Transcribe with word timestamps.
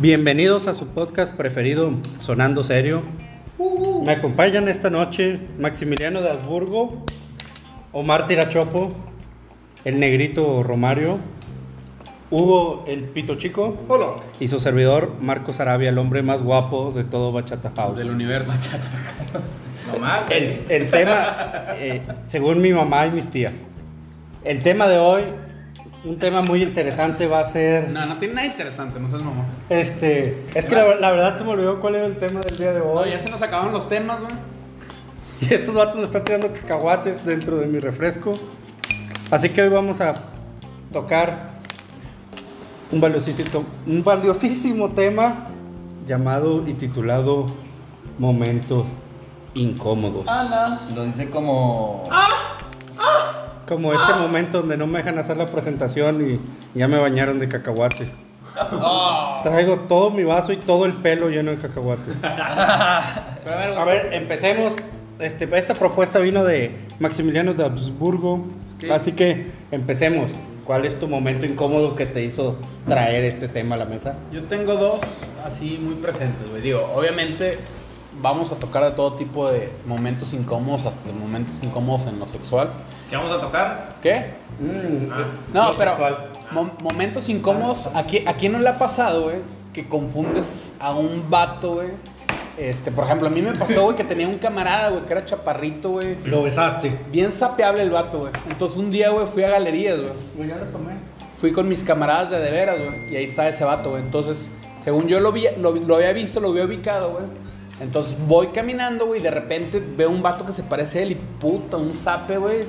Bienvenidos 0.00 0.66
a 0.66 0.74
su 0.74 0.86
podcast 0.86 1.34
preferido, 1.34 1.92
Sonando 2.22 2.64
Serio. 2.64 3.02
Me 4.02 4.12
acompañan 4.12 4.66
esta 4.68 4.88
noche 4.88 5.38
Maximiliano 5.58 6.22
de 6.22 6.30
Habsburgo, 6.30 7.04
Omar 7.92 8.26
Tirachopo, 8.26 8.94
el 9.84 10.00
negrito 10.00 10.62
Romario, 10.62 11.18
Hugo 12.30 12.86
el 12.88 13.02
Pito 13.02 13.34
Chico 13.34 13.76
Hola. 13.88 14.12
y 14.40 14.48
su 14.48 14.58
servidor 14.58 15.16
Marcos 15.20 15.60
Arabia, 15.60 15.90
el 15.90 15.98
hombre 15.98 16.22
más 16.22 16.42
guapo 16.42 16.92
de 16.92 17.04
todo 17.04 17.30
Bachata 17.30 17.70
House. 17.76 17.98
Del 17.98 18.08
universo. 18.08 18.52
No 19.92 19.98
más. 19.98 20.30
El, 20.30 20.64
el 20.70 20.90
tema, 20.90 21.74
eh, 21.76 22.00
según 22.26 22.62
mi 22.62 22.72
mamá 22.72 23.06
y 23.06 23.10
mis 23.10 23.28
tías, 23.28 23.52
el 24.44 24.62
tema 24.62 24.88
de 24.88 24.98
hoy, 24.98 25.24
un 26.04 26.16
tema 26.18 26.40
muy 26.42 26.62
interesante 26.62 27.26
va 27.26 27.40
a 27.40 27.44
ser... 27.44 27.90
No, 27.90 28.04
no 28.06 28.16
tiene 28.18 28.34
nada 28.34 28.46
interesante, 28.46 28.98
no 28.98 29.10
seas 29.10 29.22
mamá. 29.22 29.44
Este, 29.68 30.46
es 30.54 30.64
que 30.66 30.74
la, 30.74 30.94
la 30.96 31.10
verdad 31.12 31.36
se 31.36 31.44
me 31.44 31.50
olvidó 31.50 31.78
cuál 31.80 31.96
era 31.96 32.06
el 32.06 32.18
tema 32.18 32.40
del 32.40 32.56
día 32.56 32.72
de 32.72 32.78
No, 32.80 32.86
hoy. 32.92 33.10
ya 33.10 33.18
se 33.20 33.30
nos 33.30 33.40
acabaron 33.42 33.72
los 33.72 33.88
temas, 33.88 34.20
güey. 34.20 34.32
Y 35.42 35.54
estos 35.54 35.74
vatos 35.74 35.96
me 35.96 36.04
están 36.04 36.22
tirando 36.24 36.52
cacahuates 36.52 37.24
dentro 37.24 37.56
de 37.56 37.66
mi 37.66 37.78
refresco. 37.78 38.34
Así 39.30 39.48
que 39.50 39.62
hoy 39.62 39.68
vamos 39.70 40.00
a 40.00 40.14
tocar 40.92 41.48
un 42.92 43.00
valiosísimo, 43.00 43.64
un 43.86 44.02
valiosísimo 44.04 44.90
tema 44.90 45.46
llamado 46.06 46.66
y 46.68 46.74
titulado 46.74 47.46
Momentos 48.18 48.86
Incómodos. 49.54 50.26
Lo 50.94 51.04
dice 51.04 51.30
como. 51.30 52.04
Como 53.70 53.92
este 53.94 54.12
momento 54.14 54.58
donde 54.58 54.76
no 54.76 54.88
me 54.88 54.98
dejan 54.98 55.16
hacer 55.20 55.36
la 55.36 55.46
presentación 55.46 56.28
y 56.74 56.78
ya 56.78 56.88
me 56.88 56.98
bañaron 56.98 57.38
de 57.38 57.46
cacahuates. 57.46 58.12
Traigo 59.44 59.76
todo 59.88 60.10
mi 60.10 60.24
vaso 60.24 60.50
y 60.52 60.56
todo 60.56 60.86
el 60.86 60.92
pelo 60.94 61.28
lleno 61.30 61.52
de 61.52 61.58
cacahuates. 61.58 62.16
Pero 62.20 63.54
a 63.54 63.58
ver, 63.58 63.78
A 63.78 63.84
ver, 63.84 64.08
empecemos. 64.12 64.72
Este, 65.20 65.48
esta 65.56 65.74
propuesta 65.74 66.18
vino 66.18 66.42
de 66.44 66.74
Maximiliano 66.98 67.54
de 67.54 67.64
Habsburgo. 67.64 68.44
que- 68.80 68.92
Así 68.92 69.12
que 69.12 69.50
empecemos. 69.70 70.32
¿Cuál 70.64 70.84
es 70.84 70.98
tu 70.98 71.06
momento 71.06 71.46
incómodo 71.46 71.94
que 71.94 72.06
te 72.06 72.24
hizo 72.24 72.56
traer 72.88 73.24
este 73.24 73.46
tema 73.46 73.76
a 73.76 73.78
la 73.78 73.84
mesa? 73.84 74.14
yo 74.32 74.42
tengo 74.44 74.74
dos 74.74 75.00
así 75.46 75.78
muy 75.80 75.94
presentes, 75.94 76.48
güey. 76.50 76.60
Digo, 76.62 76.90
obviamente 76.94 77.58
vamos 78.20 78.50
a 78.50 78.56
tocar 78.56 78.82
de 78.84 78.90
todo 78.92 79.12
tipo 79.14 79.48
de 79.50 79.70
momentos 79.86 80.32
incómodos, 80.32 80.86
hasta 80.86 81.06
de 81.06 81.12
momentos 81.12 81.54
incómodos 81.62 82.06
en 82.08 82.18
lo 82.18 82.26
sexual. 82.26 82.70
¿Qué 83.10 83.16
vamos 83.16 83.32
a 83.32 83.40
tocar? 83.40 83.96
¿Qué? 84.02 84.30
Mm, 84.60 85.08
No, 85.52 85.64
lo 85.66 85.70
pero 85.76 85.90
sexual. 85.90 86.28
mo- 86.52 86.70
momentos 86.82 87.28
incómodos, 87.28 87.88
¿a 87.94 88.04
quién, 88.04 88.28
¿a 88.28 88.34
quién 88.34 88.52
no 88.52 88.58
le 88.60 88.68
ha 88.68 88.78
pasado, 88.78 89.24
güey? 89.24 89.38
Que 89.74 89.86
confundes 89.88 90.72
a 90.78 90.92
un 90.94 91.28
vato, 91.28 91.74
güey. 91.74 91.88
Este, 92.56 92.92
por 92.92 93.04
ejemplo, 93.04 93.26
a 93.28 93.30
mí 93.30 93.40
me 93.40 93.52
pasó, 93.54 93.84
güey, 93.84 93.96
que 93.96 94.04
tenía 94.04 94.28
un 94.28 94.36
camarada, 94.38 94.90
güey, 94.90 95.04
que 95.06 95.12
era 95.12 95.24
chaparrito, 95.24 95.90
güey. 95.90 96.16
Lo 96.24 96.42
besaste. 96.42 96.96
Bien 97.10 97.32
sapeable 97.32 97.82
el 97.82 97.90
vato, 97.90 98.18
güey. 98.20 98.32
Entonces 98.50 98.76
un 98.76 98.90
día, 98.90 99.10
güey, 99.10 99.26
fui 99.26 99.42
a 99.44 99.48
galerías, 99.50 99.98
güey. 99.98 100.12
Pues 100.36 100.48
ya 100.48 100.56
lo 100.56 100.66
tomé. 100.66 100.92
Fui 101.34 101.52
con 101.52 101.68
mis 101.68 101.82
camaradas 101.82 102.30
de 102.30 102.38
de 102.38 102.50
veras, 102.50 102.78
güey. 102.78 103.12
Y 103.12 103.16
ahí 103.16 103.24
está 103.24 103.48
ese 103.48 103.64
vato, 103.64 103.90
güey. 103.90 104.02
Entonces, 104.02 104.36
según 104.84 105.06
yo 105.08 105.20
lo, 105.20 105.32
vi, 105.32 105.46
lo, 105.58 105.72
lo 105.74 105.96
había 105.96 106.12
visto, 106.12 106.38
lo 106.40 106.50
había 106.50 106.64
ubicado, 106.64 107.12
güey. 107.12 107.24
Entonces 107.80 108.14
voy 108.28 108.48
caminando, 108.48 109.06
güey, 109.06 109.20
y 109.20 109.22
de 109.22 109.30
repente 109.30 109.82
veo 109.96 110.10
un 110.10 110.20
vato 110.22 110.44
que 110.44 110.52
se 110.52 110.62
parece 110.62 110.98
a 110.98 111.02
él 111.02 111.12
y 111.12 111.14
puta, 111.14 111.78
un 111.78 111.94
zape, 111.94 112.36
güey. 112.36 112.64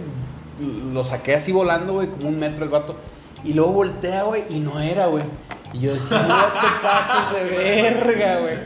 Lo 0.93 1.03
saqué 1.03 1.35
así 1.35 1.51
volando, 1.51 1.93
güey, 1.93 2.07
como 2.07 2.29
un 2.29 2.39
metro 2.39 2.63
el 2.63 2.69
vato. 2.69 2.95
Y 3.43 3.53
luego 3.53 3.71
voltea, 3.71 4.23
güey, 4.23 4.45
y 4.49 4.59
no 4.59 4.79
era, 4.79 5.07
güey. 5.07 5.23
Y 5.73 5.79
yo 5.79 5.93
decía, 5.93 6.21
no 6.23 6.37
te 6.45 6.67
pases 6.83 7.33
de 7.33 7.49
verga, 7.57 8.39
güey. 8.39 8.57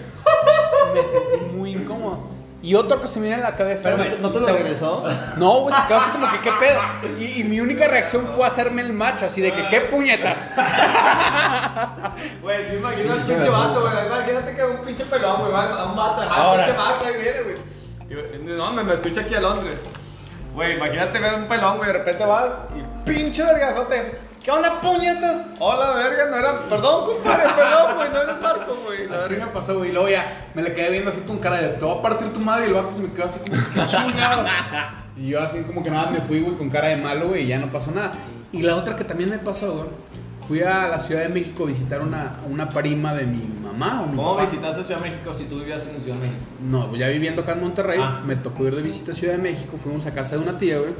Me 0.93 1.01
sentí 1.01 1.55
muy 1.55 1.71
incómodo. 1.71 2.35
Y 2.61 2.73
otro 2.73 2.99
que 2.99 3.07
se 3.07 3.19
me 3.19 3.27
viene 3.27 3.43
a 3.43 3.51
la 3.51 3.55
cabeza. 3.55 3.83
¿Pero 3.83 3.97
no 3.97 4.03
te, 4.03 4.17
no 4.17 4.31
te 4.31 4.39
lo 4.39 4.47
regresó? 4.47 5.03
No, 5.37 5.59
güey, 5.61 5.75
se 5.75 5.81
quedó 5.87 5.99
así 5.99 6.09
como 6.09 6.29
que 6.31 6.41
qué 6.41 6.51
pedo. 6.59 6.79
Y, 7.19 7.41
y 7.41 7.43
mi 7.43 7.61
única 7.61 7.87
reacción 7.87 8.27
fue 8.35 8.47
hacerme 8.47 8.81
el 8.81 8.91
macho, 8.91 9.27
así 9.27 9.39
de 9.39 9.53
que 9.53 9.67
qué 9.69 9.81
puñetas. 9.81 10.35
Güey, 12.41 12.65
sí, 12.67 12.75
imagino 12.75 13.13
al 13.13 13.23
pinche 13.23 13.49
vato, 13.49 13.81
güey. 13.81 14.07
Imagínate 14.07 14.55
que 14.55 14.63
un 14.63 14.77
pinche 14.77 15.05
pelón, 15.05 15.41
güey. 15.41 15.51
Va 15.51 15.79
a 15.79 15.85
un 15.85 15.95
vato, 15.95 16.21
pinche 16.55 16.71
vato, 16.77 17.05
ahí 17.05 17.13
viene, 17.21 17.41
güey. 17.43 18.57
No, 18.57 18.73
me, 18.73 18.83
me 18.83 18.93
escucha 18.93 19.21
aquí 19.21 19.35
a 19.35 19.41
Londres. 19.41 19.83
Güey, 20.55 20.77
imagínate 20.77 21.19
ver 21.19 21.35
un 21.35 21.47
pelón, 21.49 21.77
güey. 21.77 21.87
De 21.87 21.97
repente 21.97 22.25
vas 22.25 22.57
y 22.73 23.09
pinche 23.09 23.43
vergazote. 23.43 24.19
¿Qué 24.41 24.51
onda, 24.51 24.79
puñetas? 24.79 25.43
Hola, 25.59 25.91
verga, 25.91 26.27
no 26.27 26.37
era. 26.37 26.61
Perdón, 26.69 27.05
compadre, 27.07 27.43
perdón, 27.55 27.95
güey. 27.97 28.09
No 28.09 28.21
eres 28.21 28.41
Marco, 28.41 28.75
güey. 28.85 29.07
La 29.07 29.19
Así 29.25 29.29
verga. 29.33 29.45
me 29.47 29.51
pasó, 29.51 29.77
güey. 29.77 29.89
Y 29.89 29.93
luego 29.93 30.07
ya 30.07 30.45
me 30.53 30.61
le 30.61 30.73
quedé 30.73 30.91
viendo 30.91 31.11
así 31.11 31.19
con 31.21 31.39
cara 31.39 31.57
de 31.57 31.67
te 31.69 31.83
voy 31.83 31.97
a 31.97 32.01
partir 32.01 32.31
tu 32.31 32.39
madre. 32.39 32.65
Y 32.65 32.67
el 32.69 32.73
vato 32.75 32.93
se 32.95 33.01
me 33.01 33.11
quedó 33.11 33.25
así 33.25 33.39
como 33.39 33.85
chingados. 33.85 34.49
Y 35.17 35.27
yo 35.29 35.41
así 35.41 35.61
como 35.61 35.81
que 35.81 35.89
nada 35.89 36.11
me 36.11 36.19
fui, 36.19 36.41
güey, 36.41 36.57
con 36.57 36.69
cara 36.69 36.89
de 36.89 36.97
malo, 36.97 37.29
güey. 37.29 37.43
Y 37.43 37.47
ya 37.47 37.57
no 37.57 37.71
pasó 37.71 37.89
nada. 37.91 38.11
Y 38.51 38.61
la 38.61 38.75
otra 38.75 38.95
que 38.97 39.03
también 39.05 39.29
me 39.29 39.39
pasó, 39.39 39.71
güey. 39.73 39.89
Fui 40.47 40.61
a 40.61 40.87
la 40.87 40.99
Ciudad 40.99 41.23
de 41.23 41.29
México 41.29 41.63
a 41.63 41.67
visitar 41.67 42.01
una, 42.01 42.37
una 42.49 42.69
prima 42.69 43.13
de 43.13 43.25
mi 43.25 43.43
mamá 43.63 44.03
o 44.03 44.07
mi 44.07 44.15
¿Cómo 44.15 44.35
papá. 44.35 44.49
visitaste 44.49 44.83
Ciudad 44.83 45.01
de 45.01 45.09
México 45.09 45.33
si 45.33 45.45
tú 45.45 45.59
vivías 45.59 45.81
en 45.87 46.01
Ciudad 46.03 46.17
de 46.19 46.27
México? 46.27 46.45
No, 46.61 46.87
pues 46.89 46.99
ya 46.99 47.07
viviendo 47.09 47.41
acá 47.41 47.53
en 47.53 47.61
Monterrey, 47.61 47.99
Ah. 48.01 48.21
me 48.25 48.35
tocó 48.35 48.65
ir 48.67 48.75
de 48.75 48.81
visita 48.83 49.11
a 49.11 49.15
Ciudad 49.15 49.33
de 49.33 49.39
México, 49.41 49.77
fuimos 49.77 50.05
a 50.05 50.13
casa 50.13 50.35
de 50.37 50.41
una 50.43 50.57
tía, 50.59 50.77
güey. 50.77 50.93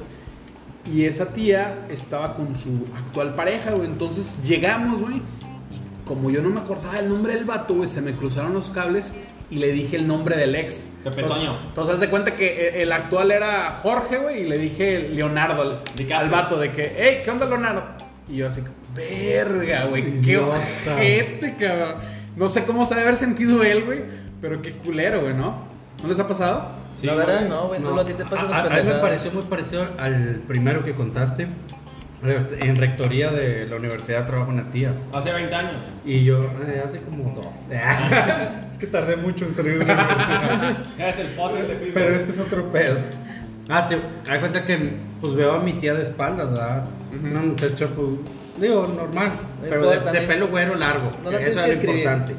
Y 0.91 1.05
esa 1.05 1.28
tía 1.28 1.85
estaba 1.89 2.35
con 2.35 2.53
su 2.55 2.85
actual 2.95 3.35
pareja, 3.35 3.72
güey. 3.72 3.88
Entonces 3.88 4.35
llegamos, 4.44 5.01
güey. 5.01 5.16
Y 5.17 6.07
como 6.07 6.29
yo 6.29 6.41
no 6.41 6.50
me 6.50 6.59
acordaba 6.59 6.97
el 7.00 7.09
nombre 7.09 7.34
del 7.34 7.45
vato, 7.45 7.73
güey, 7.75 7.89
se 7.89 8.01
me 8.01 8.13
cruzaron 8.16 8.53
los 8.53 8.69
cables 8.69 9.13
y 9.51 9.57
le 9.57 9.72
dije 9.72 9.95
el 9.95 10.07
nombre 10.07 10.38
del 10.38 10.55
ex. 10.55 10.84
Pepe 11.03 11.22
Entonces, 11.22 11.50
entonces 11.67 11.94
haz 11.95 12.00
de 12.01 12.09
cuenta 12.09 12.35
que 12.35 12.69
el, 12.69 12.75
el 12.81 12.91
actual 12.91 13.31
era 13.31 13.78
Jorge, 13.81 14.17
güey, 14.17 14.41
y 14.41 14.47
le 14.47 14.57
dije 14.57 15.07
Leonardo 15.09 15.61
al, 15.61 16.11
al 16.13 16.29
vato 16.31 16.57
de 16.59 16.72
que, 16.72 16.95
hey, 16.97 17.22
¿qué 17.23 17.29
onda, 17.29 17.45
Leonardo? 17.45 17.84
Y 18.28 18.38
yo 18.38 18.50
así, 18.50 18.61
verga, 18.95 19.85
güey, 19.85 20.22
qué 20.22 20.38
ojete, 20.38 21.56
cabrón. 21.56 21.95
No 22.35 22.50
sé 22.50 22.63
cómo 22.66 22.85
se 22.85 22.95
debe 22.95 23.07
haber 23.07 23.19
sentido 23.19 23.63
él, 23.63 23.83
güey, 23.83 24.03
pero 24.41 24.61
qué 24.61 24.73
culero, 24.73 25.22
güey, 25.22 25.33
¿no? 25.33 25.66
¿No 26.01 26.09
les 26.09 26.19
ha 26.19 26.28
pasado? 26.28 26.85
la 27.01 27.13
verdad, 27.16 27.47
no, 27.47 27.67
güey. 27.67 27.84
Solo 27.84 28.01
a 28.01 28.05
ti 28.05 28.13
te 28.13 28.25
pasan 28.25 28.50
las 28.50 28.59
a, 28.59 28.61
a 28.61 28.63
mí 28.63 28.69
me 28.69 28.75
pendejadas. 28.78 29.01
pareció 29.01 29.31
muy 29.31 29.44
parecido 29.44 29.88
al 29.97 30.41
primero 30.47 30.84
que 30.84 30.94
contaste. 30.94 31.47
En 32.23 32.78
rectoría 32.78 33.29
de 33.29 33.67
la 33.67 33.75
universidad 33.75 34.25
trabaja 34.25 34.50
una 34.50 34.72
tía. 34.72 34.94
Hace 35.13 35.31
20 35.31 35.53
años. 35.53 35.85
Y 36.03 36.23
yo, 36.23 36.44
eh, 36.67 36.81
hace 36.84 37.00
como 37.01 37.35
dos. 37.35 37.53
es 38.72 38.78
que 38.79 38.88
tardé 38.88 39.16
mucho 39.16 39.45
en 39.45 39.53
salir 39.53 39.78
de 39.78 39.85
la 39.85 39.94
universidad. 39.94 40.78
Eres 40.97 41.19
el 41.19 41.28
fósil 41.28 41.67
de 41.67 41.75
Pipo. 41.75 41.91
Pero 41.94 42.16
ese 42.16 42.31
es 42.31 42.39
otro 42.39 42.72
pedo. 42.72 42.97
Ah, 43.69 43.85
te 43.85 43.97
das 44.28 44.39
cuenta 44.39 44.66
que 44.66 44.94
pues 45.22 45.35
veo 45.35 45.53
a 45.53 45.59
mi 45.59 45.73
tía 45.73 45.94
de 45.94 46.03
espaldas, 46.03 46.50
¿verdad? 46.50 46.85
Una 47.23 47.41
muchacha, 47.41 47.88
pues, 47.89 48.09
digo, 48.61 48.88
normal. 48.88 49.31
No 49.61 49.67
pero 49.69 49.89
de, 49.89 49.95
importa, 49.97 50.11
de 50.11 50.21
no- 50.21 50.27
pelo 50.27 50.47
güero 50.47 50.75
largo. 50.75 51.11
no 51.23 51.31
eso 51.31 51.47
es 51.47 51.55
lo 51.55 51.63
escribir. 51.66 51.95
importante. 52.01 52.35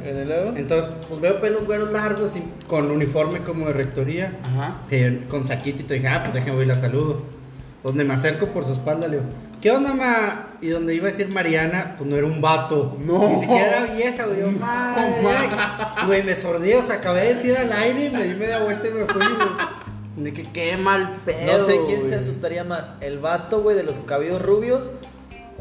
Entonces, 0.57 0.91
pues 1.09 1.21
veo 1.21 1.41
pelos 1.41 1.67
güeros 1.67 1.91
largos 1.93 2.35
y 2.37 2.43
con 2.67 2.91
uniforme 2.91 3.41
como 3.41 3.67
de 3.67 3.73
rectoría. 3.73 4.39
Ajá. 4.45 4.75
que 4.89 5.25
con 5.29 5.45
saquito 5.45 5.83
y 5.83 5.85
te 5.87 5.95
dije, 5.95 6.09
ah, 6.09 6.23
pues 6.23 6.35
déjame 6.35 6.63
y 6.63 6.67
la 6.67 6.75
saludo. 6.75 7.23
Donde 7.83 8.05
me 8.05 8.15
acerco 8.15 8.47
por 8.49 8.65
su 8.67 8.73
espalda, 8.73 9.07
le 9.07 9.19
digo, 9.19 9.29
¿qué 9.63 9.71
onda, 9.71 9.95
ma? 9.95 10.47
Y 10.61 10.69
donde 10.69 10.95
iba 10.95 11.05
a 11.07 11.11
decir 11.11 11.29
Mariana, 11.29 11.95
pues 11.97 12.09
no 12.11 12.17
era 12.17 12.27
un 12.27 12.41
vato. 12.41 12.97
No. 13.05 13.29
Ni 13.29 13.37
siquiera 13.41 13.85
era 13.85 13.95
vieja, 13.95 14.25
güey. 14.27 14.41
Yo, 14.41 14.51
madre. 14.51 15.23
Güey, 16.07 16.23
me 16.25 16.35
sordí, 16.35 16.73
o 16.75 16.83
sea, 16.83 16.97
acabé 16.97 17.21
de 17.23 17.35
decir 17.35 17.57
al 17.57 17.73
aire 17.73 18.07
y 18.07 18.11
me 18.11 18.25
di 18.25 18.35
media 18.35 18.59
vuelta 18.59 18.89
y 18.89 18.91
me 18.93 19.05
fui, 19.05 19.23
güey. 19.23 19.77
De 20.25 20.33
que 20.33 20.45
qué 20.45 20.77
mal 20.79 21.17
pedo. 21.25 21.59
No 21.59 21.67
sé 21.67 21.79
quién 21.87 21.99
güey. 22.01 22.09
se 22.11 22.17
asustaría 22.17 22.65
más, 22.65 22.87
el 23.03 23.19
vato, 23.19 23.61
güey, 23.61 23.77
de 23.77 23.83
los 23.83 23.99
cabellos 24.01 24.41
rubios 24.43 24.91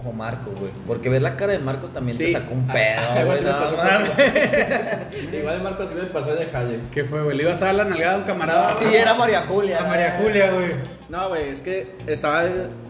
o 0.06 0.12
Marco, 0.14 0.52
güey. 0.52 0.72
Porque 0.88 1.10
ver 1.10 1.22
la 1.22 1.36
cara 1.36 1.54
de 1.54 1.60
Marco 1.60 1.88
también 1.88 2.18
te 2.18 2.32
sacó 2.32 2.54
un 2.54 2.66
Ah, 2.70 2.74
pedo, 2.74 3.26
güey. 3.26 3.42
no. 3.44 5.38
Igual 5.40 5.58
de 5.58 5.64
Marco 5.64 5.84
así 5.84 5.94
me 5.96 6.04
pasó 6.04 6.36
de 6.36 6.46
Jale. 6.46 6.80
¿Qué 6.92 7.04
fue, 7.04 7.24
güey? 7.24 7.38
Le 7.38 7.44
ibas 7.44 7.62
a 7.62 7.66
dar 7.66 7.76
la 7.76 7.86
nalgada 7.86 8.16
a 8.16 8.18
un 8.18 8.24
camarada. 8.24 8.78
Y 8.92 8.96
era 8.96 9.14
María 9.16 9.42
Julia. 9.48 9.80
A 9.84 9.88
María 9.88 10.20
Julia, 10.22 10.52
güey. 10.52 10.72
No, 11.10 11.30
güey, 11.30 11.50
es 11.50 11.62
que 11.62 11.96
estaba, 12.08 12.44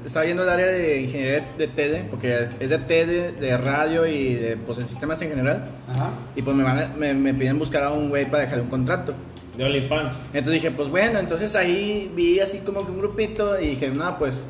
estaba 0.05 0.25
yendo 0.25 0.43
al 0.43 0.49
área 0.49 0.67
de 0.67 1.01
ingeniería 1.01 1.45
de 1.57 1.67
TED, 1.67 2.05
porque 2.09 2.33
es, 2.43 2.51
es 2.59 2.69
de 2.69 2.77
TED, 2.77 3.33
de 3.33 3.57
radio 3.57 4.05
y 4.07 4.35
de 4.35 4.57
pues, 4.57 4.77
en 4.77 4.87
sistemas 4.87 5.21
en 5.21 5.29
general. 5.29 5.65
Ajá. 5.89 6.09
Y 6.35 6.41
pues 6.41 6.55
me, 6.55 6.63
van 6.63 6.79
a- 6.79 6.87
me, 6.95 7.13
me 7.13 7.33
piden 7.33 7.59
buscar 7.59 7.83
a 7.83 7.91
un 7.91 8.09
güey 8.09 8.25
para 8.25 8.43
dejar 8.43 8.61
un 8.61 8.67
contrato. 8.67 9.13
De 9.57 9.63
OnlyFans. 9.65 10.15
Entonces 10.33 10.53
dije, 10.53 10.71
pues 10.71 10.89
bueno, 10.89 11.19
entonces 11.19 11.55
ahí 11.55 12.11
vi 12.15 12.39
así 12.39 12.59
como 12.59 12.85
que 12.85 12.91
un 12.91 12.99
grupito 12.99 13.59
y 13.59 13.69
dije, 13.71 13.89
no, 13.89 14.17
pues 14.17 14.47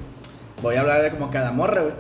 voy 0.61 0.75
a 0.75 0.81
hablar 0.81 1.01
de 1.01 1.11
como 1.11 1.29
cada 1.31 1.51
morra, 1.51 1.81
güey. 1.81 1.93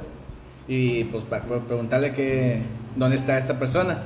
Y 0.67 1.03
pues 1.05 1.23
para 1.23 1.43
preguntarle 1.43 2.13
que, 2.13 2.61
dónde 2.95 3.15
está 3.15 3.37
esta 3.37 3.59
persona. 3.59 4.03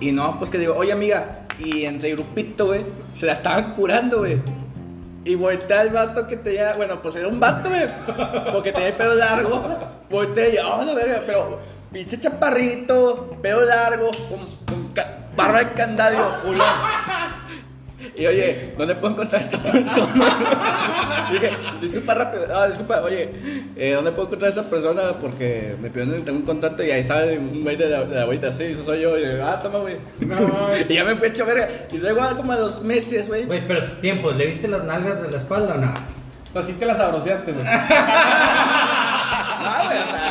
Y 0.00 0.12
no, 0.12 0.38
pues 0.38 0.50
que 0.50 0.58
digo, 0.58 0.74
oye 0.76 0.92
amiga, 0.92 1.46
y 1.58 1.84
entre 1.84 2.12
grupito, 2.12 2.66
güey, 2.66 2.82
se 3.14 3.26
la 3.26 3.32
estaban 3.32 3.72
curando, 3.72 4.18
güey. 4.18 4.40
Y 5.24 5.34
voltea 5.34 5.82
el 5.82 5.90
vato 5.90 6.26
que 6.26 6.36
tenía, 6.36 6.72
bueno, 6.74 7.02
pues 7.02 7.16
era 7.16 7.28
un 7.28 7.38
vato, 7.38 7.68
güey, 7.68 7.86
porque 8.52 8.72
tenía 8.72 8.88
el 8.88 8.94
pelo 8.94 9.14
largo. 9.14 9.62
Voltea 10.08 10.48
y, 10.48 10.56
oh, 10.58 10.82
la 10.82 10.94
verga, 10.94 11.22
pero 11.26 11.58
pinche 11.92 12.18
chaparrito, 12.18 13.36
pelo 13.42 13.64
largo, 13.66 14.10
con 14.28 14.40
barra 15.36 15.58
de 15.60 15.72
candadio, 15.72 16.20
culón. 16.42 16.66
Y 18.16 18.26
oye, 18.26 18.74
¿dónde 18.76 18.94
puedo 18.96 19.14
encontrar 19.14 19.40
a 19.40 19.44
esta 19.44 19.58
persona? 19.58 21.28
Dije, 21.32 21.50
disculpa 21.80 22.14
rápido, 22.14 22.46
ah, 22.54 22.66
disculpa, 22.66 23.00
oye, 23.02 23.30
eh, 23.76 23.92
¿dónde 23.94 24.10
puedo 24.12 24.26
encontrar 24.26 24.48
a 24.48 24.50
esta 24.50 24.68
persona? 24.68 25.02
Porque 25.20 25.76
me 25.80 25.90
pidieron 25.90 26.24
tengo 26.24 26.40
un 26.40 26.44
contrato 26.44 26.82
y 26.82 26.90
ahí 26.90 27.00
estaba 27.00 27.24
un 27.24 27.62
güey 27.62 27.76
de 27.76 27.88
la, 27.88 28.04
de 28.04 28.16
la 28.16 28.22
abuelita, 28.22 28.52
sí, 28.52 28.64
eso 28.64 28.84
soy 28.84 29.02
yo. 29.02 29.16
Y 29.16 29.22
yo, 29.22 29.46
ah, 29.46 29.58
toma, 29.60 29.78
güey. 29.78 29.96
y 30.88 30.94
ya 30.94 31.04
me 31.04 31.14
fui 31.14 31.28
hecho 31.28 31.46
verga. 31.46 31.68
Y 31.90 31.98
luego 31.98 32.22
ah, 32.22 32.34
como 32.36 32.52
a 32.52 32.56
dos 32.56 32.82
meses, 32.82 33.28
güey. 33.28 33.44
Güey, 33.44 33.66
pero 33.66 33.82
tiempo, 34.00 34.32
¿le 34.32 34.46
viste 34.46 34.66
las 34.68 34.84
nalgas 34.84 35.22
de 35.22 35.30
la 35.30 35.38
espalda 35.38 35.74
o 35.74 35.78
no? 35.78 35.94
Pues 36.52 36.66
sí 36.66 36.72
te 36.72 36.86
las 36.86 36.98
abroceaste, 36.98 37.52
güey. 37.52 37.64
Ah, 39.62 39.82
güey, 39.84 39.98
o 39.98 40.06
sea. 40.06 40.29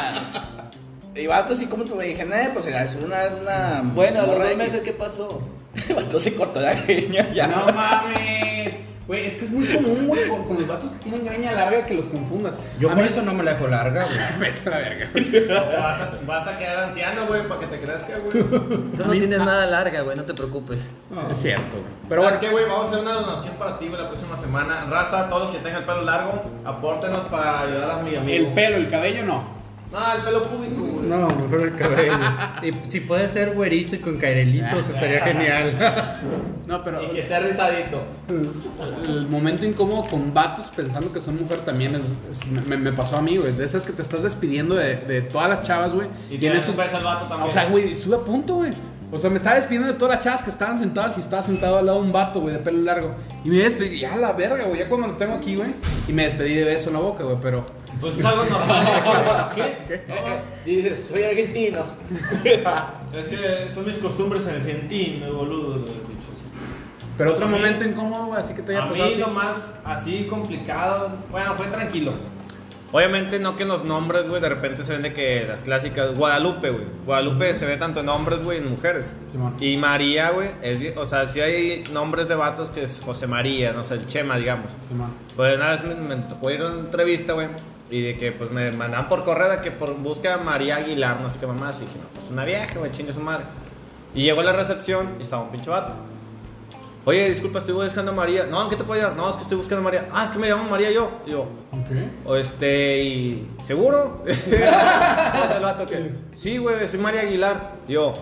Y 1.19 1.27
vato 1.27 1.53
así 1.53 1.65
como 1.67 1.83
me 1.95 2.05
dije, 2.05 2.25
nah, 2.25 2.49
pues 2.53 2.65
es 2.67 2.95
una. 2.95 3.17
una 3.41 3.81
Bueno, 3.93 4.25
los 4.25 4.37
dos 4.37 4.45
X". 4.47 4.57
meses, 4.57 4.81
¿qué 4.81 4.93
pasó? 4.93 5.41
El 5.89 5.95
vato 5.95 6.19
se 6.19 6.33
cortó 6.35 6.59
la 6.59 6.73
greña 6.73 7.31
ya. 7.33 7.47
No 7.47 7.65
mames. 7.73 8.75
Güey, 9.07 9.25
es 9.25 9.33
que 9.37 9.45
es 9.45 9.49
muy 9.51 9.65
común, 9.65 10.05
güey, 10.05 10.27
con, 10.27 10.43
con 10.43 10.55
los 10.57 10.67
vatos 10.67 10.91
que 10.91 10.97
tienen 10.99 11.25
greña 11.25 11.51
larga 11.53 11.83
que 11.83 11.95
los 11.95 12.05
confundas. 12.05 12.53
Yo 12.79 12.91
A 12.91 12.93
por 12.93 13.01
mí- 13.03 13.09
eso 13.09 13.23
no 13.23 13.33
me 13.33 13.43
la 13.43 13.53
dejo 13.55 13.67
larga, 13.67 14.05
güey. 14.05 14.17
Vete 14.39 14.67
a 14.67 14.69
la 14.69 14.77
verga. 14.77 15.09
Vas 15.79 15.99
a, 16.01 16.11
vas 16.27 16.47
a 16.47 16.57
quedar 16.59 16.83
anciano, 16.83 17.25
güey, 17.25 17.47
para 17.47 17.59
que 17.61 17.65
te 17.67 17.79
crezca, 17.79 18.19
güey. 18.19 18.43
Tú 18.43 19.03
no 19.07 19.11
tienes 19.13 19.39
nada 19.39 19.65
larga, 19.65 20.01
güey, 20.01 20.15
no 20.15 20.23
te 20.25 20.35
preocupes. 20.35 20.81
Sí, 21.11 21.21
es 21.31 21.37
cierto, 21.41 21.71
güey. 21.77 21.83
Pero 22.07 22.21
Pero 22.21 22.23
¿Sabes 22.23 22.39
bueno, 22.39 22.39
qué, 22.39 22.49
güey? 22.51 22.65
Vamos 22.69 22.85
a 22.85 22.89
hacer 22.91 22.99
una 22.99 23.13
donación 23.13 23.55
para 23.55 23.79
ti, 23.79 23.87
güey, 23.87 23.99
la 23.99 24.09
próxima 24.09 24.37
semana. 24.37 24.85
Raza, 24.87 25.27
todos 25.27 25.41
los 25.43 25.51
que 25.53 25.57
tengan 25.63 25.79
el 25.81 25.85
pelo 25.87 26.01
largo, 26.03 26.43
apórtenos 26.63 27.21
para 27.31 27.61
ayudar 27.61 27.89
a 27.89 28.03
mi 28.03 28.15
amigo. 28.15 28.47
el 28.47 28.53
pelo, 28.53 28.77
el 28.77 28.89
cabello 28.91 29.25
no. 29.25 29.58
No, 29.91 30.13
el 30.15 30.21
pelo 30.21 30.43
público, 30.43 30.83
güey. 30.83 31.07
No, 31.07 31.27
mejor 31.27 31.61
el 31.63 31.75
cabello. 31.75 32.13
Y 32.61 32.89
si 32.89 32.99
puede 32.99 33.27
ser 33.27 33.55
güerito 33.55 33.95
y 33.95 33.99
con 33.99 34.17
cairelitos, 34.17 34.87
estaría 34.87 35.21
genial. 35.23 36.19
No, 36.67 36.83
pero 36.83 37.01
Y 37.03 37.07
que 37.07 37.21
esté 37.21 37.39
rizadito. 37.39 38.03
el 39.07 39.27
momento 39.27 39.65
incómodo 39.65 40.03
con 40.05 40.31
vatos 40.33 40.67
pensando 40.75 41.11
que 41.11 41.19
son 41.19 41.37
mujer 41.41 41.59
también 41.65 41.95
es, 41.95 42.15
es- 42.31 42.45
me, 42.47 42.77
me 42.77 42.91
pasó 42.93 43.17
a 43.17 43.21
mí, 43.21 43.37
güey. 43.37 43.51
De 43.53 43.65
esas 43.65 43.83
que 43.83 43.91
te 43.93 44.03
estás 44.03 44.21
despidiendo 44.23 44.75
de, 44.75 44.95
de 44.97 45.21
todas 45.21 45.49
las 45.49 45.63
chavas, 45.63 45.91
güey. 45.93 46.07
Y 46.29 46.35
en 46.35 46.39
tienes 46.39 46.59
esos- 46.59 46.75
un 46.75 46.83
beso 46.83 46.97
al 46.97 47.03
vato 47.03 47.25
también. 47.25 47.49
O 47.49 47.51
sea, 47.51 47.65
güey, 47.65 47.91
estuve 47.91 48.15
a 48.15 48.19
punto, 48.19 48.55
güey. 48.55 48.71
O 49.11 49.17
sea, 49.17 49.31
me 49.31 49.37
estaba 49.37 49.55
despidiendo 49.55 49.87
de 49.87 49.95
todas 49.95 50.17
las 50.17 50.23
chavas 50.23 50.43
que 50.43 50.51
estaban 50.51 50.77
sentadas 50.77 51.17
y 51.17 51.21
estaba 51.21 51.41
sentado 51.41 51.79
al 51.79 51.87
lado 51.87 51.99
de 51.99 52.05
un 52.05 52.11
vato, 52.13 52.41
güey, 52.41 52.53
de 52.53 52.59
pelo 52.59 52.83
largo. 52.83 53.15
Y 53.43 53.49
me 53.49 53.57
despedí, 53.57 53.99
ya 54.01 54.15
la 54.17 54.33
verga, 54.33 54.65
güey, 54.65 54.77
ya 54.77 54.87
cuando 54.87 55.07
lo 55.07 55.13
tengo 55.15 55.33
aquí, 55.33 55.55
güey. 55.55 55.71
Y 56.07 56.13
me 56.13 56.25
despedí 56.25 56.53
de 56.53 56.63
beso 56.65 56.89
en 56.89 56.93
la 56.93 56.99
boca, 57.01 57.23
güey, 57.23 57.37
pero. 57.41 57.65
Pues 57.99 58.17
es 58.17 58.25
algo 58.25 58.43
normal. 58.45 59.51
¿Qué? 59.55 60.01
Y 60.65 60.75
dices, 60.77 61.07
soy 61.09 61.23
argentino. 61.23 61.85
Es 63.11 63.27
que 63.27 63.69
son 63.73 63.85
mis 63.87 63.97
costumbres 63.97 64.45
argentinas, 64.45 65.31
boludo. 65.31 65.77
lo 65.77 65.85
he 65.87 65.89
dicho 65.89 66.29
así. 66.31 66.43
Pero 67.17 67.31
otro 67.31 67.47
momento 67.47 67.83
incómodo, 67.83 68.33
así 68.33 68.53
que 68.53 68.61
te 68.61 68.71
haya 68.73 68.83
A 68.83 68.87
pasado. 68.87 69.03
a 69.05 69.09
mí 69.09 69.15
lo 69.15 69.27
más 69.29 69.55
así 69.83 70.27
complicado, 70.29 71.13
bueno, 71.31 71.55
fue 71.55 71.65
tranquilo. 71.65 72.13
Obviamente 72.91 73.39
no 73.39 73.55
que 73.55 73.63
en 73.63 73.69
los 73.69 73.83
nombres, 73.83 74.27
güey, 74.27 74.41
de 74.41 74.49
repente 74.49 74.83
se 74.83 74.93
ven 74.93 75.03
de 75.03 75.13
que 75.13 75.45
las 75.47 75.61
clásicas, 75.63 76.15
Guadalupe, 76.17 76.71
güey. 76.71 76.85
Guadalupe 77.05 77.53
se 77.53 77.65
ve 77.67 77.77
tanto 77.77 77.99
en 77.99 78.09
hombres, 78.09 78.43
güey, 78.43 78.57
en 78.57 78.69
mujeres. 78.69 79.13
Simón. 79.31 79.55
Y 79.59 79.77
María, 79.77 80.31
güey, 80.31 80.49
es- 80.63 80.97
o 80.97 81.05
sea, 81.05 81.31
si 81.31 81.39
hay 81.39 81.83
nombres 81.93 82.27
de 82.27 82.35
vatos 82.35 82.71
que 82.71 82.83
es 82.83 82.99
José 83.03 83.27
María, 83.27 83.73
no 83.73 83.83
sé, 83.83 83.93
el 83.93 84.07
Chema, 84.07 84.37
digamos. 84.37 84.71
Simón. 84.87 85.11
Pues 85.35 85.55
una 85.55 85.69
vez 85.71 85.83
me, 85.83 85.93
me 85.95 86.15
tocó 86.23 86.49
ir 86.49 86.61
a 86.61 86.67
una 86.67 86.79
entrevista, 86.79 87.33
güey, 87.33 87.47
y 87.91 88.01
de 88.01 88.17
que 88.17 88.31
pues 88.31 88.49
me 88.49 88.71
mandaban 88.71 89.07
por 89.07 89.23
correo 89.23 89.49
de 89.49 89.59
que 89.61 89.69
por 89.71 89.93
busca 89.95 90.33
a 90.33 90.37
María 90.37 90.77
Aguilar, 90.77 91.21
no 91.21 91.29
sé 91.29 91.39
qué 91.39 91.45
mamá, 91.47 91.71
y 91.75 91.81
dije, 91.81 91.97
no, 92.01 92.07
pues 92.13 92.29
una 92.31 92.43
vieja, 92.45 92.79
güey, 92.79 92.91
chingue 92.91 93.13
su 93.13 93.19
madre. 93.21 93.45
Y 94.15 94.23
llegó 94.23 94.41
a 94.41 94.45
la 94.45 94.53
recepción 94.53 95.15
y 95.19 95.21
estaba 95.21 95.43
un 95.43 95.51
pinche 95.51 95.69
vato. 95.69 95.93
Oye, 97.05 97.29
disculpa, 97.29 97.59
estoy 97.59 97.73
buscando 97.73 98.11
a 98.11 98.15
María. 98.15 98.43
No, 98.45 98.63
¿en 98.63 98.69
qué 98.69 98.75
te 98.75 98.83
puedo 98.83 98.99
ayudar? 99.01 99.15
No, 99.17 99.29
es 99.29 99.35
que 99.37 99.43
estoy 99.43 99.57
buscando 99.57 99.81
a 99.81 99.83
María. 99.83 100.09
Ah, 100.11 100.25
es 100.25 100.31
que 100.31 100.39
me 100.39 100.49
llamo 100.49 100.69
María 100.69 100.91
yo. 100.91 101.09
Y 101.25 101.31
yo, 101.31 101.41
Ok. 101.71 102.25
o 102.25 102.35
este, 102.35 103.03
y. 103.03 103.49
¿Seguro? 103.63 104.23
O 104.27 104.27
sea, 104.33 105.53
el 105.57 105.63
vato 105.63 105.85
que. 105.85 106.11
Sí, 106.35 106.57
güey, 106.57 106.87
soy 106.87 106.99
María 106.99 107.21
Aguilar. 107.21 107.71
Y 107.87 107.93
yo, 107.93 108.13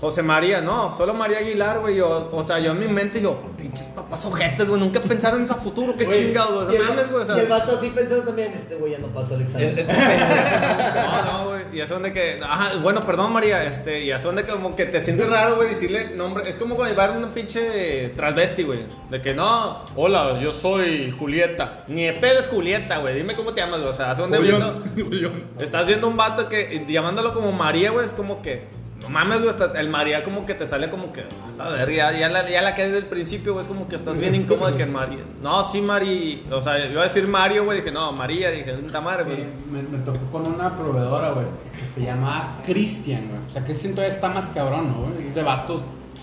José 0.00 0.22
María, 0.22 0.60
no, 0.60 0.94
solo 0.96 1.14
María 1.14 1.38
Aguilar, 1.38 1.78
güey. 1.78 1.96
Yo, 1.96 2.28
o 2.32 2.42
sea, 2.42 2.58
yo 2.58 2.72
en 2.72 2.80
mi 2.80 2.88
mente 2.88 3.20
digo, 3.20 3.40
pinches 3.56 3.86
papás 3.88 4.24
ojetes, 4.26 4.68
güey, 4.68 4.78
nunca 4.80 5.00
pensaron 5.00 5.38
en 5.38 5.44
ese 5.46 5.54
futuro, 5.54 5.94
qué 5.96 6.06
chingados, 6.08 6.66
güey. 6.66 6.78
mames, 6.78 7.10
güey, 7.10 7.22
o 7.22 7.26
sea. 7.26 7.36
Y 7.36 7.40
el 7.40 7.46
vato 7.46 7.76
así 7.78 7.88
pensando 7.90 8.24
también, 8.24 8.52
este 8.52 8.74
güey 8.74 8.92
ya 8.92 8.98
no 8.98 9.06
pasó 9.06 9.34
el 9.36 9.42
examen. 9.42 9.78
Es- 9.78 9.88
es- 9.88 9.96
No, 10.94 11.24
no, 11.44 11.48
güey. 11.50 11.62
Y 11.72 11.80
hace 11.80 11.94
donde 11.94 12.12
que. 12.12 12.40
Ajá, 12.42 12.76
bueno, 12.82 13.00
perdón, 13.06 13.32
María. 13.32 13.64
Este, 13.64 14.04
y 14.04 14.10
hace 14.10 14.26
donde 14.26 14.44
como 14.44 14.76
que 14.76 14.84
te 14.86 15.02
sientes 15.02 15.28
raro, 15.28 15.56
güey, 15.56 15.70
decirle 15.70 16.10
nombre. 16.14 16.48
Es 16.50 16.58
como 16.58 16.82
llevar 16.84 17.12
una 17.16 17.30
pinche 17.30 18.10
transvesti, 18.16 18.62
güey. 18.64 18.80
De 19.10 19.22
que 19.22 19.32
no, 19.34 19.80
hola, 19.96 20.38
yo 20.40 20.52
soy 20.52 21.10
Julieta. 21.18 21.84
Ni 21.88 22.04
de 22.04 22.12
pedo 22.14 22.40
es 22.40 22.48
Julieta, 22.48 22.98
güey. 22.98 23.14
Dime 23.16 23.34
cómo 23.36 23.54
te 23.54 23.60
llamas, 23.60 23.80
güey. 23.80 23.90
O 23.90 23.94
sea, 23.94 24.10
hace 24.10 24.22
donde 24.22 24.38
viendo. 24.40 24.82
Estás 25.60 25.86
viendo 25.86 26.08
un 26.08 26.16
vato 26.16 26.48
que 26.48 26.84
llamándolo 26.88 27.32
como 27.32 27.52
María, 27.52 27.90
güey, 27.90 28.04
es 28.06 28.12
como 28.12 28.42
que. 28.42 28.83
No 29.04 29.10
mames, 29.10 29.38
güey, 29.38 29.50
hasta 29.50 29.78
el 29.80 29.88
María 29.88 30.24
como 30.24 30.44
que 30.44 30.54
te 30.54 30.66
sale 30.66 30.90
como 30.90 31.12
que. 31.12 31.24
A 31.58 31.68
ver, 31.68 31.90
ya, 31.92 32.10
ya, 32.12 32.28
la, 32.28 32.48
ya 32.48 32.62
la 32.62 32.74
que 32.74 32.82
desde 32.84 32.98
el 32.98 33.04
principio, 33.04 33.52
güey, 33.52 33.62
es 33.62 33.68
como 33.68 33.86
que 33.86 33.94
estás 33.96 34.18
bien 34.18 34.34
incómodo 34.34 34.70
de 34.72 34.76
que 34.78 34.86
María. 34.86 35.20
No, 35.42 35.62
sí, 35.62 35.80
Mari. 35.80 36.44
O 36.50 36.60
sea, 36.60 36.78
yo 36.78 36.90
iba 36.92 37.02
a 37.02 37.04
decir 37.04 37.26
Mario, 37.28 37.64
güey, 37.64 37.78
dije, 37.78 37.92
no, 37.92 38.12
María, 38.12 38.50
dije, 38.50 38.72
puta 38.72 39.00
madre, 39.00 39.24
güey. 39.24 39.44
Me, 39.70 39.82
me 39.82 39.98
tocó 40.04 40.18
con 40.32 40.46
una 40.54 40.72
proveedora, 40.76 41.30
güey, 41.30 41.46
que 41.78 41.86
se 41.94 42.06
llama 42.06 42.60
Cristian, 42.66 43.28
güey. 43.28 43.40
O 43.46 43.50
sea, 43.52 43.62
Cristian 43.64 43.94
todavía 43.94 44.14
está 44.14 44.28
más 44.28 44.46
cabrón, 44.46 44.88
¿no, 44.88 45.06
güey? 45.12 45.28
Es 45.28 45.34
de 45.34 45.42
vatos. 45.42 45.82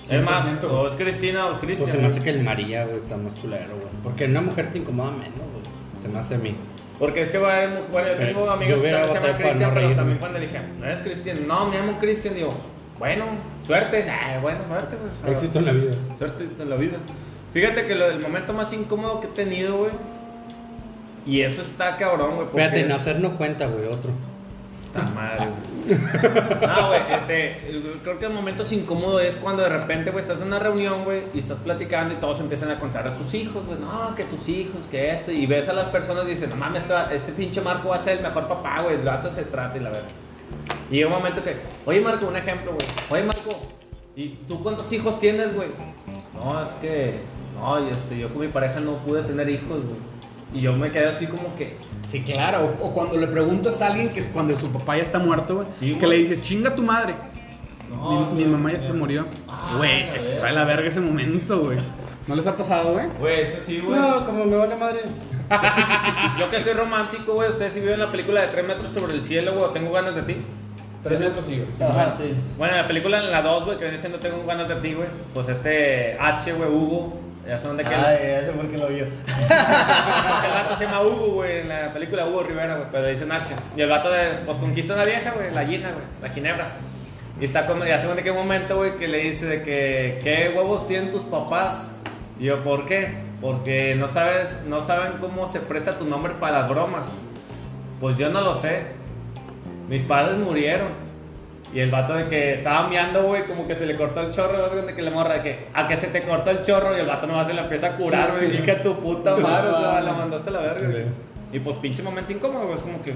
Es 0.09 0.21
más, 0.23 0.43
100%, 0.45 0.63
o 0.65 0.87
es 0.87 0.95
Cristina 0.95 1.45
o 1.45 1.59
Pues 1.59 1.61
se 1.61 1.65
Cristian. 1.83 2.01
me 2.01 2.07
hace 2.07 2.21
que 2.21 2.31
el 2.31 2.43
María, 2.43 2.85
güey, 2.85 2.97
está 2.97 3.15
más 3.15 3.35
culero, 3.35 3.75
güey. 3.75 3.87
Porque 4.03 4.25
una 4.25 4.41
mujer 4.41 4.69
te 4.71 4.79
incomoda 4.79 5.11
menos, 5.11 5.37
güey. 5.37 6.01
Se 6.01 6.09
me 6.09 6.19
hace 6.19 6.35
a 6.35 6.37
mí. 6.39 6.53
Porque 7.01 7.21
es 7.21 7.31
que 7.31 7.39
va 7.39 7.51
a 7.51 7.57
haber, 7.57 7.69
bueno, 7.91 8.09
yo 8.09 8.13
tengo 8.13 8.41
Pero 8.41 8.51
amigos 8.51 8.79
que 8.79 8.91
también 8.91 9.07
se 9.07 9.13
llaman 9.15 9.33
Cristian, 9.33 9.59
no 9.59 9.67
pero 9.69 9.73
reírme. 9.73 9.95
también 9.95 10.17
cuando 10.19 10.37
le 10.37 10.45
dije, 10.45 10.61
no 10.79 10.85
eres 10.85 10.99
Cristian, 10.99 11.47
no, 11.47 11.65
me 11.67 11.77
llamo 11.77 11.99
Cristian, 11.99 12.35
digo, 12.35 12.53
bueno, 12.99 13.25
suerte, 13.65 14.05
nah, 14.05 14.39
bueno, 14.39 14.59
suerte, 14.67 14.97
pues. 14.97 15.33
Éxito 15.33 15.57
en 15.57 15.65
la 15.65 15.71
vida. 15.71 15.93
Suerte 16.19 16.47
en 16.59 16.69
la 16.69 16.75
vida. 16.75 16.97
Fíjate 17.55 17.87
que 17.87 17.95
lo 17.95 18.07
del 18.07 18.19
momento 18.19 18.53
más 18.53 18.71
incómodo 18.73 19.19
que 19.19 19.25
he 19.25 19.31
tenido, 19.31 19.77
güey. 19.79 19.91
Y 21.25 21.41
eso 21.41 21.63
está 21.63 21.97
cabrón, 21.97 22.35
güey. 22.35 22.47
Fíjate, 22.49 22.83
no 22.83 23.35
cuenta, 23.35 23.65
güey, 23.65 23.87
otro. 23.87 24.11
Madre, 24.93 25.47
güey. 25.47 25.71
No, 26.67 26.87
güey, 26.87 27.01
este, 27.17 27.81
creo 28.03 28.19
que 28.19 28.25
el 28.25 28.33
momento 28.33 28.63
incómodo 28.71 29.19
es 29.19 29.35
cuando 29.37 29.63
de 29.63 29.69
repente, 29.69 30.11
güey, 30.11 30.23
estás 30.23 30.41
en 30.41 30.47
una 30.47 30.59
reunión, 30.59 31.03
güey, 31.03 31.23
y 31.33 31.39
estás 31.39 31.59
platicando 31.59 32.13
y 32.13 32.17
todos 32.17 32.39
empiezan 32.39 32.71
a 32.71 32.79
contar 32.79 33.07
a 33.07 33.15
sus 33.15 33.33
hijos, 33.33 33.65
güey, 33.65 33.79
no, 33.79 34.13
que 34.15 34.23
tus 34.25 34.47
hijos, 34.49 34.85
que 34.89 35.11
esto, 35.11 35.31
y 35.31 35.45
ves 35.45 35.69
a 35.69 35.73
las 35.73 35.87
personas 35.87 36.25
y 36.25 36.31
dices, 36.31 36.49
no 36.49 36.55
mames, 36.55 36.83
este, 36.83 37.15
este 37.15 37.31
pinche 37.31 37.61
Marco 37.61 37.89
va 37.89 37.95
a 37.95 37.99
ser 37.99 38.17
el 38.17 38.23
mejor 38.23 38.47
papá, 38.47 38.81
güey, 38.81 38.95
el 38.95 39.03
gato 39.03 39.29
se 39.29 39.43
trata 39.43 39.77
y 39.77 39.81
la 39.81 39.89
verdad. 39.89 40.09
Y 40.89 40.95
llega 40.95 41.07
un 41.07 41.13
momento 41.13 41.43
que, 41.43 41.55
oye 41.85 42.01
Marco, 42.01 42.27
un 42.27 42.35
ejemplo, 42.35 42.73
güey, 42.73 42.87
oye 43.09 43.23
Marco, 43.23 43.49
¿y 44.15 44.29
tú 44.47 44.61
cuántos 44.61 44.91
hijos 44.91 45.19
tienes, 45.19 45.55
güey? 45.55 45.69
No, 46.33 46.61
es 46.63 46.71
que, 46.71 47.21
no, 47.55 47.79
y 47.79 47.89
este, 47.89 48.17
yo 48.17 48.29
con 48.29 48.41
mi 48.41 48.47
pareja 48.47 48.79
no 48.79 48.97
pude 48.97 49.23
tener 49.23 49.49
hijos, 49.49 49.83
güey. 49.85 50.10
Y 50.53 50.61
yo 50.61 50.73
me 50.73 50.91
quedé 50.91 51.07
así 51.07 51.27
como 51.27 51.55
que, 51.55 51.77
Sí, 52.05 52.21
claro. 52.21 52.73
O, 52.81 52.87
o 52.87 52.93
cuando 52.93 53.17
le 53.17 53.27
preguntas 53.27 53.81
a 53.81 53.87
alguien 53.87 54.09
que 54.09 54.23
cuando 54.25 54.55
su 54.57 54.69
papá 54.69 54.97
ya 54.97 55.03
está 55.03 55.19
muerto, 55.19 55.55
güey, 55.57 55.67
Sí, 55.79 55.95
que 55.95 56.07
le 56.07 56.15
dices, 56.17 56.41
chinga 56.41 56.75
tu 56.75 56.83
madre. 56.83 57.13
no, 57.89 58.21
mi, 58.21 58.25
sí, 58.27 58.45
mi 58.45 58.51
mamá 58.51 58.71
ya 58.73 58.81
se 58.81 58.91
murió. 58.93 59.27
Ah, 59.47 59.75
Güey, 59.77 60.07
la 60.07 60.15
está 60.15 60.45
de 60.47 60.51
la 60.53 60.65
verga 60.65 60.87
ese 60.87 60.99
momento, 61.01 61.59
güey. 61.59 61.77
¿No 62.27 62.35
les 62.35 62.45
ha 62.47 62.55
pasado, 62.57 62.93
güey? 62.93 63.07
Güey, 63.19 63.41
ese 63.41 63.61
sí, 63.65 63.79
güey. 63.79 63.99
No, 63.99 64.23
como 64.25 64.45
me 64.45 64.55
vale 64.55 64.75
madre. 64.75 65.01
Yo 66.39 66.49
que 66.49 66.61
soy 66.61 66.73
romántico, 66.73 67.33
güey. 67.33 67.49
Ustedes 67.49 67.73
sí 67.73 67.79
vieron 67.79 67.99
la 67.99 68.11
película 68.11 68.41
de 68.41 68.47
3 68.47 68.65
metros 68.67 68.89
sobre 68.89 69.13
el 69.13 69.23
cielo, 69.23 69.51
güey. 69.53 69.63
o 69.65 69.69
Tengo 69.69 69.91
ganas 69.91 70.15
de 70.15 70.21
ti. 70.23 70.37
Tres 71.03 71.19
metros 71.19 71.45
sí, 71.45 71.63
güey. 71.77 71.89
Ajá, 71.89 72.11
sí. 72.11 72.33
Bueno, 72.57 72.75
en 72.75 72.81
la 72.81 72.87
película, 72.87 73.19
en 73.23 73.31
la 73.31 73.41
2, 73.41 73.65
güey, 73.65 73.77
que 73.77 73.83
viene 73.85 73.97
siendo 73.97 74.19
Tengo 74.19 74.45
ganas 74.45 74.69
de 74.69 74.75
ti, 74.75 74.93
güey. 74.93 75.07
Pues 75.33 75.47
este 75.49 76.15
H, 76.19 76.53
güey, 76.53 76.69
Hugo. 76.69 77.19
Ya 77.47 77.57
sé 77.57 77.67
dónde 77.67 77.83
queda. 77.83 78.09
Ay, 78.09 78.19
ya 78.21 78.41
sé 78.41 78.51
por 78.51 78.67
qué 78.69 78.77
lo 78.77 78.87
vio. 78.87 79.05
El 79.05 80.51
vato 80.53 80.77
se 80.77 80.85
llama 80.85 81.01
Hugo, 81.01 81.33
güey, 81.33 81.59
en 81.59 81.69
la 81.69 81.91
película 81.91 82.25
Hugo 82.27 82.43
Rivera, 82.43 82.75
güey, 82.75 82.87
pero 82.91 83.03
le 83.03 83.09
dicen 83.11 83.31
H. 83.31 83.53
Y 83.75 83.81
el 83.81 83.89
vato 83.89 84.11
de, 84.11 84.35
pues 84.45 84.57
conquista 84.59 84.93
a 84.93 84.97
una 84.97 85.05
vieja, 85.05 85.31
güey, 85.31 85.51
la 85.51 85.65
Gina, 85.65 85.91
güey, 85.91 86.05
la 86.21 86.29
Ginebra. 86.29 86.71
Y 87.39 87.45
está 87.45 87.65
como, 87.65 87.83
ya 87.85 87.99
sé 87.99 88.07
de 88.07 88.21
qué 88.21 88.31
momento, 88.31 88.77
güey, 88.77 88.97
que 88.97 89.07
le 89.07 89.17
dice 89.19 89.47
de 89.47 89.63
que, 89.63 90.19
¿qué 90.23 90.53
huevos 90.55 90.85
tienen 90.87 91.09
tus 91.09 91.23
papás? 91.23 91.91
Y 92.39 92.45
yo, 92.45 92.63
¿por 92.63 92.85
qué? 92.85 93.17
Porque 93.41 93.95
no 93.95 94.07
sabes, 94.07 94.57
no 94.67 94.79
saben 94.79 95.13
cómo 95.19 95.47
se 95.47 95.59
presta 95.59 95.97
tu 95.97 96.05
nombre 96.05 96.33
para 96.39 96.61
las 96.61 96.69
bromas. 96.69 97.15
Pues 97.99 98.15
yo 98.17 98.29
no 98.29 98.41
lo 98.41 98.53
sé. 98.53 98.83
Mis 99.89 100.03
padres 100.03 100.37
murieron. 100.37 100.89
Y 101.73 101.79
el 101.79 101.89
vato 101.89 102.13
de 102.13 102.27
que 102.27 102.53
estaba 102.53 102.87
meando, 102.87 103.23
güey, 103.23 103.45
como 103.45 103.65
que 103.65 103.75
se 103.75 103.85
le 103.85 103.95
cortó 103.95 104.21
el 104.21 104.31
chorro, 104.31 104.69
de 104.69 104.93
que 104.93 105.01
le 105.01 105.11
morra, 105.11 105.35
de 105.35 105.41
que 105.41 105.65
a 105.73 105.87
que 105.87 105.95
se 105.95 106.07
te 106.07 106.21
cortó 106.23 106.51
el 106.51 106.63
chorro 106.63 106.95
y 106.95 106.99
el 106.99 107.07
vato 107.07 107.27
nomás 107.27 107.47
se 107.47 107.53
le 107.53 107.61
empieza 107.61 107.87
a 107.87 107.91
curar, 107.97 108.33
güey, 108.35 108.57
y 108.57 108.59
que 108.59 108.73
tu 108.73 108.95
puta 108.95 109.37
madre, 109.37 109.69
o 109.69 109.79
sea, 109.79 110.01
la 110.01 110.13
mandaste 110.13 110.49
a 110.49 110.53
la 110.53 110.59
verga, 110.59 110.89
güey. 110.89 111.05
Y 111.53 111.59
pues 111.59 111.77
pinche 111.77 112.03
momento 112.03 112.33
incómodo, 112.33 112.63
güey, 112.63 112.75
es 112.75 112.81
como 112.81 113.01
que, 113.01 113.13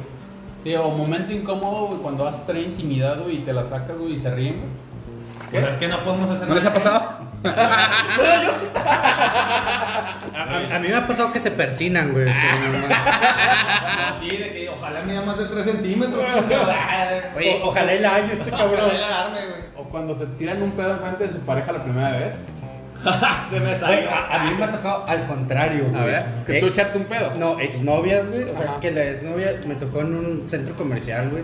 Sí, 0.66 0.74
o 0.74 0.90
momento 0.90 1.32
incómodo, 1.32 1.88
güey, 1.88 2.00
cuando 2.00 2.24
vas 2.24 2.38
a 2.38 2.46
tener 2.48 2.64
intimidad, 2.64 3.20
güey, 3.22 3.36
y 3.36 3.40
te 3.42 3.54
la 3.54 3.64
sacas, 3.64 4.00
güey, 4.00 4.16
y 4.16 4.20
se 4.20 4.34
ríen, 4.34 4.56
güey. 4.62 4.86
Pues 5.52 5.74
es 5.74 5.78
que 5.78 5.88
no 5.88 6.04
podemos 6.04 6.28
hacer 6.28 6.48
¿No 6.48 6.56
les 6.56 6.66
ha 6.66 6.74
pasado? 6.74 7.02
A, 7.46 8.62
a- 10.36 10.76
a 10.76 10.80
mí 10.80 10.88
me 10.88 10.96
ha 10.96 11.08
pasado 11.08 11.32
que 11.32 11.40
se 11.40 11.52
persinan, 11.52 12.12
güey. 12.14 12.28
Sí, 14.20 14.38
de 14.38 14.50
que 14.54 14.70
ojalá 14.70 15.02
mida 15.02 15.22
más 15.22 15.38
de 15.38 15.46
3 15.46 15.66
centímetros. 15.66 16.24
Oye, 17.38 17.60
ojalá 17.64 17.94
y 17.94 18.00
la 18.00 18.16
haya 18.16 18.34
este 18.34 18.50
cabrón. 18.52 18.80
Ojalá 18.86 19.00
la 19.00 19.22
arme, 19.26 19.40
güey. 19.48 19.62
O 19.78 19.84
cuando 19.90 20.16
se 20.16 20.26
tiran 20.38 20.62
un 20.62 20.72
pedo 20.72 20.92
enfrente 20.94 21.28
de 21.28 21.32
su 21.34 21.40
pareja 21.40 21.72
la 21.72 21.84
primera 21.84 22.12
vez. 22.12 22.36
Se 23.50 23.60
me 23.60 23.76
sale. 23.76 24.08
a, 24.10 24.36
a 24.36 24.44
mí 24.46 24.52
me 24.58 24.64
ha 24.64 24.72
tocado 24.72 25.06
al 25.08 25.28
contrario, 25.28 25.90
güey. 25.90 26.02
A 26.02 26.06
ver, 26.06 26.26
que 26.46 26.60
tú 26.60 26.68
echarte 26.68 26.98
un 26.98 27.04
pedo. 27.06 27.34
No, 27.38 27.60
exnovias, 27.60 28.26
güey. 28.28 28.44
O 28.44 28.56
sea, 28.56 28.66
Ajá. 28.72 28.80
que 28.80 28.90
la 28.92 29.04
exnovia 29.04 29.60
me 29.68 29.76
tocó 29.76 30.00
en 30.02 30.16
un 30.16 30.50
centro 30.50 30.76
comercial, 30.76 31.30
güey. 31.30 31.44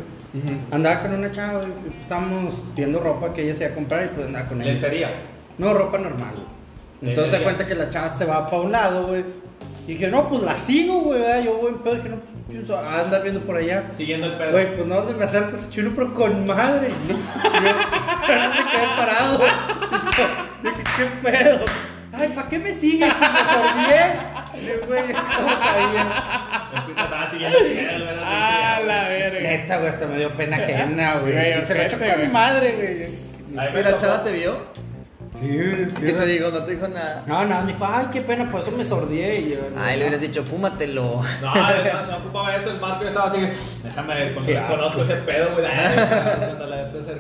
Andaba 0.72 1.02
con 1.02 1.14
una 1.14 1.30
chava, 1.32 1.60
güey. 1.60 1.70
y 1.98 2.02
Estábamos 2.02 2.60
viendo 2.76 3.00
ropa 3.00 3.32
que 3.34 3.44
ella 3.44 3.54
se 3.54 3.66
iba 3.66 3.74
a 3.74 3.76
comprar 3.76 4.06
y 4.06 4.08
pues 4.08 4.26
andaba 4.28 4.46
con 4.48 4.60
ella. 4.62 4.72
Lencería. 4.72 5.10
No, 5.62 5.76
ropa 5.76 6.00
normal. 6.00 6.34
Entonces 7.04 7.38
se 7.38 7.44
cuenta 7.44 7.68
que 7.68 7.76
la 7.76 7.88
chava 7.88 8.16
se 8.16 8.26
va 8.26 8.48
para 8.48 8.64
un 8.64 8.72
lado, 8.72 9.06
güey. 9.06 9.24
Y 9.88 9.94
dije, 9.94 10.08
no, 10.08 10.28
pues 10.28 10.42
la 10.42 10.58
sigo, 10.58 11.02
güey. 11.02 11.46
Yo 11.46 11.58
voy 11.58 11.74
en 11.74 11.78
pedo. 11.78 11.96
Dije, 11.96 12.10
no, 12.10 12.16
pues 12.16 12.32
pienso 12.50 12.76
a 12.80 13.02
andar 13.02 13.22
viendo 13.22 13.42
por 13.42 13.58
allá. 13.58 13.84
Siguiendo 13.92 14.26
el 14.26 14.34
pedo. 14.34 14.54
Güey, 14.54 14.76
pues 14.76 14.88
no, 14.88 14.96
donde 14.96 15.14
me 15.14 15.24
acerco 15.24 15.56
ese 15.56 15.70
chulo, 15.70 15.92
pero 15.96 16.16
con 16.16 16.48
madre. 16.48 16.90
Yo, 17.08 17.16
pero 18.26 18.44
no 18.44 18.54
se 18.56 18.64
quedé 18.64 18.88
parado. 18.98 19.38
Dije, 20.64 20.84
¿qué 20.98 21.30
pedo? 21.30 21.60
Ay, 22.12 22.30
¿para 22.30 22.50
qué 22.50 22.58
me 22.58 22.74
sigues? 22.74 23.10
Si 23.10 24.58
me 24.58 24.68
yo, 24.68 24.86
güey, 24.88 25.04
¿cómo 25.14 25.50
sabía? 25.50 26.12
Es 26.76 26.82
que 26.82 26.94
te 26.94 27.02
estaba 27.04 27.32
siguiendo 27.32 27.58
el 27.60 27.66
pedo, 27.66 28.06
¿verdad? 28.06 28.24
Ah, 28.28 28.80
la 28.86 29.08
verga. 29.10 29.40
Neta, 29.42 29.78
güey, 29.78 29.90
hasta 29.90 30.08
me 30.08 30.18
dio 30.18 30.36
pena 30.36 30.58
ajena, 30.58 31.20
güey. 31.20 31.34
Y 31.34 31.66
se 31.68 31.76
lo 31.76 31.82
echó 31.84 31.96
ojete, 31.98 32.12
con 32.12 32.20
güey. 32.20 32.32
madre, 32.32 32.72
güey. 32.76 33.60
Ahí 33.60 33.74
me 33.74 33.80
¿Y 33.80 33.84
la 33.84 33.98
chava 33.98 34.24
te 34.24 34.32
vio? 34.32 34.60
Sí, 35.34 35.48
sí. 35.98 36.06
¿Qué 36.06 36.14
te 36.14 36.26
digo? 36.26 36.50
No 36.52 36.64
te 36.64 36.76
dijo 36.76 36.88
nada. 36.88 37.24
No, 37.26 37.46
no, 37.46 37.62
me 37.62 37.72
dijo, 37.74 37.86
ay, 37.90 38.08
qué 38.12 38.22
pena, 38.22 38.52
por 38.52 38.60
eso 38.62 38.72
me 38.72 38.84
sordié. 38.86 39.40
Y 39.40 39.50
yo, 39.52 39.58
Ay, 39.78 39.98
le 39.98 40.04
hubieras 40.04 40.22
dicho, 40.22 40.44
fúmatelo. 40.44 41.22
No, 41.42 41.56
no, 41.56 42.08
no 42.12 42.18
ocupaba 42.18 42.56
eso, 42.56 42.72
el 42.72 42.80
Marco 42.82 43.06
estaba 43.06 43.28
así. 43.32 43.40
Déjame, 43.84 44.34
con- 44.34 44.44
conozco 44.44 45.02
ese 45.02 45.16
pedo, 45.16 45.54
güey. 45.54 45.66
Este. 45.66 47.12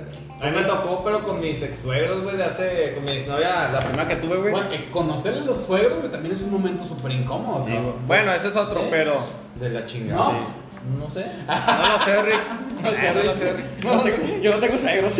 A 0.41 0.46
mí 0.46 0.51
me 0.56 0.63
tocó, 0.63 1.03
pero 1.03 1.24
con 1.24 1.39
mis 1.39 1.62
ex 1.62 1.77
suegros, 1.80 2.24
güey, 2.24 2.36
de 2.38 2.44
hace. 2.44 2.94
Con 2.96 3.06
mi 3.06 3.12
exnovia, 3.13 3.70
la 3.72 3.80
primera 3.80 4.08
que 4.08 4.15
tuve, 4.18 4.38
güey. 4.38 4.51
Bueno, 4.51 4.70
que 4.70 4.89
conocer 4.91 5.34
a 5.36 5.41
los 5.41 5.65
suegros 5.65 6.00
güey, 6.00 6.12
también 6.12 6.36
es 6.36 6.41
un 6.41 6.51
momento 6.51 6.84
súper 6.84 7.12
incómodo. 7.12 7.63
Sí, 7.63 7.72
¿no? 7.74 7.82
güey. 7.82 7.94
Bueno, 8.08 8.34
ese 8.34 8.50
es 8.50 8.56
otro, 8.56 8.88
pero. 8.89 9.25
De 9.56 9.70
la 9.70 9.86
chingada. 9.86 10.18
¿No? 10.22 10.62
No 11.00 11.10
sé. 11.10 11.25
No 11.48 11.98
lo 11.98 12.03
sé, 12.06 12.22
Rick. 12.24 12.41
No 12.82 12.91
sé, 12.96 13.13
no 13.13 13.24
lo 13.24 13.36
sé, 13.36 13.53
Rick. 13.53 14.41
Yo 14.41 14.51
no 14.51 14.58
tengo 14.58 14.77
suegros. 14.77 15.13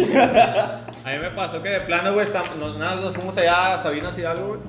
A 1.04 1.12
mí 1.12 1.18
me 1.20 1.32
pasó 1.32 1.64
que 1.64 1.70
de 1.70 1.80
plano, 1.82 2.14
güey, 2.14 2.28
nos, 2.60 2.78
nos 2.78 3.16
fuimos 3.16 3.38
allá 3.38 3.76
a 3.76 3.84
Sabinas 3.84 4.18
Hidalgo, 4.18 4.48
güey. 4.50 4.60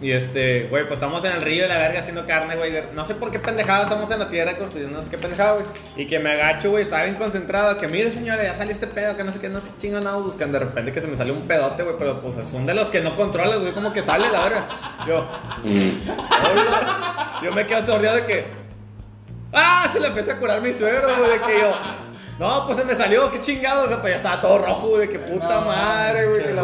Y 0.00 0.10
este, 0.10 0.66
güey, 0.68 0.82
pues 0.86 0.94
estamos 0.98 1.24
en 1.24 1.32
el 1.32 1.40
río 1.40 1.62
de 1.62 1.68
la 1.68 1.78
verga 1.78 2.00
haciendo 2.00 2.26
carne, 2.26 2.56
güey. 2.56 2.72
No 2.92 3.04
sé 3.04 3.14
por 3.14 3.30
qué 3.30 3.38
pendejada 3.38 3.84
estamos 3.84 4.10
en 4.10 4.18
la 4.18 4.28
tierra 4.28 4.58
construyendo, 4.58 4.98
no 4.98 5.04
sé 5.04 5.10
qué 5.10 5.16
pendejada, 5.16 5.52
güey. 5.52 5.64
Y 5.96 6.06
que 6.06 6.18
me 6.18 6.32
agacho, 6.32 6.70
güey, 6.70 6.82
estaba 6.82 7.04
bien 7.04 7.14
concentrado. 7.14 7.78
Que 7.78 7.88
mire, 7.88 8.10
señora, 8.10 8.42
ya 8.42 8.54
salió 8.54 8.72
este 8.72 8.86
pedo, 8.86 9.16
que 9.16 9.24
no 9.24 9.32
sé 9.32 9.40
qué, 9.40 9.48
no 9.48 9.60
sé 9.60 9.70
chingo 9.78 10.00
nada 10.00 10.16
buscando. 10.16 10.58
De 10.58 10.64
repente 10.66 10.92
que 10.92 11.00
se 11.00 11.06
me 11.06 11.16
salió 11.16 11.32
un 11.32 11.46
pedote, 11.46 11.84
güey, 11.84 11.96
pero 11.98 12.20
pues 12.20 12.34
son 12.46 12.66
de 12.66 12.74
los 12.74 12.90
que 12.90 13.00
no 13.00 13.16
controlas, 13.16 13.60
güey, 13.60 13.72
como 13.72 13.92
que 13.92 14.02
sale 14.02 14.30
la 14.30 14.42
verga. 14.42 14.66
Yo, 15.06 15.26
yo 17.42 17.52
me 17.52 17.66
quedo 17.66 17.86
sordido 17.86 18.14
de 18.16 18.26
que, 18.26 18.44
ah, 19.54 19.88
se 19.90 20.00
le 20.00 20.08
empecé 20.08 20.32
a 20.32 20.38
curar 20.38 20.60
mi 20.60 20.72
suegro, 20.72 21.16
güey, 21.16 21.30
de 21.30 21.40
que 21.46 21.60
yo. 21.60 21.72
No, 22.38 22.66
pues 22.66 22.78
se 22.78 22.84
me 22.84 22.94
salió, 22.94 23.30
qué 23.30 23.40
chingado, 23.40 23.84
o 23.84 23.88
sea, 23.88 24.00
pues 24.00 24.12
ya 24.12 24.16
estaba 24.16 24.40
todo 24.40 24.58
rojo, 24.58 24.98
de 24.98 25.08
que 25.08 25.20
puta 25.20 25.60
madre, 25.60 26.26
güey, 26.26 26.42
que 26.42 26.52
la 26.52 26.63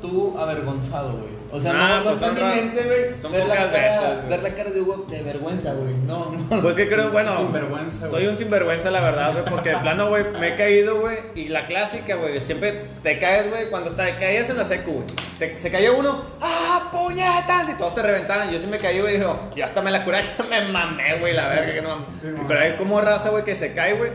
tú 0.00 0.36
avergonzado, 0.38 1.12
güey. 1.12 1.34
O 1.52 1.60
sea, 1.60 1.72
no, 1.72 1.98
no 2.00 2.10
pues 2.18 2.32
mi 2.34 2.40
mente, 2.40 2.82
güey. 2.84 3.16
son 3.16 3.30
ver 3.30 3.46
la 3.46 3.54
pocas 3.54 3.70
cara- 3.70 4.10
veces. 4.10 4.28
Ver 4.28 4.42
la 4.42 4.48
cara 4.56 4.70
de 4.70 4.80
Hugo 4.80 5.06
de 5.08 5.22
vergüenza, 5.22 5.72
güey. 5.72 5.94
No, 6.06 6.32
no. 6.50 6.62
Pues 6.62 6.74
que 6.74 6.88
creo, 6.88 7.10
bueno, 7.12 7.36
Sinvergüenza, 7.36 7.98
güey. 8.08 8.10
soy 8.10 8.26
un 8.26 8.36
sinvergüenza, 8.36 8.90
la 8.90 9.00
verdad, 9.00 9.32
güey, 9.32 9.44
porque 9.44 9.68
de 9.70 9.76
plano, 9.76 10.08
güey, 10.08 10.24
me 10.40 10.48
he 10.48 10.56
caído, 10.56 11.00
güey, 11.00 11.18
y 11.36 11.48
la 11.48 11.66
clásica, 11.66 12.16
güey, 12.16 12.40
siempre 12.40 12.82
te 13.04 13.18
caes, 13.20 13.48
güey, 13.50 13.66
cuando 13.70 13.90
te 13.92 14.16
caías 14.16 14.50
en 14.50 14.56
la 14.56 14.64
secu, 14.64 14.92
güey, 15.04 15.58
se 15.58 15.70
caía 15.70 15.92
uno, 15.92 16.22
¡ah, 16.40 16.88
puñetas! 16.92 17.68
Y 17.70 17.74
todos 17.74 17.94
te 17.94 18.02
reventaban, 18.02 18.50
yo 18.50 18.58
sí 18.58 18.66
me 18.66 18.78
caí, 18.78 19.00
güey, 19.00 19.14
y 19.14 19.18
digo, 19.18 19.38
yo 19.54 19.64
hasta 19.64 19.80
me 19.80 19.92
la 19.92 20.02
curé, 20.04 20.22
que 20.36 20.42
me 20.42 20.60
mamé, 20.68 21.18
güey, 21.20 21.34
la 21.34 21.46
verga, 21.48 21.72
que 21.72 21.82
no 21.82 21.90
mames. 21.90 22.06
Pero 22.48 22.60
hay 22.60 22.72
como 22.76 23.00
raza, 23.00 23.30
güey, 23.30 23.44
que 23.44 23.54
se 23.54 23.72
cae, 23.74 23.94
güey, 23.94 24.10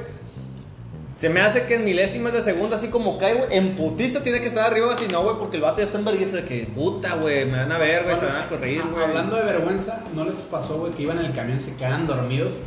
se 1.19 1.27
me 1.27 1.41
hace 1.41 1.63
que 1.65 1.75
en 1.75 1.83
milésimas 1.83 2.31
de 2.31 2.41
segundo, 2.41 2.77
así 2.77 2.87
como 2.87 3.17
cae, 3.17 3.33
güey, 3.33 3.49
en 3.51 3.75
putiza 3.75 4.23
tiene 4.23 4.39
que 4.39 4.47
estar 4.47 4.71
arriba, 4.71 4.95
si 4.95 5.05
no, 5.09 5.21
güey, 5.21 5.35
porque 5.37 5.57
el 5.57 5.63
vato 5.63 5.79
ya 5.79 5.83
está 5.83 5.97
en 5.99 6.05
vergüenza 6.05 6.37
de 6.37 6.45
que, 6.45 6.65
puta, 6.73 7.15
güey, 7.15 7.43
me 7.45 7.57
van 7.57 7.71
a 7.73 7.77
ver, 7.77 8.05
güey, 8.05 8.15
se 8.15 8.25
van 8.25 8.37
a 8.37 8.47
correr, 8.47 8.81
güey. 8.89 9.03
Hablando 9.03 9.35
de 9.35 9.43
vergüenza, 9.43 9.99
¿no 10.15 10.23
les 10.23 10.35
pasó, 10.45 10.77
güey, 10.79 10.93
que 10.93 11.01
iban 11.03 11.19
en 11.19 11.25
el 11.25 11.33
camión 11.33 11.59
y 11.59 11.63
se 11.63 11.75
quedaban 11.75 12.07
dormidos? 12.07 12.61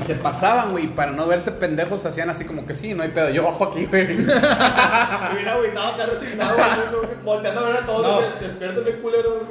Y 0.00 0.04
se 0.04 0.14
pasaban, 0.14 0.70
güey, 0.70 0.94
para 0.94 1.10
no 1.10 1.26
verse 1.26 1.50
pendejos, 1.50 2.06
hacían 2.06 2.30
así 2.30 2.44
como 2.44 2.66
que 2.66 2.76
sí, 2.76 2.94
no 2.94 3.02
hay 3.02 3.08
pedo, 3.08 3.30
yo 3.30 3.42
bajo 3.42 3.64
aquí, 3.64 3.86
güey. 3.86 4.12
Hubiera 4.22 5.54
agüitado 5.54 5.88
acá 5.88 6.06
resignado, 6.06 6.54
güey, 6.54 7.08
volteando 7.24 7.60
a 7.62 7.64
ver 7.64 7.76
a 7.78 7.86
todos, 7.86 8.02
No. 8.06 8.14
güey, 8.16 8.28
despiértame, 8.48 8.90
culero, 9.02 9.30
güey. 9.30 9.42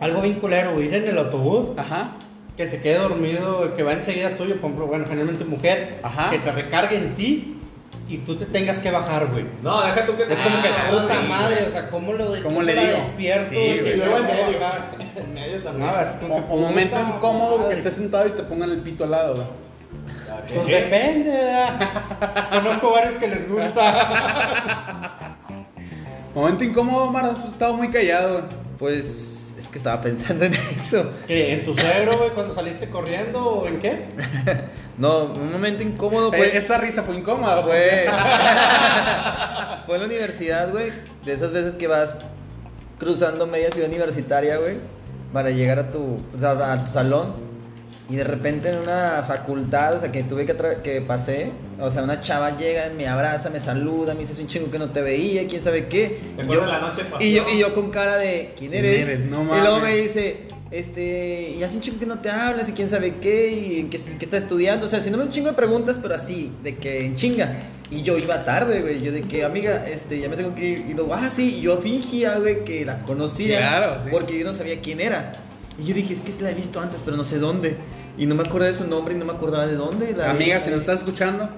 Algo 0.00 0.22
bien 0.22 0.34
culero, 0.38 0.74
güey, 0.74 0.86
ir 0.86 0.94
en 0.94 1.08
el 1.08 1.18
autobús, 1.18 1.70
Ajá. 1.76 2.12
que 2.56 2.68
se 2.68 2.80
quede 2.80 2.98
dormido, 2.98 3.74
que 3.74 3.82
va 3.82 3.94
enseguida 3.94 4.36
tuyo, 4.36 4.54
por 4.60 4.66
ejemplo, 4.70 4.86
bueno, 4.86 5.06
generalmente 5.06 5.44
mujer, 5.44 5.98
Ajá. 6.04 6.30
que 6.30 6.38
se 6.38 6.52
recargue 6.52 6.96
en 6.96 7.16
ti 7.16 7.56
y 8.10 8.18
tú 8.18 8.34
te 8.36 8.44
tengas 8.46 8.78
que 8.78 8.90
bajar, 8.90 9.26
güey. 9.28 9.44
No, 9.62 9.80
deja 9.82 10.04
tú 10.06 10.16
que 10.16 10.24
Es 10.24 10.38
como 10.38 10.60
que 10.62 10.68
Ah, 10.68 10.90
puta 10.90 11.20
sí, 11.20 11.28
madre, 11.28 11.64
o 11.66 11.70
sea, 11.70 11.88
¿cómo 11.88 12.12
lo 12.12 12.32
de, 12.32 12.42
¿Cómo 12.42 12.62
le 12.62 12.74
la 12.74 12.82
digo? 12.82 12.94
despierto? 12.96 13.50
Sí, 13.50 13.56
güey, 13.56 13.84
que 13.84 13.90
Y 13.90 13.96
luego 13.96 14.16
en 14.18 14.26
medio. 14.26 14.60
bajar? 14.60 14.90
En 15.16 15.34
medio 15.34 15.62
también. 15.62 15.86
No, 15.90 16.00
es 16.00 16.08
como 16.08 16.34
O, 16.36 16.46
que 16.46 16.52
o 16.52 16.56
momento 16.56 16.96
puta 16.96 17.16
incómodo 17.16 17.56
que 17.56 17.62
madre. 17.64 17.76
estés 17.78 17.94
sentado 17.94 18.26
y 18.26 18.30
te 18.30 18.42
pongan 18.42 18.70
el 18.70 18.80
pito 18.80 19.04
al 19.04 19.10
lado, 19.12 19.34
güey. 19.36 19.46
Pues 20.54 20.66
depende, 20.66 21.30
¿verdad? 21.30 22.48
Conozco 22.50 22.90
varios 22.92 23.14
que 23.16 23.28
les 23.28 23.48
gusta. 23.48 25.36
Momento 26.34 26.64
incómodo, 26.64 27.10
Mar, 27.10 27.24
has 27.26 27.52
estado 27.52 27.74
muy 27.74 27.90
callado, 27.90 28.32
güey. 28.32 28.44
Pues 28.78 29.06
es 29.06 29.29
que 29.70 29.78
estaba 29.78 30.00
pensando 30.02 30.44
en 30.44 30.54
eso. 30.54 31.12
¿Qué? 31.26 31.52
¿En 31.54 31.64
tu 31.64 31.74
suegro, 31.74 32.18
güey, 32.18 32.30
cuando 32.30 32.52
saliste 32.54 32.88
corriendo 32.90 33.44
o 33.44 33.66
en 33.66 33.80
qué? 33.80 34.04
No, 34.98 35.26
un 35.32 35.50
momento 35.52 35.82
incómodo 35.82 36.30
Eh, 36.34 36.36
fue. 36.36 36.56
esa 36.58 36.76
risa 36.76 37.02
fue 37.02 37.14
incómoda, 37.16 37.62
güey. 37.62 38.04
Fue. 38.04 38.06
fue 39.86 39.94
en 39.94 40.00
la 40.02 40.06
universidad, 40.06 40.70
güey. 40.70 40.92
De 41.24 41.32
esas 41.32 41.52
veces 41.52 41.74
que 41.74 41.86
vas 41.86 42.14
cruzando 42.98 43.46
media 43.46 43.70
ciudad 43.70 43.88
universitaria, 43.88 44.58
güey. 44.58 44.76
Para 45.32 45.50
llegar 45.50 45.78
a 45.78 45.90
tu, 45.90 46.18
o 46.36 46.38
sea, 46.38 46.50
a 46.72 46.84
tu 46.84 46.92
salón. 46.92 47.32
Y 48.10 48.16
de 48.16 48.24
repente 48.24 48.70
en 48.70 48.78
una 48.78 49.22
facultad, 49.26 49.94
o 49.94 50.00
sea, 50.00 50.10
que 50.10 50.24
tuve 50.24 50.44
que, 50.44 50.56
que 50.82 51.00
pasé, 51.00 51.52
o 51.78 51.90
sea, 51.90 52.02
una 52.02 52.20
chava 52.20 52.56
llega, 52.58 52.90
me 52.96 53.06
abraza, 53.06 53.50
me 53.50 53.60
saluda, 53.60 54.14
me 54.14 54.20
dice, 54.20 54.32
es 54.32 54.40
un 54.40 54.48
chingo 54.48 54.70
que 54.70 54.78
no 54.80 54.90
te 54.90 55.00
veía, 55.00 55.46
quién 55.46 55.62
sabe 55.62 55.86
qué. 55.86 56.18
¿Te 56.36 56.42
Y 56.42 56.44
acuerdas 56.44 56.48
yo- 56.48 56.60
de 56.60 56.66
la 56.66 56.80
noche 56.80 57.02
de 57.04 57.24
y 57.24 57.32
yo, 57.34 57.44
y 57.54 57.58
yo 57.58 57.72
con 57.72 57.90
cara 57.90 58.16
de, 58.16 58.50
¿quién 58.58 58.72
¿Quién 58.72 58.84
eres? 58.84 59.08
eres? 59.08 59.20
No 59.30 59.42
y 59.56 59.60
luego 59.60 59.78
me 59.78 59.94
dice, 59.96 60.38
este, 60.72 61.50
y 61.56 61.62
hace 61.62 61.76
un 61.76 61.82
chingo 61.82 62.00
que 62.00 62.06
no 62.06 62.18
te 62.18 62.30
hablas, 62.30 62.68
y 62.68 62.72
quién 62.72 62.88
sabe 62.88 63.16
qué, 63.20 63.52
y 63.52 63.80
en 63.80 63.90
qué, 63.90 63.96
en 63.98 64.18
qué 64.18 64.24
estás 64.24 64.42
estudiando. 64.42 64.86
O 64.86 64.88
sea, 64.88 65.00
si 65.00 65.10
no 65.10 65.18
un 65.18 65.30
chingo 65.30 65.48
de 65.50 65.54
preguntas, 65.54 65.96
pero 66.02 66.14
así, 66.14 66.50
de 66.64 66.76
que 66.76 67.04
en 67.06 67.14
chinga. 67.14 67.58
Y 67.92 68.02
yo 68.02 68.16
iba 68.18 68.42
tarde, 68.44 68.80
güey. 68.82 69.00
Yo 69.00 69.10
de 69.10 69.22
que, 69.22 69.42
amiga, 69.44 69.84
este, 69.88 70.20
ya 70.20 70.28
me 70.28 70.36
tengo 70.36 70.54
que 70.54 70.64
ir. 70.68 70.86
Y 70.88 70.94
luego, 70.94 71.12
ah, 71.12 71.28
sí. 71.34 71.56
Y 71.56 71.62
yo 71.62 71.78
fingía, 71.78 72.38
güey, 72.38 72.64
que 72.64 72.84
la 72.84 73.00
conocía. 73.00 73.58
Claro, 73.58 73.96
sí. 74.00 74.08
Porque 74.12 74.38
yo 74.38 74.44
no 74.44 74.52
sabía 74.52 74.78
quién 74.80 75.00
era. 75.00 75.32
Y 75.76 75.86
yo 75.86 75.94
dije, 75.94 76.14
es 76.14 76.20
que 76.22 76.40
la 76.40 76.50
he 76.52 76.54
visto 76.54 76.80
antes, 76.80 77.00
pero 77.04 77.16
no 77.16 77.24
sé 77.24 77.38
dónde. 77.38 77.74
Y 78.20 78.26
no 78.26 78.34
me 78.36 78.42
acordé 78.44 78.68
de 78.68 78.74
su 78.74 78.86
nombre 78.86 79.14
y 79.14 79.16
no 79.16 79.24
me 79.24 79.32
acordaba 79.32 79.66
de 79.66 79.74
dónde. 79.74 80.12
La 80.16 80.30
Amiga, 80.30 80.60
si 80.60 80.70
nos 80.70 80.80
estás 80.80 80.98
escuchando, 80.98 81.48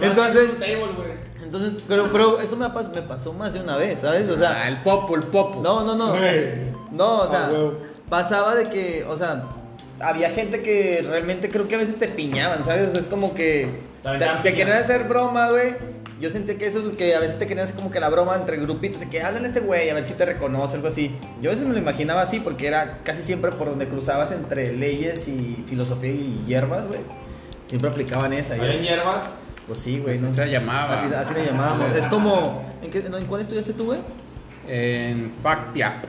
Entonces-. 0.00 0.50
Entonces, 1.42 1.82
pero, 1.88 2.10
pero 2.12 2.40
eso 2.40 2.56
me, 2.56 2.68
me 2.68 3.02
pasó 3.02 3.32
más 3.32 3.52
de 3.52 3.60
una 3.60 3.76
vez, 3.76 4.00
¿sabes? 4.00 4.28
O 4.28 4.36
sea, 4.36 4.62
ah, 4.62 4.68
el 4.68 4.82
popo, 4.82 5.16
el 5.16 5.24
popo. 5.24 5.60
no, 5.60 5.84
no, 5.84 5.96
no. 5.96 6.14
No, 6.92 7.22
o 7.22 7.26
sea, 7.28 7.46
Ah, 7.46 7.50
huevo. 7.50 7.76
pasaba 8.08 8.54
de 8.54 8.70
que, 8.70 9.04
o 9.08 9.16
sea, 9.16 9.46
había 10.00 10.30
gente 10.30 10.62
que 10.62 11.04
realmente 11.06 11.48
creo 11.48 11.66
que 11.66 11.74
a 11.74 11.78
veces 11.78 11.98
te 11.98 12.06
piñaban, 12.06 12.64
¿sabes? 12.64 12.88
O 12.88 12.92
sea, 12.92 13.00
es 13.02 13.08
como 13.08 13.34
que 13.34 13.80
Te 14.02 14.18
te, 14.44 14.54
querían 14.54 14.78
hacer 14.78 15.04
broma, 15.08 15.50
güey. 15.50 15.74
Yo 16.20 16.28
sentí 16.28 16.54
que 16.54 16.66
eso 16.66 16.80
es 16.80 16.84
lo 16.84 16.92
que 16.96 17.14
a 17.14 17.20
veces 17.20 17.38
te 17.38 17.46
querían 17.46 17.64
hacer 17.64 17.76
como 17.76 17.90
que 17.90 17.98
la 17.98 18.10
broma 18.10 18.36
entre 18.36 18.58
grupitos, 18.58 19.00
de 19.00 19.08
que 19.08 19.22
hablan 19.22 19.44
a 19.44 19.48
este 19.48 19.60
güey, 19.60 19.88
a 19.88 19.94
ver 19.94 20.04
si 20.04 20.12
te 20.12 20.26
reconoce, 20.26 20.76
algo 20.76 20.88
así. 20.88 21.16
Yo 21.40 21.50
a 21.50 21.54
veces 21.54 21.66
me 21.66 21.72
lo 21.72 21.78
imaginaba 21.80 22.20
así 22.20 22.40
porque 22.40 22.66
era 22.66 22.98
casi 23.04 23.22
siempre 23.22 23.52
por 23.52 23.68
donde 23.70 23.88
cruzabas 23.88 24.30
entre 24.32 24.76
leyes 24.76 25.26
y 25.28 25.64
filosofía 25.66 26.10
y 26.12 26.44
hierbas, 26.46 26.86
güey. 26.86 27.00
Siempre 27.66 27.88
aplicaban 27.88 28.32
esa. 28.34 28.56
y- 28.56 28.60
Ahí 28.60 28.76
en 28.76 28.82
hierbas. 28.82 29.24
Pues 29.66 29.78
sí, 29.78 29.98
güey. 29.98 30.18
Pues 30.18 30.30
¿no? 30.30 30.34
se 30.34 30.50
llamaba. 30.50 30.92
Así, 30.92 31.12
así 31.14 31.32
le 31.32 31.46
llamábamos. 31.46 31.96
Es 31.96 32.04
como. 32.06 32.64
¿En, 32.82 32.90
qué, 32.90 33.02
no, 33.08 33.16
¿en 33.16 33.24
cuál 33.26 33.40
estudiaste 33.40 33.72
tú, 33.72 33.86
güey? 33.86 34.00
En 34.68 35.30
Facpia. 35.30 36.02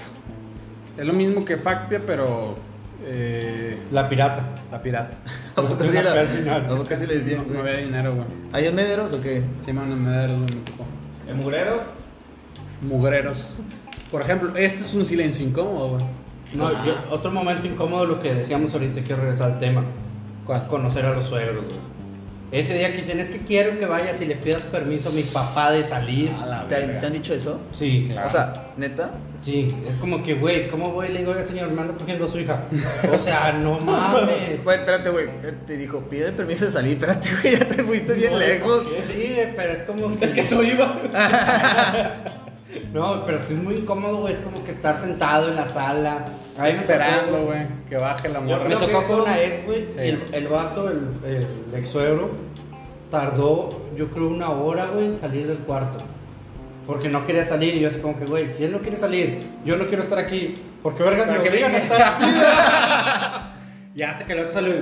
Es 0.97 1.05
lo 1.05 1.13
mismo 1.13 1.45
que 1.45 1.55
Facpia, 1.57 2.01
pero. 2.05 2.55
Eh, 3.03 3.77
La 3.91 4.07
pirata. 4.07 4.49
la 4.71 4.81
pirata. 4.81 5.17
¿A 5.55 5.61
poco 5.61 5.75
final. 5.83 6.07
a 6.81 6.87
casi 6.87 7.07
le 7.07 7.15
No, 7.17 7.19
decían? 7.23 7.45
no 7.51 7.59
había 7.59 7.77
dinero, 7.77 8.13
güey. 8.15 8.27
¿Hay 8.53 8.67
en 8.67 8.75
Mederos 8.75 9.11
o 9.13 9.21
qué? 9.21 9.43
Sí, 9.65 9.73
mano, 9.73 9.95
me 9.95 10.09
da 10.09 10.27
me 10.27 10.45
tocó. 10.47 10.85
¿En 11.27 11.37
mugreros? 11.37 11.83
Mugreros. 12.81 13.59
Por 14.11 14.21
ejemplo, 14.21 14.49
este 14.55 14.83
es 14.83 14.93
un 14.93 15.05
silencio 15.05 15.45
incómodo, 15.45 15.89
güey. 15.91 16.05
No, 16.53 16.69
yo- 16.85 16.95
otro 17.11 17.31
momento 17.31 17.65
incómodo, 17.65 18.05
lo 18.05 18.19
que 18.19 18.33
decíamos 18.33 18.73
ahorita, 18.73 19.01
quiero 19.03 19.21
regresar 19.21 19.53
al 19.53 19.59
tema. 19.59 19.83
¿Cuál? 20.45 20.67
Conocer 20.67 21.05
a 21.05 21.13
los 21.13 21.25
suegros, 21.25 21.63
güey. 21.65 21.77
Ese 22.51 22.73
día 22.77 22.91
que 22.91 22.97
dicen, 22.97 23.19
es 23.21 23.29
que 23.29 23.37
quiero 23.39 23.79
que 23.79 23.85
vayas 23.85 24.19
y 24.21 24.25
le 24.25 24.35
pidas 24.35 24.61
permiso 24.63 25.07
a 25.07 25.11
mi 25.13 25.23
papá 25.23 25.71
de 25.71 25.83
salir. 25.85 26.31
¿Te, 26.67 26.75
han 27.05 27.13
dicho 27.13 27.33
eso? 27.33 27.61
Sí, 27.71 28.05
Claro. 28.09 28.27
O 28.27 28.31
sea, 28.31 28.73
neta. 28.75 29.11
sí. 29.41 29.73
Es 29.87 29.95
como 29.95 30.21
que, 30.21 30.33
güey, 30.33 30.67
¿cómo 30.67 30.91
voy? 30.91 31.07
Le 31.07 31.19
digo, 31.19 31.31
oiga, 31.31 31.45
señor, 31.45 31.71
me 31.71 31.81
anda 31.81 31.93
cogiendo 31.93 32.25
a 32.25 32.27
su 32.27 32.39
hija. 32.39 32.65
O 33.09 33.17
sea, 33.17 33.53
no 33.53 33.79
mames. 33.79 34.63
Güey, 34.65 34.77
espérate, 34.79 35.09
güey. 35.11 35.27
Te 35.65 35.77
dijo, 35.77 36.01
pide 36.09 36.27
el 36.27 36.33
permiso 36.33 36.65
de 36.65 36.71
salir. 36.71 36.93
Espérate, 36.93 37.29
güey, 37.41 37.57
ya 37.57 37.65
te 37.65 37.83
fuiste 37.83 38.13
bien 38.15 38.37
lejos. 38.37 38.85
Sí, 39.07 39.35
pero 39.55 39.71
es 39.71 39.81
como 39.83 40.17
Es 40.19 40.33
que 40.33 40.41
eso 40.41 40.61
iba. 40.61 41.01
No, 42.93 43.25
pero 43.25 43.39
sí 43.39 43.53
es 43.53 43.63
muy 43.63 43.75
incómodo, 43.75 44.17
güey. 44.17 44.33
Es 44.33 44.39
como 44.39 44.63
que 44.63 44.71
estar 44.71 44.97
sentado 44.97 45.49
en 45.49 45.55
la 45.55 45.67
sala. 45.67 46.25
Ahí 46.57 46.73
Esperando, 46.73 47.45
güey, 47.45 47.61
que 47.89 47.97
baje 47.97 48.29
la 48.29 48.39
morra. 48.39 48.65
Me 48.65 48.75
tocó 48.75 49.03
con 49.03 49.21
una 49.21 49.41
ex, 49.41 49.65
güey. 49.65 49.85
El, 49.97 50.21
el 50.31 50.47
vato, 50.47 50.89
el, 50.89 51.09
el 51.25 51.47
ex 51.75 51.89
suegro, 51.89 52.31
tardó, 53.09 53.81
yo 53.95 54.09
creo, 54.09 54.27
una 54.27 54.49
hora, 54.49 54.85
güey, 54.85 55.07
en 55.07 55.19
salir 55.19 55.47
del 55.47 55.59
cuarto. 55.59 56.03
Porque 56.85 57.09
no 57.09 57.25
quería 57.25 57.43
salir. 57.43 57.75
Y 57.75 57.79
yo, 57.79 57.87
así 57.87 57.99
como 57.99 58.17
que, 58.17 58.25
güey, 58.25 58.49
si 58.49 58.63
él 58.63 58.71
no 58.71 58.79
quiere 58.79 58.97
salir, 58.97 59.39
yo 59.65 59.75
no 59.77 59.85
quiero 59.85 60.03
estar 60.03 60.19
aquí. 60.19 60.55
Porque 60.81 61.03
vergas 61.03 61.27
me 61.27 61.37
obligan 61.39 61.73
a 61.73 61.77
estar 61.77 62.01
aquí. 62.01 62.25
y 63.95 64.01
hasta 64.01 64.25
que 64.25 64.33
el 64.33 64.39
otro 64.39 64.51
salió. 64.53 64.73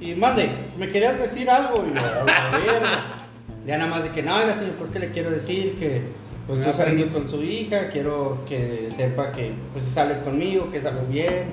Y 0.00 0.14
mande, 0.14 0.48
¿me 0.78 0.88
querías 0.88 1.18
decir 1.18 1.48
algo? 1.48 1.84
Y 1.86 1.94
yo, 1.94 2.04
"A 2.04 2.50
verga". 2.58 2.88
Ya 3.66 3.78
nada 3.78 3.90
más 3.90 4.02
de 4.02 4.10
que, 4.10 4.22
no, 4.22 4.38
señor, 4.40 4.74
pues 4.76 4.90
que 4.90 4.98
le 4.98 5.10
quiero 5.10 5.30
decir 5.30 5.76
que 5.78 6.02
pues, 6.46 6.58
Me 6.58 6.64
estoy 6.66 6.78
da 6.78 6.86
saliendo 6.90 7.12
con 7.12 7.28
su 7.30 7.42
hija, 7.42 7.88
quiero 7.90 8.44
que 8.46 8.88
sepa 8.94 9.32
que 9.32 9.52
pues 9.72 9.84
si 9.86 9.92
sales 9.92 10.18
conmigo, 10.20 10.70
que 10.70 10.78
es 10.78 10.84
algo 10.84 11.06
bien, 11.08 11.44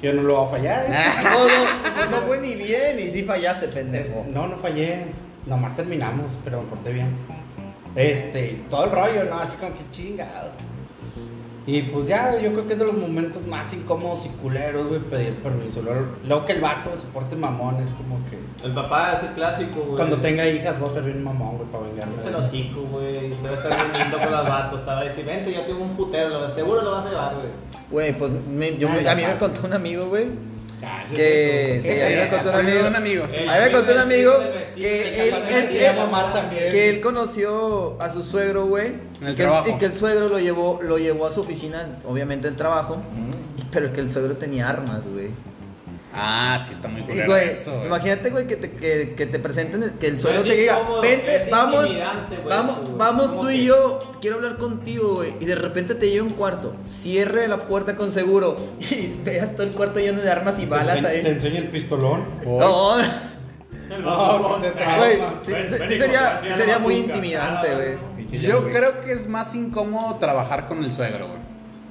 que 0.00 0.06
yo 0.06 0.12
no 0.14 0.22
lo 0.22 0.36
voy 0.36 0.46
a 0.46 0.50
fallar. 0.50 0.86
¿eh? 0.86 0.94
No, 1.24 1.48
no, 1.48 2.10
no 2.10 2.26
fue 2.26 2.40
ni 2.40 2.54
bien. 2.54 2.98
Y 2.98 3.10
sí 3.10 3.22
fallaste, 3.22 3.68
pendejo. 3.68 4.24
No, 4.28 4.46
no 4.46 4.56
fallé, 4.56 5.06
nomás 5.46 5.76
terminamos, 5.76 6.32
pero 6.44 6.62
me 6.62 6.68
porté 6.68 6.92
bien. 6.92 7.08
Este, 7.94 8.62
todo 8.70 8.84
el 8.84 8.90
rollo, 8.90 9.24
¿no? 9.24 9.40
Así 9.40 9.56
como 9.56 9.72
que 9.72 9.80
chingado. 9.92 10.52
Y 11.72 11.82
pues 11.82 12.06
ya, 12.08 12.36
yo 12.40 12.50
creo 12.52 12.66
que 12.66 12.72
es 12.72 12.78
de 12.78 12.84
los 12.84 12.96
momentos 12.96 13.46
más 13.46 13.72
incómodos 13.72 14.26
y 14.26 14.28
culeros, 14.30 14.88
güey, 14.88 15.00
pedir 15.00 15.34
permiso. 15.36 15.82
Luego, 15.82 16.06
luego 16.26 16.44
que 16.46 16.54
el 16.54 16.60
vato 16.60 16.90
se 16.98 17.06
porte 17.08 17.36
mamón, 17.36 17.76
es 17.76 17.88
como 17.90 18.18
que... 18.28 18.66
El 18.66 18.74
papá 18.74 19.12
es 19.16 19.22
el 19.22 19.28
clásico, 19.34 19.80
güey. 19.82 19.96
Cuando 19.96 20.16
tenga 20.16 20.46
hijas, 20.48 20.78
voy 20.80 20.88
a 20.88 20.92
ser 20.92 21.04
bien 21.04 21.22
mamón, 21.22 21.58
güey, 21.58 21.68
para 21.70 21.84
vengarme. 21.84 22.16
Es 22.16 22.26
el 22.26 22.34
hocico, 22.34 22.80
güey. 22.90 23.32
Usted 23.32 23.46
va 23.48 23.52
a 23.52 23.54
estar 23.54 23.92
viendo 23.92 24.18
con 24.18 24.32
las 24.32 24.48
vatos. 24.48 24.80
Estaba 24.80 25.02
diciendo, 25.04 25.30
vente, 25.32 25.52
yo 25.54 25.60
tengo 25.62 25.80
un 25.84 25.90
putero. 25.96 26.52
Seguro 26.52 26.82
lo 26.82 26.90
vas 26.90 27.06
a 27.06 27.08
llevar, 27.10 27.34
güey. 27.36 27.48
Güey, 27.90 28.18
pues 28.18 28.30
me- 28.48 28.76
yo, 28.76 28.88
me- 28.88 29.04
ya 29.04 29.12
a 29.12 29.14
mí 29.14 29.22
me 29.24 29.36
contó 29.38 29.66
un 29.66 29.72
amigo, 29.72 30.06
güey. 30.06 30.26
Que. 31.14 31.80
sí, 31.82 32.00
a 32.00 32.08
mí 32.08 32.14
me 32.16 32.28
contó 32.28 32.50
un 32.50 32.96
Amigo 32.96 33.24
A 33.24 33.28
mí 33.28 33.64
me 33.64 33.72
contó 33.72 33.92
un 33.92 33.98
amigo 33.98 34.32
que 34.74 35.28
él, 35.28 36.70
que 36.70 37.00
conoció 37.00 38.00
a 38.00 38.10
su 38.10 38.22
suegro, 38.22 38.66
güey. 38.66 38.94
Y 39.20 39.26
que 39.34 39.42
trabajo. 39.42 39.68
y 39.68 39.78
que 39.78 39.86
el 39.86 39.94
suegro 39.94 40.28
lo 40.28 40.38
llevó, 40.38 40.80
lo 40.82 40.98
llevó 40.98 41.26
a 41.26 41.30
su 41.30 41.40
oficina, 41.40 41.98
obviamente 42.06 42.48
el 42.48 42.56
trabajo. 42.56 42.98
Pero 43.70 43.92
que 43.92 44.00
el 44.00 44.10
suegro 44.10 44.36
tenía 44.36 44.68
armas, 44.68 45.06
güey. 45.08 45.30
Ah, 46.12 46.60
sí, 46.66 46.72
está 46.72 46.88
muy 46.88 47.02
Y, 47.02 47.04
culero 47.04 47.26
güey, 47.30 47.50
eso, 47.50 47.72
güey. 47.72 47.86
imagínate, 47.86 48.30
güey, 48.30 48.46
que 48.48 48.56
te, 48.56 48.70
que, 48.72 49.14
que 49.16 49.26
te 49.26 49.38
presenten, 49.38 49.82
el- 49.84 49.92
que 49.92 50.08
el 50.08 50.18
suegro 50.18 50.40
es 50.40 50.48
te 50.48 50.56
diga, 50.56 50.78
vente, 51.00 51.48
vamos, 51.50 51.74
vamos, 52.48 52.74
eso, 52.74 52.82
güey. 52.84 52.98
vamos 52.98 53.40
tú 53.40 53.50
y 53.50 53.64
yo, 53.64 53.98
quiero 54.20 54.36
hablar 54.36 54.56
contigo, 54.56 55.14
güey. 55.16 55.34
Y 55.40 55.44
de 55.44 55.54
repente 55.54 55.94
te 55.94 56.10
lleva 56.10 56.26
un 56.26 56.32
cuarto, 56.32 56.74
cierre 56.84 57.46
la 57.46 57.66
puerta 57.68 57.94
con 57.94 58.10
seguro 58.10 58.58
y 58.80 59.14
veas 59.24 59.54
todo 59.54 59.62
el 59.64 59.70
cuarto 59.72 60.00
lleno 60.00 60.20
de 60.20 60.30
armas 60.30 60.58
y 60.58 60.66
balas 60.66 60.96
Te, 60.96 61.02
te 61.02 61.08
ahí. 61.08 61.26
enseña 61.26 61.58
el 61.60 61.68
pistolón. 61.68 62.24
No, 62.44 62.96
No, 64.02 64.58
güey, 64.58 65.18
sí, 65.44 65.52
Ven, 65.52 65.64
sí, 65.64 65.70
ven, 65.70 65.88
sí 65.88 65.94
hijo, 65.94 66.04
sería, 66.04 66.40
sería 66.56 66.78
muy 66.78 66.94
intimidante, 66.94 67.68
Ah, 67.72 67.74
güey. 67.74 68.40
Yo 68.40 68.70
creo 68.70 69.00
que 69.00 69.12
es 69.12 69.26
más 69.28 69.52
incómodo 69.56 70.14
trabajar 70.16 70.68
con 70.68 70.84
el 70.84 70.92
suegro, 70.92 71.26
güey. 71.26 71.40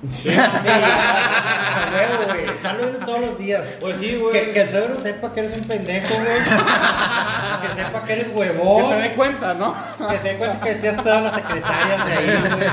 Sí, 0.10 0.30
huevo, 0.30 2.24
güey. 2.30 2.46
Estarlo 2.46 2.84
viendo 2.84 3.06
todos 3.06 3.20
los 3.22 3.38
días. 3.38 3.66
Pues 3.82 3.98
sí, 3.98 4.16
güey. 4.18 4.32
Que, 4.32 4.52
que 4.54 4.62
el 4.62 4.70
suegro 4.70 4.96
sepa 5.02 5.34
que 5.34 5.40
eres 5.42 5.58
un 5.58 5.64
pendejo, 5.66 6.14
güey. 6.16 6.28
Que 7.62 7.68
sepa 7.76 8.02
que 8.04 8.14
eres 8.14 8.28
huevón. 8.34 8.90
Que 8.90 8.96
se 8.96 9.02
dé 9.02 9.14
cuenta, 9.16 9.54
¿no? 9.54 9.76
Que 10.10 10.18
se 10.20 10.30
dé 10.30 10.38
cuenta 10.38 10.62
que 10.62 10.76
te 10.76 10.88
has 10.90 10.96
pegado 10.96 11.18
a 11.18 11.22
las 11.24 11.34
secretarias 11.34 12.06
de 12.06 12.14
ahí, 12.14 12.26
güey. 12.56 12.68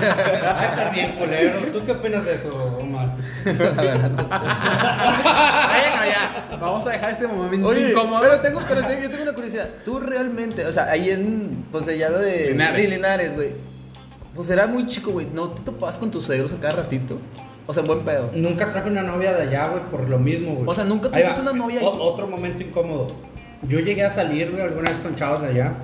Va 0.44 0.60
a 0.60 0.64
estar 0.66 0.92
bien, 0.92 1.12
culero. 1.16 1.58
¿Tú 1.72 1.84
qué 1.84 1.90
opinas 1.92 2.24
de 2.24 2.34
eso, 2.36 2.78
Omar? 2.80 3.08
Bueno, 3.44 3.66
ya. 6.04 6.56
Vamos 6.60 6.86
a 6.86 6.90
dejar 6.90 7.10
este 7.10 7.26
momento 7.26 7.66
Oye, 7.66 7.90
incómodo. 7.90 8.20
pero 8.22 8.40
tengo, 8.40 8.60
pero 8.68 8.82
tengo- 8.86 9.02
yo 9.02 9.10
tengo 9.10 9.22
una 9.24 9.32
curiosidad. 9.32 9.68
Tú 9.84 9.98
realmente, 9.98 10.64
o 10.64 10.72
sea, 10.72 10.84
ahí 10.90 11.10
en, 11.10 11.66
pues 11.72 11.84
lo 11.86 12.18
de 12.20 12.50
Linares. 12.50 12.76
de 12.82 12.88
Linares, 12.88 13.34
güey. 13.34 13.50
Pues 14.36 14.50
era 14.50 14.66
muy 14.66 14.86
chico, 14.86 15.10
güey. 15.10 15.26
¿No 15.34 15.50
te 15.50 15.62
topabas 15.62 15.98
con 15.98 16.10
tus 16.10 16.24
suegros 16.24 16.52
a 16.52 16.56
cada 16.56 16.76
ratito? 16.82 17.16
O 17.66 17.72
sea, 17.74 17.80
en 17.80 17.86
buen 17.88 18.00
pedo. 18.00 18.30
Nunca 18.34 18.70
traje 18.70 18.88
una 18.88 19.02
novia 19.02 19.32
de 19.32 19.42
allá, 19.42 19.68
güey, 19.68 19.82
por 19.90 20.08
lo 20.08 20.18
mismo, 20.18 20.54
güey. 20.54 20.68
O 20.68 20.74
sea, 20.74 20.84
¿nunca 20.84 21.08
tuviste 21.08 21.40
una 21.40 21.52
novia 21.52 21.80
ahí? 21.80 21.84
O- 21.86 22.02
otro 22.02 22.28
momento 22.28 22.62
incómodo. 22.62 23.08
Yo 23.66 23.80
llegué 23.80 24.04
a 24.04 24.10
salir, 24.10 24.50
güey, 24.52 24.62
alguna 24.62 24.90
vez 24.90 24.98
con 25.00 25.14
chavos 25.16 25.42
de 25.42 25.48
allá. 25.48 25.74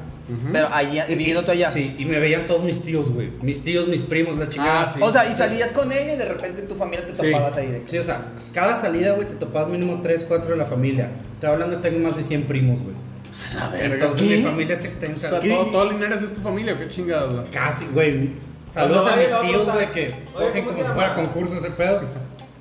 Pero 0.52 0.68
allá, 0.72 1.04
viviendo 1.06 1.44
tú 1.44 1.50
allá. 1.50 1.70
Sí, 1.70 1.94
y 1.98 2.04
me 2.06 2.18
veían 2.18 2.46
todos 2.46 2.62
mis 2.62 2.80
tíos, 2.80 3.10
güey. 3.10 3.30
Mis 3.42 3.62
tíos, 3.62 3.88
mis 3.88 4.02
primos, 4.02 4.38
la 4.38 4.48
chingada. 4.48 4.82
Ah, 4.82 4.92
sí. 4.94 5.00
O 5.02 5.10
sea, 5.10 5.30
y 5.30 5.34
salías 5.34 5.72
con 5.72 5.90
ella 5.90 6.14
y 6.14 6.16
de 6.16 6.24
repente 6.24 6.62
en 6.62 6.68
tu 6.68 6.74
familia 6.76 7.04
te 7.04 7.12
topabas 7.12 7.56
ahí. 7.56 7.66
De... 7.66 7.82
Sí, 7.86 7.98
o 7.98 8.04
sea, 8.04 8.26
cada 8.54 8.76
salida, 8.76 9.12
güey, 9.14 9.26
te 9.28 9.34
topabas 9.34 9.68
mínimo 9.68 10.00
3, 10.00 10.24
4 10.28 10.52
de 10.52 10.56
la 10.56 10.64
familia. 10.64 11.10
Estoy 11.34 11.50
hablando, 11.50 11.78
tengo 11.78 11.98
más 11.98 12.16
de 12.16 12.22
100 12.22 12.44
primos, 12.44 12.80
güey. 12.80 12.94
Entonces 13.80 14.28
¿Qué? 14.28 14.36
mi 14.38 14.42
familia 14.42 14.74
es 14.74 14.82
O 14.82 14.84
extensa. 14.86 15.28
sea, 15.28 15.38
güey. 15.38 15.50
todo, 15.50 15.66
todo 15.66 15.90
Linares 15.92 16.22
es 16.22 16.32
tu 16.32 16.40
familia, 16.40 16.78
qué 16.78 16.88
chingados, 16.88 17.34
güey. 17.34 17.46
Casi, 17.50 17.86
güey. 17.86 18.30
Saludos 18.70 19.10
a 19.10 19.16
mis 19.16 19.26
tíos, 19.40 19.70
güey, 19.72 19.90
que 19.92 20.14
"Oye, 20.34 20.46
cogen 20.46 20.64
¿cómo 20.64 20.76
como 20.78 20.88
si 20.88 20.92
fuera 20.94 21.08
llamas?" 21.14 21.26
concurso 21.26 21.56
ese 21.56 21.70
pedo. 21.70 22.00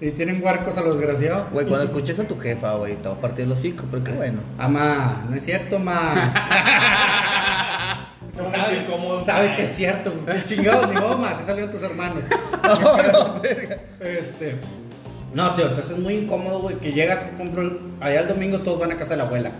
Y 0.01 0.11
tienen 0.11 0.43
huarcos 0.43 0.75
a 0.77 0.81
los 0.81 0.97
desgraciados. 0.97 1.51
Güey, 1.51 1.67
cuando 1.67 1.85
escuches 1.85 2.19
a 2.19 2.23
tu 2.27 2.37
jefa, 2.39 2.73
güey, 2.73 2.95
te 2.95 3.07
va 3.07 3.13
a 3.15 3.21
partir 3.21 3.45
el 3.45 3.51
hocico, 3.51 3.85
pero 3.91 4.03
qué 4.03 4.11
bueno. 4.11 4.41
Ama, 4.57 5.25
no 5.29 5.35
es 5.35 5.43
cierto, 5.45 5.77
ma. 5.79 6.33
No, 8.37 8.49
sabe, 8.49 8.87
¿cómo 8.89 9.23
sabe 9.23 9.53
que 9.55 9.65
es 9.65 9.75
cierto, 9.75 10.13
qué 10.25 10.43
chingados, 10.45 10.87
ni 10.91 10.99
vos, 10.99 11.19
ma, 11.19 11.31
así 11.31 11.43
salieron 11.43 11.69
tus 11.69 11.83
hermanos. 11.83 12.23
Este. 13.99 14.55
No, 15.33 15.53
tío, 15.55 15.67
entonces 15.67 15.91
es 15.91 15.99
muy 15.99 16.13
incómodo, 16.13 16.59
güey, 16.61 16.77
que 16.77 16.91
llegas, 16.93 17.19
por 17.19 17.41
ejemplo, 17.41 17.79
allá 17.99 18.21
el 18.21 18.27
domingo 18.27 18.59
todos 18.59 18.79
van 18.79 18.91
a 18.91 18.97
casa 18.97 19.11
de 19.11 19.17
la 19.17 19.23
abuela. 19.23 19.51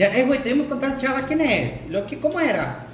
Ya, 0.00 0.16
eh, 0.18 0.24
güey, 0.24 0.42
te 0.42 0.50
vimos 0.54 0.66
con 0.66 0.80
tal 0.80 0.96
chava, 0.96 1.26
¿quién 1.26 1.42
es? 1.42 1.78
Lo 1.90 2.06
que, 2.06 2.18
¿Cómo 2.18 2.40
era? 2.40 2.86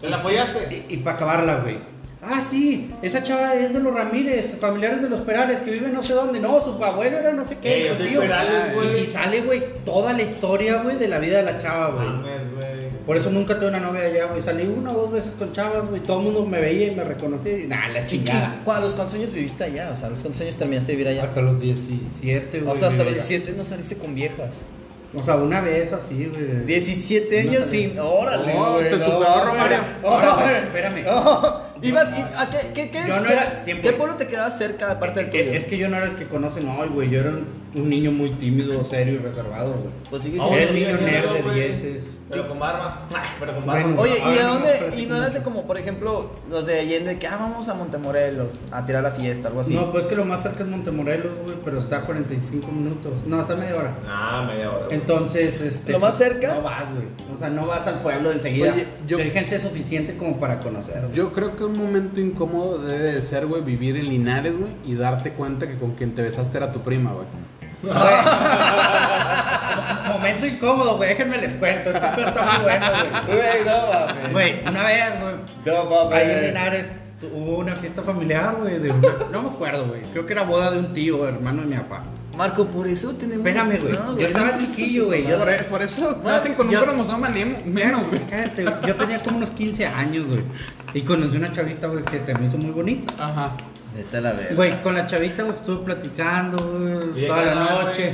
¿Te 0.00 0.10
la 0.10 0.16
apoyaste? 0.16 0.86
Y, 0.88 0.96
para 0.96 1.14
acabarla, 1.14 1.60
güey. 1.60 1.76
Ah, 2.20 2.40
sí, 2.42 2.90
esa 3.00 3.22
chava 3.22 3.54
es 3.54 3.72
de 3.72 3.78
los 3.78 3.94
Ramírez, 3.94 4.56
familiares 4.60 5.00
de 5.00 5.08
los 5.08 5.20
Perales, 5.20 5.60
que 5.60 5.70
viven 5.70 5.92
no 5.92 6.02
sé 6.02 6.14
dónde. 6.14 6.40
No, 6.40 6.60
su 6.60 6.72
abuelo 6.82 7.16
era 7.18 7.32
no 7.32 7.46
sé 7.46 7.58
qué, 7.62 7.86
Eh, 7.88 7.94
su 7.96 8.02
tío. 8.04 8.18
Perales, 8.22 8.74
güey. 8.74 8.98
Y, 8.98 9.02
y 9.04 9.06
sale, 9.06 9.42
güey, 9.42 9.62
toda 9.84 10.12
la 10.12 10.22
historia, 10.22 10.82
güey, 10.82 10.96
de 10.98 11.06
la 11.06 11.20
vida 11.20 11.36
de 11.38 11.44
la 11.44 11.58
chava, 11.58 11.90
güey. 11.90 12.08
Mames, 12.08 12.52
güey. 12.52 12.88
Por 13.06 13.16
eso 13.16 13.30
nunca 13.30 13.56
tuve 13.56 13.68
una 13.68 13.78
novia 13.78 14.02
allá, 14.02 14.24
güey. 14.26 14.42
Salí 14.42 14.64
una 14.66 14.90
o 14.90 15.02
dos 15.02 15.12
veces 15.12 15.34
con 15.38 15.52
chavas, 15.52 15.88
güey. 15.88 16.02
Todo 16.02 16.18
el 16.18 16.24
mundo 16.24 16.44
me 16.44 16.60
veía 16.60 16.88
y 16.92 16.96
me 16.96 17.04
reconocía. 17.04 17.56
Y 17.56 17.66
nada, 17.68 17.86
la 17.88 18.00
¿Y 18.00 18.06
chingada. 18.06 18.58
qué- 18.64 18.70
¿A 18.72 18.80
los 18.80 18.94
cuántos 18.94 19.14
años 19.14 19.32
viviste 19.32 19.62
allá? 19.62 19.90
O 19.92 19.96
sea, 19.96 20.08
¿a 20.08 20.10
los 20.10 20.18
cuántos 20.18 20.40
años 20.42 20.56
terminaste 20.56 20.90
de 20.92 20.96
vivir 20.96 21.12
allá? 21.12 21.22
Hasta 21.22 21.40
los 21.40 21.60
17, 21.60 22.60
güey. 22.62 22.72
o 22.72 22.76
sea, 22.76 22.88
hasta 22.88 23.04
los 23.04 23.12
viví 23.14 23.20
allá. 23.20 23.28
17 23.28 23.52
no 23.56 23.64
saliste 23.64 23.94
con 23.96 24.14
viejas. 24.16 24.56
O 25.16 25.22
sea, 25.22 25.36
una 25.36 25.62
vez 25.62 25.90
así, 25.92 26.26
güey. 26.32 26.66
17 26.66 27.44
No 27.44 27.50
años 27.50 27.64
sin. 27.66 27.98
Órale, 27.98 28.52
Oh, 28.56 28.72
güey. 28.74 28.90
te 28.90 28.96
no 28.98 29.04
superó. 29.04 29.44
Romario. 29.46 29.78
Espérame. 30.64 31.04
Oh, 31.10 31.62
ibas- 31.80 32.18
y- 32.18 32.36
¿a 32.36 32.50
qué, 32.50 32.72
qué, 32.74 32.90
qué, 32.90 33.02
Yo 33.08 33.18
no 33.20 33.30
era- 33.30 33.64
tiempo. 33.64 33.82
¿Qué 33.88 33.92
pueblo 33.94 34.16
te 34.16 34.26
quedaba 34.26 34.50
cerca 34.50 34.90
aparte 34.90 35.20
del 35.20 35.30
tuyo? 35.30 35.44
Es 35.52 35.64
que 35.64 35.78
yo 35.78 35.88
no 35.88 35.96
era 35.96 36.06
el 36.06 36.16
que 36.16 36.26
conoce, 36.28 36.60
no, 36.60 36.76
güey. 36.90 37.08
Yo 37.08 37.20
era 37.20 37.30
un, 37.30 37.46
un 37.74 37.88
niño 37.88 38.10
muy 38.12 38.30
tímido, 38.30 38.82
serio 38.84 39.14
y 39.14 39.18
reservado, 39.18 39.72
güey. 39.72 39.90
Pues 40.10 40.22
sigue 40.22 40.38
Ah, 40.40 40.44
siendo- 40.48 40.56
Era 40.58 40.70
el 40.70 40.74
sí, 40.74 40.84
niño 40.84 41.12
nerd 41.12 41.54
de. 41.54 42.18
Pero 42.30 42.46
con 42.46 42.58
barba. 42.58 43.06
Ay, 43.14 43.26
pero 43.40 43.54
con 43.54 43.64
barba. 43.66 43.82
Bueno. 43.86 44.02
Oye, 44.02 44.18
¿y 44.18 44.34
de 44.36 44.42
dónde? 44.42 44.92
¿Y 45.02 45.06
no 45.06 45.16
eras 45.16 45.32
de 45.32 45.42
como, 45.42 45.66
por 45.66 45.78
ejemplo, 45.78 46.30
los 46.50 46.66
de 46.66 46.80
Allende 46.80 47.18
que, 47.18 47.26
ah, 47.26 47.38
vamos 47.40 47.66
a 47.70 47.74
Montemorelos 47.74 48.60
a 48.70 48.84
tirar 48.84 49.02
la 49.02 49.12
fiesta, 49.12 49.48
algo 49.48 49.60
así? 49.60 49.74
No, 49.74 49.90
pues 49.90 50.06
que 50.06 50.14
lo 50.14 50.26
más 50.26 50.42
cerca 50.42 50.62
es 50.62 50.68
Montemorelos, 50.68 51.32
güey, 51.42 51.56
pero 51.64 51.78
está 51.78 51.96
a 51.98 52.02
45 52.02 52.70
minutos. 52.70 53.14
No, 53.24 53.40
está 53.40 53.54
a 53.54 53.56
media 53.56 53.76
hora. 53.76 53.94
Ah, 54.06 54.44
media 54.46 54.68
hora. 54.70 54.84
güey. 54.84 54.94
Entonces, 55.00 55.58
este. 55.62 55.92
¿Lo 55.92 56.00
más 56.00 56.18
cerca? 56.18 56.54
No 56.54 56.60
vas, 56.60 56.90
güey. 56.92 57.06
O 57.34 57.38
sea, 57.38 57.48
no 57.48 57.66
vas 57.66 57.86
al 57.86 58.00
pueblo 58.00 58.28
de 58.28 58.34
enseguida. 58.34 58.74
Oye, 58.74 58.86
yo- 59.06 59.16
O 59.16 59.20
sea, 59.20 59.24
hay 59.24 59.32
gente 59.32 59.58
suficiente 59.58 60.16
como 60.18 60.38
para 60.38 60.60
conocer. 60.60 61.00
güey. 61.00 61.14
Yo 61.14 61.32
creo 61.32 61.56
que 61.56 61.64
un 61.64 61.78
momento 61.78 62.20
incómodo 62.20 62.76
debe 62.76 63.14
de 63.14 63.22
ser, 63.22 63.46
güey, 63.46 63.62
vivir 63.62 63.96
en 63.96 64.06
Linares, 64.06 64.54
güey, 64.54 64.72
y 64.84 64.96
darte 64.96 65.32
cuenta 65.32 65.66
que 65.66 65.76
con 65.76 65.92
quien 65.92 66.14
te 66.14 66.20
besaste 66.20 66.58
era 66.58 66.72
tu 66.72 66.80
prima, 66.80 67.12
güey. 67.14 67.24
Momento 70.08 70.46
incómodo, 70.46 70.96
güey. 70.96 71.10
Déjenme 71.10 71.38
les 71.38 71.54
cuento. 71.54 71.90
Este 71.90 72.06
pedo 72.08 72.28
está 72.28 72.42
muy 72.42 72.62
bueno, 72.64 72.86
güey. 73.26 73.36
Güey, 73.38 73.64
no 73.64 73.86
mames. 73.86 74.32
Güey, 74.32 74.60
una 74.68 74.82
vez, 74.84 75.20
güey. 75.20 75.34
No 75.66 75.84
mames. 75.90 76.12
Ahí 76.18 76.30
en 76.30 76.46
Linares. 76.46 76.86
hubo 77.22 77.58
una 77.58 77.76
fiesta 77.76 78.02
familiar, 78.02 78.56
güey, 78.60 78.78
de 78.78 78.92
no 79.32 79.42
me 79.42 79.48
acuerdo, 79.50 79.86
güey. 79.86 80.02
Creo 80.12 80.26
que 80.26 80.32
era 80.32 80.42
boda 80.42 80.70
de 80.70 80.78
un 80.78 80.92
tío, 80.92 81.26
hermano 81.26 81.62
de 81.62 81.68
mi 81.68 81.76
papá. 81.76 82.02
Marco, 82.36 82.66
por 82.66 82.86
eso 82.86 83.14
tenemos. 83.14 83.44
Espérame, 83.46 83.78
güey. 83.80 83.92
No, 83.92 84.16
yo 84.16 84.26
estaba 84.26 84.56
chiquillo, 84.56 85.06
güey. 85.06 85.26
Yo, 85.26 85.38
Por, 85.38 85.52
por 85.66 85.82
eso 85.82 86.20
nacen 86.24 86.54
con 86.54 86.68
un 86.68 86.74
cromosoma 86.74 87.28
menos, 87.28 88.08
güey. 88.08 88.20
Cállate, 88.30 88.62
güey. 88.64 88.74
Yo 88.86 88.94
tenía 88.94 89.20
como 89.20 89.38
unos 89.38 89.50
15 89.50 89.86
años, 89.86 90.26
güey. 90.26 90.42
Y 90.94 91.02
conocí 91.02 91.36
una 91.36 91.52
chavita, 91.52 91.88
güey, 91.88 92.04
que 92.04 92.20
se 92.20 92.34
me 92.34 92.46
hizo 92.46 92.56
muy 92.56 92.70
bonita. 92.70 93.12
Ajá. 93.18 93.56
Vete 93.96 94.16
a 94.16 94.20
la 94.20 94.32
verga. 94.32 94.54
Güey, 94.54 94.82
con 94.82 94.94
la 94.94 95.06
chavita, 95.06 95.42
güey, 95.42 95.56
estuve 95.56 95.84
platicando, 95.84 96.56
güey, 97.12 97.26
toda 97.26 97.42
la 97.42 97.54
noche. 97.54 98.12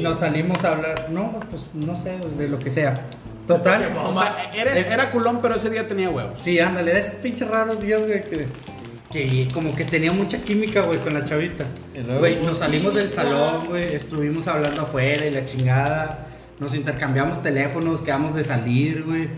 Nos 0.00 0.18
salimos 0.20 0.62
a 0.64 0.72
hablar. 0.72 1.06
No, 1.10 1.40
pues 1.50 1.62
no 1.74 1.96
sé, 1.96 2.16
güey, 2.18 2.34
de 2.36 2.48
lo 2.48 2.58
que 2.58 2.70
sea. 2.70 2.94
Total. 3.46 3.96
O 3.96 4.12
sea, 4.14 4.50
era, 4.54 4.78
Eh, 4.78 4.86
era 4.90 5.10
culón, 5.10 5.40
pero 5.40 5.56
ese 5.56 5.70
día 5.70 5.88
tenía 5.88 6.10
huevos. 6.10 6.38
Sí, 6.38 6.60
ándale, 6.60 6.92
de 6.92 7.00
esos 7.00 7.14
pinches 7.16 7.48
raros 7.48 7.80
días, 7.80 8.00
güey, 8.06 8.20
que, 8.22 8.46
que 9.10 9.48
como 9.54 9.74
que 9.74 9.84
tenía 9.84 10.12
mucha 10.12 10.38
química, 10.38 10.82
güey, 10.82 10.98
con 10.98 11.14
la 11.14 11.24
chavita. 11.24 11.64
Y 11.94 12.00
luego, 12.00 12.20
Güey, 12.20 12.42
nos 12.42 12.58
salimos 12.58 12.94
del 12.94 13.10
salón, 13.12 13.66
güey, 13.68 13.94
estuvimos 13.94 14.46
hablando 14.46 14.82
afuera 14.82 15.24
y 15.26 15.30
la 15.30 15.44
chingada. 15.46 16.26
Nos 16.60 16.74
intercambiamos 16.74 17.40
teléfonos, 17.42 18.02
quedamos 18.02 18.34
de 18.34 18.44
salir, 18.44 19.04
güey. 19.04 19.28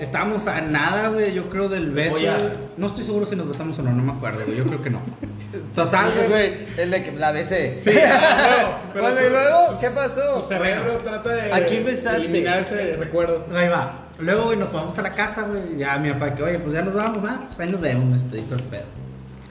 Estábamos 0.00 0.46
a 0.46 0.60
nada, 0.60 1.08
güey, 1.08 1.32
yo 1.34 1.48
creo 1.48 1.68
del 1.68 1.90
beso. 1.90 2.16
Oye. 2.16 2.30
No 2.76 2.86
estoy 2.86 3.04
seguro 3.04 3.26
si 3.26 3.34
nos 3.36 3.48
besamos 3.48 3.78
o 3.78 3.82
no, 3.82 3.92
no 3.92 4.02
me 4.02 4.12
acuerdo, 4.12 4.44
güey, 4.44 4.56
yo 4.58 4.64
creo 4.64 4.82
que 4.82 4.90
no. 4.90 5.00
Total, 5.74 6.10
Sí, 6.12 6.26
güey. 6.28 6.52
el 6.76 6.90
de 6.90 7.02
que 7.04 7.12
la 7.12 7.32
besé. 7.32 7.78
Sí, 7.78 7.90
pero 8.92 9.04
Bueno, 9.04 9.20
y 9.26 9.30
luego, 9.30 9.74
su- 9.74 9.80
¿qué 9.80 9.90
pasó? 9.90 10.40
Su 10.40 10.46
cerebro 10.48 10.98
trata 10.98 11.30
de 11.34 11.52
¿A 11.52 11.64
quién 11.66 11.84
besaste? 11.84 12.18
eliminar 12.18 12.58
ese 12.60 12.96
recuerdo. 12.96 13.44
Ahí 13.54 13.68
va. 13.68 14.04
Luego, 14.18 14.44
güey, 14.46 14.58
nos 14.58 14.72
vamos 14.72 14.98
a 14.98 15.02
la 15.02 15.14
casa, 15.14 15.42
güey. 15.42 15.78
Ya 15.78 15.96
mi 15.98 16.10
papá, 16.10 16.34
que, 16.34 16.42
oye, 16.42 16.58
pues 16.58 16.74
ya 16.74 16.82
nos 16.82 16.94
vamos, 16.94 17.22
¿no? 17.22 17.46
Pues 17.48 17.60
ahí 17.60 17.70
nos 17.70 17.80
vemos, 17.80 18.04
me 18.06 18.12
despedito 18.14 18.54
el 18.56 18.62
pedo. 18.64 18.84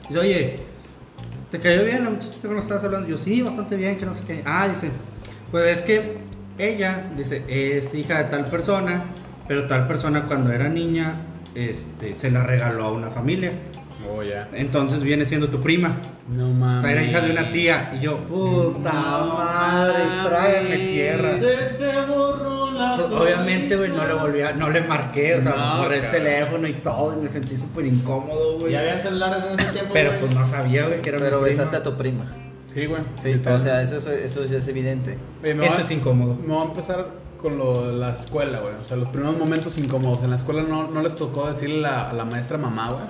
Dice, 0.08 0.18
oye, 0.20 0.60
¿te 1.50 1.58
cayó 1.58 1.84
bien 1.84 2.04
la 2.04 2.10
muchachita 2.10 2.48
que 2.48 2.58
estabas 2.58 2.84
hablando? 2.84 3.08
Yo, 3.08 3.16
sí, 3.18 3.42
bastante 3.42 3.76
bien, 3.76 3.96
que 3.96 4.06
no 4.06 4.14
sé 4.14 4.22
qué. 4.26 4.42
Ah, 4.44 4.68
dice, 4.68 4.90
pues 5.50 5.78
es 5.78 5.84
que 5.84 6.18
ella, 6.58 7.04
dice, 7.16 7.42
es 7.48 7.94
hija 7.94 8.18
de 8.18 8.24
tal 8.24 8.50
persona, 8.50 9.02
pero 9.48 9.66
tal 9.66 9.88
persona 9.88 10.26
cuando 10.26 10.52
era 10.52 10.68
niña, 10.68 11.14
este, 11.54 12.14
se 12.14 12.30
la 12.30 12.42
regaló 12.44 12.84
a 12.84 12.92
una 12.92 13.10
familia. 13.10 13.52
Oh, 14.10 14.22
ya. 14.22 14.48
Entonces 14.54 15.02
viene 15.02 15.26
siendo 15.26 15.48
tu 15.48 15.60
prima. 15.60 15.96
No 16.30 16.48
O 16.50 16.52
mames. 16.52 16.82
sea, 16.82 16.92
era 16.92 17.02
hija 17.02 17.20
de 17.20 17.30
una 17.32 17.50
tía. 17.50 17.92
Y 17.98 18.04
yo, 18.04 18.18
puta 18.20 18.92
madre, 18.92 20.04
trágame 20.24 20.76
tierra. 20.76 21.32
Se 21.38 21.56
te 21.76 22.00
borró 22.06 22.70
la 22.72 22.96
Pues, 22.96 23.10
obviamente, 23.10 23.76
güey, 23.76 23.90
no 23.90 24.06
le 24.06 24.12
volví 24.14 24.40
a, 24.42 24.52
no 24.52 24.70
le 24.70 24.80
marqué, 24.82 25.34
o 25.36 25.42
sea, 25.42 25.54
No, 25.56 25.82
borré 25.82 25.98
el 25.98 26.10
teléfono 26.10 26.66
y 26.68 26.74
todo, 26.74 27.18
y 27.18 27.22
me 27.22 27.28
sentí 27.28 27.56
súper 27.56 27.86
incómodo, 27.86 28.58
güey. 28.60 28.72
Ya 28.72 28.80
habían 28.80 29.00
celulares 29.00 29.44
en 29.52 29.58
ese 29.60 29.72
tiempo. 29.72 29.90
Pero 29.92 30.10
güey. 30.10 30.20
pues 30.20 30.34
no 30.34 30.46
sabía, 30.46 30.86
güey, 30.86 31.02
que 31.02 31.08
era 31.08 31.18
Pero 31.18 31.38
mi 31.38 31.44
prima. 31.44 31.56
besaste 31.64 31.76
a 31.76 31.82
tu 31.82 31.96
prima. 31.96 32.24
Sí, 32.74 32.86
güey. 32.86 33.02
Sí, 33.20 33.40
o 33.46 33.58
sea, 33.58 33.82
eso, 33.82 33.96
eso, 33.96 34.12
eso 34.12 34.44
ya 34.44 34.58
es 34.58 34.68
evidente. 34.68 35.18
Eh, 35.42 35.56
Eso 35.60 35.74
va- 35.76 35.80
es 35.82 35.90
incómodo. 35.90 36.36
Me 36.40 36.54
voy 36.54 36.62
a 36.62 36.66
empezar 36.66 37.06
con 37.40 37.56
lo 37.58 37.92
la 37.92 38.10
escuela, 38.10 38.60
güey. 38.60 38.74
O 38.74 38.84
sea, 38.86 38.96
los 38.96 39.08
primeros 39.08 39.38
momentos 39.38 39.78
incómodos. 39.78 40.22
En 40.22 40.30
la 40.30 40.36
escuela 40.36 40.62
no, 40.62 40.88
no 40.88 41.02
les 41.02 41.14
tocó 41.14 41.48
decirle 41.48 41.78
a 41.78 41.90
la, 41.90 42.10
a 42.10 42.12
la 42.12 42.24
maestra 42.24 42.58
mamá, 42.58 42.90
güey. 42.90 43.04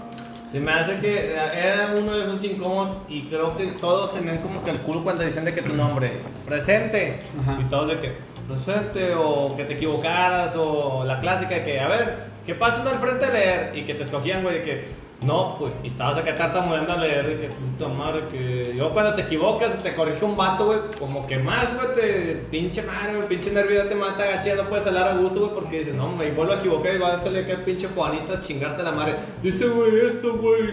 Se 0.51 0.61
me 0.61 0.73
hace 0.73 0.99
que 1.01 1.35
era 1.35 1.95
uno 1.99 2.17
de 2.17 2.23
esos 2.23 2.43
incómodos 2.43 2.97
y 3.07 3.25
creo 3.25 3.55
que 3.57 3.67
todos 3.67 4.15
tenían 4.15 4.39
como 4.39 4.65
que 4.65 4.71
el 4.71 4.79
culo 4.79 5.03
cuando 5.03 5.23
dicen 5.23 5.45
de 5.45 5.53
que 5.53 5.61
tu 5.61 5.75
nombre, 5.75 6.11
presente, 6.47 7.21
Ajá. 7.43 7.59
y 7.61 7.65
todos 7.65 7.89
de 7.89 8.01
que, 8.01 8.13
presente, 8.49 9.15
o 9.15 9.55
que 9.57 9.65
te 9.65 9.75
equivocaras, 9.75 10.57
o 10.57 11.05
la 11.05 11.21
clásica 11.21 11.57
de 11.57 11.65
que, 11.65 11.81
a 11.81 11.89
ver, 11.89 12.29
¿qué 12.47 12.55
pasa 12.55 12.81
uno 12.81 12.89
al 12.91 12.99
frente 12.99 13.27
de 13.27 13.33
leer? 13.33 13.77
Y 13.77 13.83
que 13.83 13.95
te 13.95 14.05
escogían, 14.05 14.43
güey, 14.43 14.61
de 14.61 14.63
que, 14.63 14.89
no, 15.21 15.57
pues, 15.59 15.73
y 15.83 15.89
estabas 15.89 16.17
acá 16.19 16.37
tartamudeando 16.37 16.93
a 16.93 16.97
leer, 16.97 17.27
de 17.27 17.41
que, 17.41 17.49
puta 17.49 17.89
madre, 17.89 18.29
que 18.31 18.73
yo 18.77 18.93
cuando 18.93 19.15
te 19.15 19.23
equivocas 19.23 19.77
y 19.79 19.83
te 19.83 19.97
corrige 19.97 20.25
un 20.25 20.37
vato, 20.37 20.67
güey, 20.67 20.79
como 20.97 21.27
que 21.27 21.39
más, 21.39 21.75
güey, 21.75 21.95
te, 21.97 22.35
pinche 22.53 22.83
madre, 22.83 23.17
güey, 23.17 23.29
pinche 23.29 23.51
nervio 23.51 23.83
te 23.89 23.97
mata 23.97 24.25
gaché, 24.25 24.55
no 24.55 24.63
puedes 24.63 24.87
hablar 24.87 25.09
a 25.09 25.15
gusto, 25.17 25.41
güey, 25.41 25.55
porque 25.55 25.81
dices, 25.81 25.95
no, 25.95 26.13
me 26.13 26.31
vuelvo 26.31 26.53
a 26.53 26.57
equivocar 26.57 26.95
y 26.95 26.99
va 26.99 27.15
a 27.15 27.19
salir 27.19 27.45
acá 27.45 27.65
pinche 27.65 27.89
Juanita 27.89 28.35
a 28.35 28.43
chingarte 28.43 28.85
la 28.85 28.93
madre. 28.93 29.17
Dice, 29.43 29.67
güey, 29.67 30.07
esto, 30.07 30.37
güey, 30.37 30.69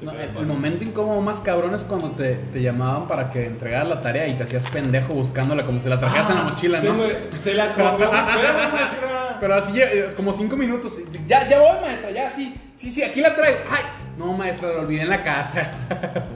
la 0.00 0.12
verga. 0.12 0.32
No, 0.32 0.40
el, 0.40 0.46
momento 0.46 0.84
incómodo 0.84 1.20
más 1.20 1.40
cabrón 1.40 1.74
es 1.74 1.84
cuando 1.84 2.12
te, 2.12 2.36
te 2.36 2.62
llamaban 2.62 3.06
para 3.06 3.30
que 3.30 3.44
entregaras 3.44 3.88
la 3.88 4.00
tarea 4.00 4.26
y 4.28 4.34
te 4.34 4.44
hacías 4.44 4.64
pendejo 4.70 5.12
buscándola 5.12 5.66
como 5.66 5.78
si 5.80 5.90
la 5.90 6.00
trajeras 6.00 6.30
en 6.30 6.36
la 6.36 6.42
mochila, 6.44 6.80
Sí, 6.80 6.86
¿no? 6.86 6.96
güey, 6.96 7.12
se 7.42 7.52
la 7.52 7.66
maestra. 7.76 9.36
Pero 9.40 9.54
así, 9.54 9.78
eh, 9.78 10.10
como 10.16 10.32
cinco 10.32 10.56
minutos. 10.56 10.94
Ya, 11.26 11.46
ya 11.48 11.60
voy, 11.60 11.80
maestra, 11.82 12.10
ya, 12.10 12.30
sí. 12.30 12.54
Sí, 12.78 12.90
sí, 12.90 13.02
aquí 13.02 13.20
la 13.20 13.34
traigo. 13.34 13.58
Ay, 13.70 13.82
no, 14.18 14.32
maestra, 14.32 14.72
la 14.72 14.80
olvidé 14.80 15.02
en 15.02 15.08
la 15.10 15.22
casa. 15.22 15.70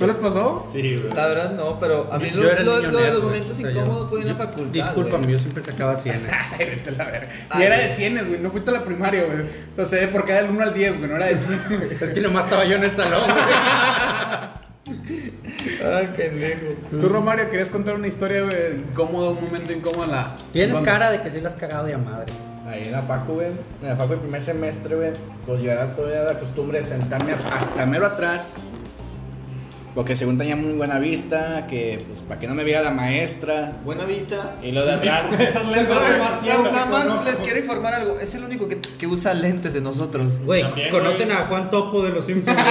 ¿No 0.00 0.06
les 0.06 0.16
pasó? 0.16 0.66
Sí, 0.72 0.96
güey. 0.96 1.12
La 1.14 1.26
verdad 1.28 1.50
no, 1.52 1.78
pero 1.78 2.08
a 2.10 2.18
mí 2.18 2.30
Yo 2.30 2.38
lo, 2.42 2.50
el 2.50 2.64
lo- 2.64 2.80
lo 2.80 2.98
de 2.98 3.10
los 3.12 3.22
momentos 3.22 3.52
O 3.52 3.54
sea, 3.54 3.70
yo- 3.70 3.80
incómodos 3.82 4.10
fue 4.10 4.20
en 4.22 4.26
la 4.26 4.32
yo- 4.32 4.38
facultad. 4.38 4.72
Discúlpame, 4.72 5.18
güey. 5.24 5.32
yo 5.34 5.38
siempre 5.38 5.62
sacaba 5.62 5.94
100. 5.94 6.22
Ay, 6.58 6.66
vete 6.66 6.88
a 6.88 6.92
la 6.92 7.04
verga. 7.04 7.28
Y 7.30 7.46
Ay, 7.50 7.62
era 7.64 7.78
de 7.78 7.94
cienes, 7.94 8.26
güey. 8.26 8.40
No 8.40 8.50
fuiste 8.50 8.70
a 8.70 8.72
la 8.72 8.84
primaria, 8.84 9.24
güey. 9.24 9.44
O 9.76 9.84
sea, 9.88 10.10
porque 10.10 10.32
era 10.32 10.42
del 10.42 10.50
1 10.50 10.62
al 10.62 10.74
10, 10.74 10.98
güey. 10.98 11.08
No 11.10 11.16
era 11.16 11.26
de 11.26 11.36
100, 11.36 11.62
güey. 11.68 11.90
Es 12.00 12.10
que 12.10 12.20
nomás 12.20 12.44
estaba 12.44 12.64
yo 12.64 12.76
en 12.76 12.84
el 12.84 12.96
salón, 12.96 13.20
güey. 13.22 14.92
Ay, 15.94 16.08
pendejo. 16.16 16.66
Tú, 16.90 17.08
Romario, 17.08 17.48
querías 17.50 17.70
contar 17.70 17.94
una 17.94 18.08
historia, 18.08 18.42
güey, 18.42 18.76
incómoda, 18.90 19.28
un 19.30 19.44
momento 19.44 19.72
incómodo 19.72 20.04
en 20.04 20.10
la. 20.10 20.36
Tienes 20.52 20.76
cara 20.78 21.10
de 21.12 21.20
que 21.22 21.30
sí 21.30 21.40
la 21.40 21.48
has 21.48 21.54
cagado 21.54 21.86
de 21.86 21.94
a 21.94 21.98
madre. 21.98 22.32
Ahí 22.72 22.84
en 22.84 22.92
la 22.92 23.02
Facu, 23.02 23.34
güey. 23.34 23.48
En 23.82 23.88
la 23.88 23.96
Facu 23.96 24.14
el 24.14 24.20
primer 24.20 24.40
semestre, 24.40 24.96
güey. 24.96 25.10
Pues 25.46 25.60
yo 25.60 25.70
era 25.70 25.94
todavía 25.94 26.22
la 26.22 26.38
costumbre 26.38 26.80
de 26.80 26.84
sentarme 26.86 27.34
hasta 27.52 27.84
mero 27.84 28.06
atrás. 28.06 28.54
Porque 29.94 30.16
según 30.16 30.38
tenía 30.38 30.56
muy 30.56 30.72
buena 30.72 30.98
vista, 30.98 31.66
que 31.66 32.02
pues 32.08 32.22
para 32.22 32.40
que 32.40 32.46
no 32.46 32.54
me 32.54 32.64
viera 32.64 32.80
la 32.80 32.92
maestra. 32.92 33.72
Buena 33.84 34.06
vista. 34.06 34.54
Y 34.62 34.72
lo 34.72 34.86
de 34.86 34.92
atrás. 34.92 35.26
Nada 36.42 36.86
más 36.86 37.24
les 37.26 37.36
quiero 37.36 37.58
informar 37.58 37.92
algo. 37.92 38.18
Es 38.18 38.34
el 38.34 38.44
único 38.44 38.66
que, 38.68 38.78
que 38.80 39.06
usa 39.06 39.34
lentes 39.34 39.74
de 39.74 39.82
nosotros. 39.82 40.38
Güey, 40.42 40.64
¿conocen 40.90 41.28
güey. 41.28 41.38
a 41.38 41.44
Juan 41.44 41.68
Topo 41.68 42.02
de 42.02 42.10
los 42.10 42.24
Simpsons? 42.24 42.58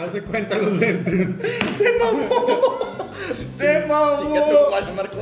No 0.00 0.10
se 0.10 0.22
cuenta 0.22 0.56
los 0.56 0.72
lentes. 0.78 1.28
¡Se 1.76 1.98
mamó! 1.98 2.80
Chica 3.58 4.48
tu 4.48 4.70
cual, 4.70 4.94
Marco. 4.94 5.18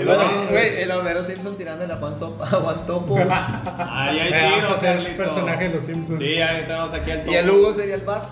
El, 0.00 0.48
güey, 0.50 0.82
el 0.82 0.90
Homero 0.90 1.24
Simpson 1.24 1.56
tirándole 1.56 1.92
a 1.92 1.96
Juan, 1.96 2.16
Sopa, 2.18 2.44
a 2.46 2.50
Juan 2.50 2.86
Topo. 2.86 3.16
Ahí 3.18 4.18
hay 4.20 4.32
Eh, 4.32 4.40
vamos 4.42 4.64
a 4.64 4.66
tiros, 4.68 4.80
Carlito. 4.80 5.16
personaje 5.16 5.68
de 5.68 5.74
los 5.74 5.82
Simpsons. 5.84 6.18
Sí, 6.18 6.34
ahí 6.40 6.62
tenemos 6.66 6.92
aquí 6.92 7.10
al 7.10 7.28
y 7.30 7.34
el 7.34 7.50
Hugo 7.50 7.72
sería 7.72 7.94
el 7.94 8.00
bar. 8.02 8.28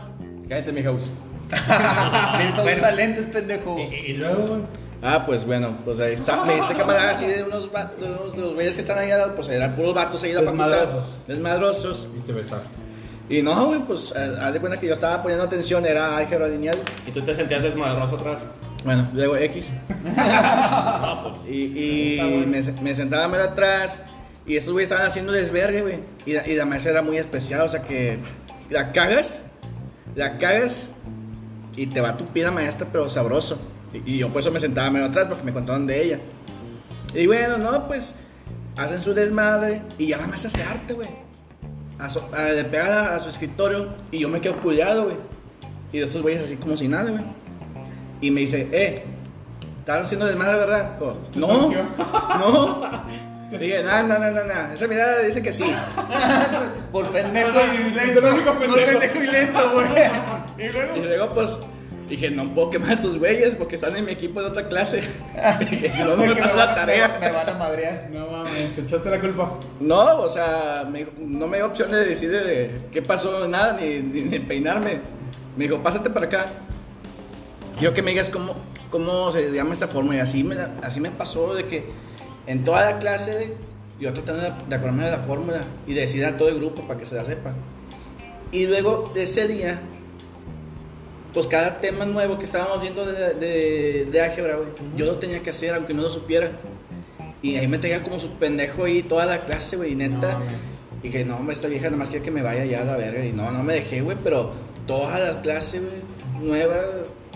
Cállate, 0.48 0.72
mi 0.72 0.82
house. 0.82 1.10
Milton 2.38 2.68
usa 2.78 2.90
lentes, 2.92 3.26
pendejo. 3.26 3.78
Y, 3.78 3.82
y 3.94 4.12
luego, 4.14 4.46
güey, 4.46 4.60
Ah, 5.06 5.24
pues 5.26 5.44
bueno, 5.44 5.76
pues 5.84 6.00
ahí 6.00 6.14
está. 6.14 6.44
Me 6.44 6.56
hice 6.58 6.74
camarada 6.74 7.10
así 7.10 7.26
de 7.26 7.42
unos, 7.42 7.68
va- 7.74 7.90
de 8.00 8.06
unos 8.06 8.34
de 8.34 8.40
los 8.40 8.54
güeyes 8.54 8.74
que 8.74 8.80
están 8.80 8.96
ahí, 8.98 9.10
pues 9.36 9.48
eran 9.50 9.74
puros 9.74 9.92
vatos 9.94 10.22
ahí 10.22 10.30
de 10.32 10.36
la 10.36 10.42
facultad. 10.50 10.70
Desmadrosos. 10.70 11.26
Desmadrosos. 11.26 12.08
y 12.16 12.20
te 12.20 12.32
besaste. 12.32 12.68
Y 13.28 13.42
no, 13.42 13.66
güey, 13.66 13.80
pues 13.80 14.14
eh, 14.16 14.36
haz 14.40 14.52
de 14.54 14.60
cuenta 14.60 14.80
que 14.80 14.86
yo 14.86 14.94
estaba 14.94 15.20
poniendo 15.22 15.44
atención, 15.44 15.84
era 15.84 16.16
álgebra 16.16 16.48
lineal. 16.48 16.76
Y 17.06 17.10
tú 17.10 17.20
te 17.22 17.34
sentías 17.34 17.62
desmadroso 17.62 18.16
atrás. 18.16 18.46
Bueno, 18.84 19.08
luego 19.14 19.36
X. 19.36 19.72
Y, 21.48 21.54
y 22.18 22.46
me, 22.46 22.60
me 22.82 22.94
sentaba 22.94 23.28
mero 23.28 23.44
atrás. 23.44 24.02
Y 24.46 24.56
estos 24.56 24.72
güeyes 24.72 24.90
estaban 24.90 25.06
haciendo 25.06 25.32
desvergue, 25.32 25.82
güey. 25.82 25.98
Y, 26.26 26.32
la- 26.34 26.46
y 26.46 26.54
la 26.54 26.66
maestra 26.66 26.90
era 26.92 27.02
muy 27.02 27.16
especial, 27.18 27.62
o 27.62 27.68
sea 27.68 27.82
que 27.82 28.18
la 28.70 28.92
cagas, 28.92 29.42
la 30.14 30.36
cagas 30.38 30.90
y 31.76 31.86
te 31.86 32.00
va 32.00 32.16
tu 32.16 32.26
pida 32.26 32.50
maestra, 32.50 32.86
pero 32.90 33.08
sabroso. 33.08 33.58
Y, 33.92 34.14
y 34.14 34.18
yo 34.18 34.30
por 34.30 34.40
eso 34.40 34.50
me 34.50 34.60
sentaba 34.60 34.90
mero 34.90 35.06
atrás 35.06 35.26
porque 35.28 35.44
me 35.44 35.52
contaron 35.52 35.86
de 35.86 36.02
ella. 36.04 36.18
Y 37.14 37.26
bueno, 37.26 37.56
no, 37.58 37.86
pues 37.86 38.14
hacen 38.76 39.00
su 39.00 39.14
desmadre 39.14 39.82
y 39.98 40.08
ya 40.08 40.18
la 40.18 40.26
maestra 40.26 40.50
se 40.50 40.62
arte, 40.62 40.94
güey. 40.94 41.08
A- 41.98 42.42
le 42.52 42.64
pega 42.64 43.12
a, 43.12 43.16
a 43.16 43.20
su 43.20 43.28
escritorio 43.30 43.88
y 44.10 44.18
yo 44.20 44.28
me 44.28 44.40
quedo 44.40 44.56
cuidado, 44.56 45.04
güey. 45.04 45.16
Y 45.92 45.98
de 45.98 46.04
estos 46.04 46.20
güeyes 46.22 46.42
así 46.42 46.56
como 46.56 46.76
si 46.76 46.88
nada, 46.88 47.10
güey. 47.10 47.22
Y 48.24 48.30
me 48.30 48.40
dice, 48.40 48.66
eh, 48.72 49.02
¿estás 49.80 50.00
haciendo 50.00 50.24
desmadre, 50.24 50.56
verdad? 50.56 50.92
No, 51.34 51.70
no. 52.38 53.04
Le 53.52 53.58
dije, 53.58 53.82
no, 53.82 54.02
no, 54.04 54.18
no, 54.18 54.30
no, 54.30 54.44
no. 54.44 54.72
Esa 54.72 54.86
mirada 54.88 55.18
dice 55.20 55.42
que 55.42 55.52
sí. 55.52 55.64
Por 56.92 57.06
pendejo 57.08 57.50
y 57.50 58.18
único 58.18 58.54
Por 58.54 58.74
pendejo. 58.74 59.22
y 59.22 59.26
lento, 59.26 59.70
güey. 59.74 59.86
Y 60.96 61.00
luego, 61.02 61.34
pues, 61.34 61.58
dije, 62.08 62.30
no 62.30 62.48
puedo 62.54 62.70
quemar 62.70 62.90
a 62.90 62.92
estos 62.94 63.18
güeyes 63.18 63.54
porque 63.56 63.74
están 63.74 63.94
en 63.94 64.06
mi 64.06 64.12
equipo 64.12 64.40
de 64.40 64.48
otra 64.48 64.66
clase. 64.68 65.02
Dije, 65.70 65.92
si 65.92 66.02
no, 66.02 66.16
no 66.16 66.24
me 66.24 66.34
van- 66.40 66.56
la 66.56 66.74
tarea. 66.74 67.18
Me, 67.20 67.26
me 67.26 67.32
van 67.32 67.48
a 67.50 67.54
madrear. 67.54 68.08
No 68.10 68.26
mames, 68.26 68.74
te 68.74 68.80
echaste 68.80 69.10
la 69.10 69.20
culpa. 69.20 69.52
No, 69.80 70.16
o 70.20 70.28
sea, 70.30 70.84
me 70.90 71.00
dijo- 71.00 71.12
no 71.18 71.46
me 71.46 71.58
dio 71.58 71.66
opción 71.66 71.90
de 71.90 72.06
decir 72.06 72.30
de 72.30 72.70
qué 72.90 73.02
pasó, 73.02 73.46
nada, 73.48 73.76
ni, 73.78 73.98
ni, 74.00 74.22
ni 74.22 74.38
peinarme. 74.38 75.00
Me 75.56 75.64
dijo, 75.66 75.80
pásate 75.82 76.08
para 76.10 76.26
acá. 76.26 76.46
Quiero 77.78 77.94
que 77.94 78.02
me 78.02 78.12
digas 78.12 78.30
cómo, 78.30 78.54
cómo 78.90 79.32
se 79.32 79.50
llama 79.52 79.72
esta 79.72 79.88
forma. 79.88 80.16
Y 80.16 80.20
así 80.20 80.44
me, 80.44 80.56
así 80.82 81.00
me 81.00 81.10
pasó 81.10 81.54
de 81.54 81.66
que 81.66 81.84
en 82.46 82.64
toda 82.64 82.90
la 82.90 82.98
clase, 82.98 83.54
yo 84.00 84.12
tratando 84.12 84.42
de, 84.42 84.74
acordarme 84.74 85.04
de 85.04 85.10
la 85.10 85.18
fórmula 85.18 85.60
y 85.86 85.94
de 85.94 86.02
decir 86.02 86.24
a 86.24 86.36
todo 86.36 86.48
el 86.48 86.56
grupo 86.56 86.86
para 86.86 86.98
que 86.98 87.06
se 87.06 87.14
la 87.14 87.24
sepa. 87.24 87.54
Y 88.52 88.66
luego 88.66 89.10
de 89.14 89.24
ese 89.24 89.48
día, 89.48 89.80
pues 91.32 91.46
cada 91.48 91.80
tema 91.80 92.04
nuevo 92.06 92.38
que 92.38 92.44
estábamos 92.44 92.80
viendo 92.80 93.04
de, 93.04 93.34
de, 93.34 94.08
de 94.10 94.20
álgebra, 94.20 94.56
güey, 94.56 94.68
yo 94.96 95.06
lo 95.06 95.16
tenía 95.16 95.42
que 95.42 95.50
hacer 95.50 95.74
aunque 95.74 95.94
no 95.94 96.02
lo 96.02 96.10
supiera. 96.10 96.52
Y 97.44 97.56
ahí 97.56 97.68
me 97.68 97.76
tenía 97.76 98.02
como 98.02 98.18
su 98.18 98.30
pendejo 98.30 98.84
ahí 98.84 99.02
toda 99.02 99.26
la 99.26 99.44
clase, 99.44 99.76
güey, 99.76 99.92
y 99.92 99.94
neta. 99.96 100.38
dije, 101.02 101.26
no, 101.26 101.38
esta 101.50 101.68
vieja 101.68 101.84
nada 101.86 101.98
más 101.98 102.08
quiere 102.08 102.24
que 102.24 102.30
me 102.30 102.40
vaya 102.40 102.64
ya 102.64 102.80
a 102.80 102.84
la 102.86 102.96
verga. 102.96 103.22
Y 103.22 103.32
no, 103.32 103.50
no 103.50 103.62
me 103.62 103.74
dejé, 103.74 104.00
güey, 104.00 104.16
pero 104.24 104.52
todas 104.86 105.20
las 105.20 105.36
clases, 105.36 105.82
güey, 105.82 106.48
nuevas. 106.48 106.86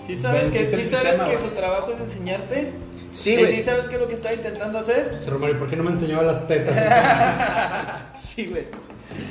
¿Sí 0.08 0.16
sabes, 0.16 0.46
que, 0.48 0.58
Venciste 0.58 0.76
sí 0.84 0.86
sabes 0.90 1.08
sistema, 1.14 1.30
que 1.30 1.38
su 1.38 1.48
trabajo 1.50 1.92
es 1.92 2.00
enseñarte? 2.00 2.72
Sí, 3.12 3.34
¿Y 3.34 3.36
güey. 3.36 3.54
¿Sí 3.56 3.62
sabes 3.62 3.86
qué 3.88 3.94
es 3.94 4.00
lo 4.00 4.08
que 4.08 4.14
está 4.14 4.34
intentando 4.34 4.78
hacer? 4.78 5.10
Dice 5.16 5.30
Romario, 5.30 5.58
¿por 5.58 5.68
qué 5.68 5.76
no 5.76 5.84
me 5.84 5.90
enseñaba 5.92 6.22
las 6.24 6.48
tetas? 6.48 6.74
Sí, 8.14 8.46
güey. 8.46 8.64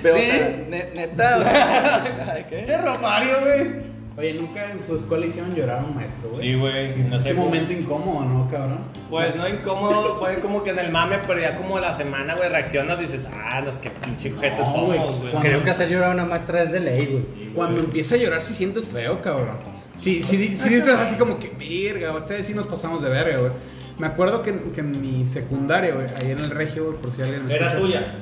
Pero, 0.02 0.16
¿Sí? 0.18 0.22
o 0.24 0.26
sea, 0.34 0.48
ne- 0.70 0.90
neta, 0.96 1.38
güey. 1.38 2.46
¿Qué? 2.50 2.64
Che, 2.66 2.78
Romario, 2.78 3.40
güey. 3.42 3.98
Oye, 4.18 4.34
nunca 4.34 4.72
en 4.72 4.82
su 4.82 4.96
escuela 4.96 5.28
hicieron 5.28 5.54
llorar 5.54 5.80
a 5.80 5.84
un 5.84 5.94
maestro, 5.96 6.30
güey. 6.30 6.42
Sí, 6.42 6.56
güey. 6.56 6.98
No 7.04 7.20
sé 7.20 7.26
Qué 7.30 7.34
momento 7.36 7.72
incómodo, 7.74 8.26
¿no, 8.26 8.50
cabrón? 8.50 8.80
Pues 9.12 9.36
no 9.36 9.48
incómodo, 9.48 10.18
fue 10.18 10.40
como 10.40 10.64
que 10.64 10.72
en 10.72 10.80
el 10.80 10.92
mame, 10.92 11.20
pero 11.28 11.40
ya 11.40 11.56
como 11.56 11.80
la 11.80 11.94
semana, 11.94 12.34
güey, 12.36 12.50
reaccionas, 12.50 13.00
dices, 13.00 13.28
ah, 13.32 13.62
los 13.62 13.78
que 13.78 13.92
pinche 13.92 14.34
ojetes 14.34 14.66
No, 14.68 14.86
güey. 14.86 14.98
somos, 14.98 15.18
güey. 15.18 15.32
Cuando- 15.32 15.48
Creo 15.50 15.64
que 15.64 15.70
hacer 15.70 15.90
llorar 15.90 16.10
a 16.12 16.14
una 16.16 16.26
maestra 16.26 16.64
es 16.64 16.72
de 16.72 16.80
ley, 16.80 17.06
güey. 17.06 17.50
Cuando 17.54 17.80
empieza 17.82 18.16
a 18.16 18.18
llorar, 18.18 18.42
sí 18.42 18.56
sientes 18.56 18.88
feo, 18.88 19.22
cabrón. 19.22 19.58
Sí, 19.98 20.22
sí, 20.24 20.56
sí 20.60 20.70
dices 20.70 20.94
así 20.94 21.16
como 21.16 21.40
que, 21.40 21.50
verga, 21.50 22.14
ustedes 22.16 22.46
sí 22.46 22.54
nos 22.54 22.68
pasamos 22.68 23.02
de 23.02 23.10
verga, 23.10 23.38
güey. 23.40 23.52
Me 23.98 24.06
acuerdo 24.08 24.44
que, 24.44 24.54
que 24.74 24.82
en 24.82 25.02
mi 25.02 25.26
secundaria, 25.26 25.94
güey, 25.96 26.06
ahí 26.22 26.32
en 26.32 26.40
el 26.40 26.52
regio, 26.52 26.86
güey, 26.86 26.98
por 26.98 27.12
si 27.12 27.22
alguien 27.24 27.46
me 27.48 27.56
Era 27.56 27.68
escucha. 27.68 27.82
tuya. 27.86 28.16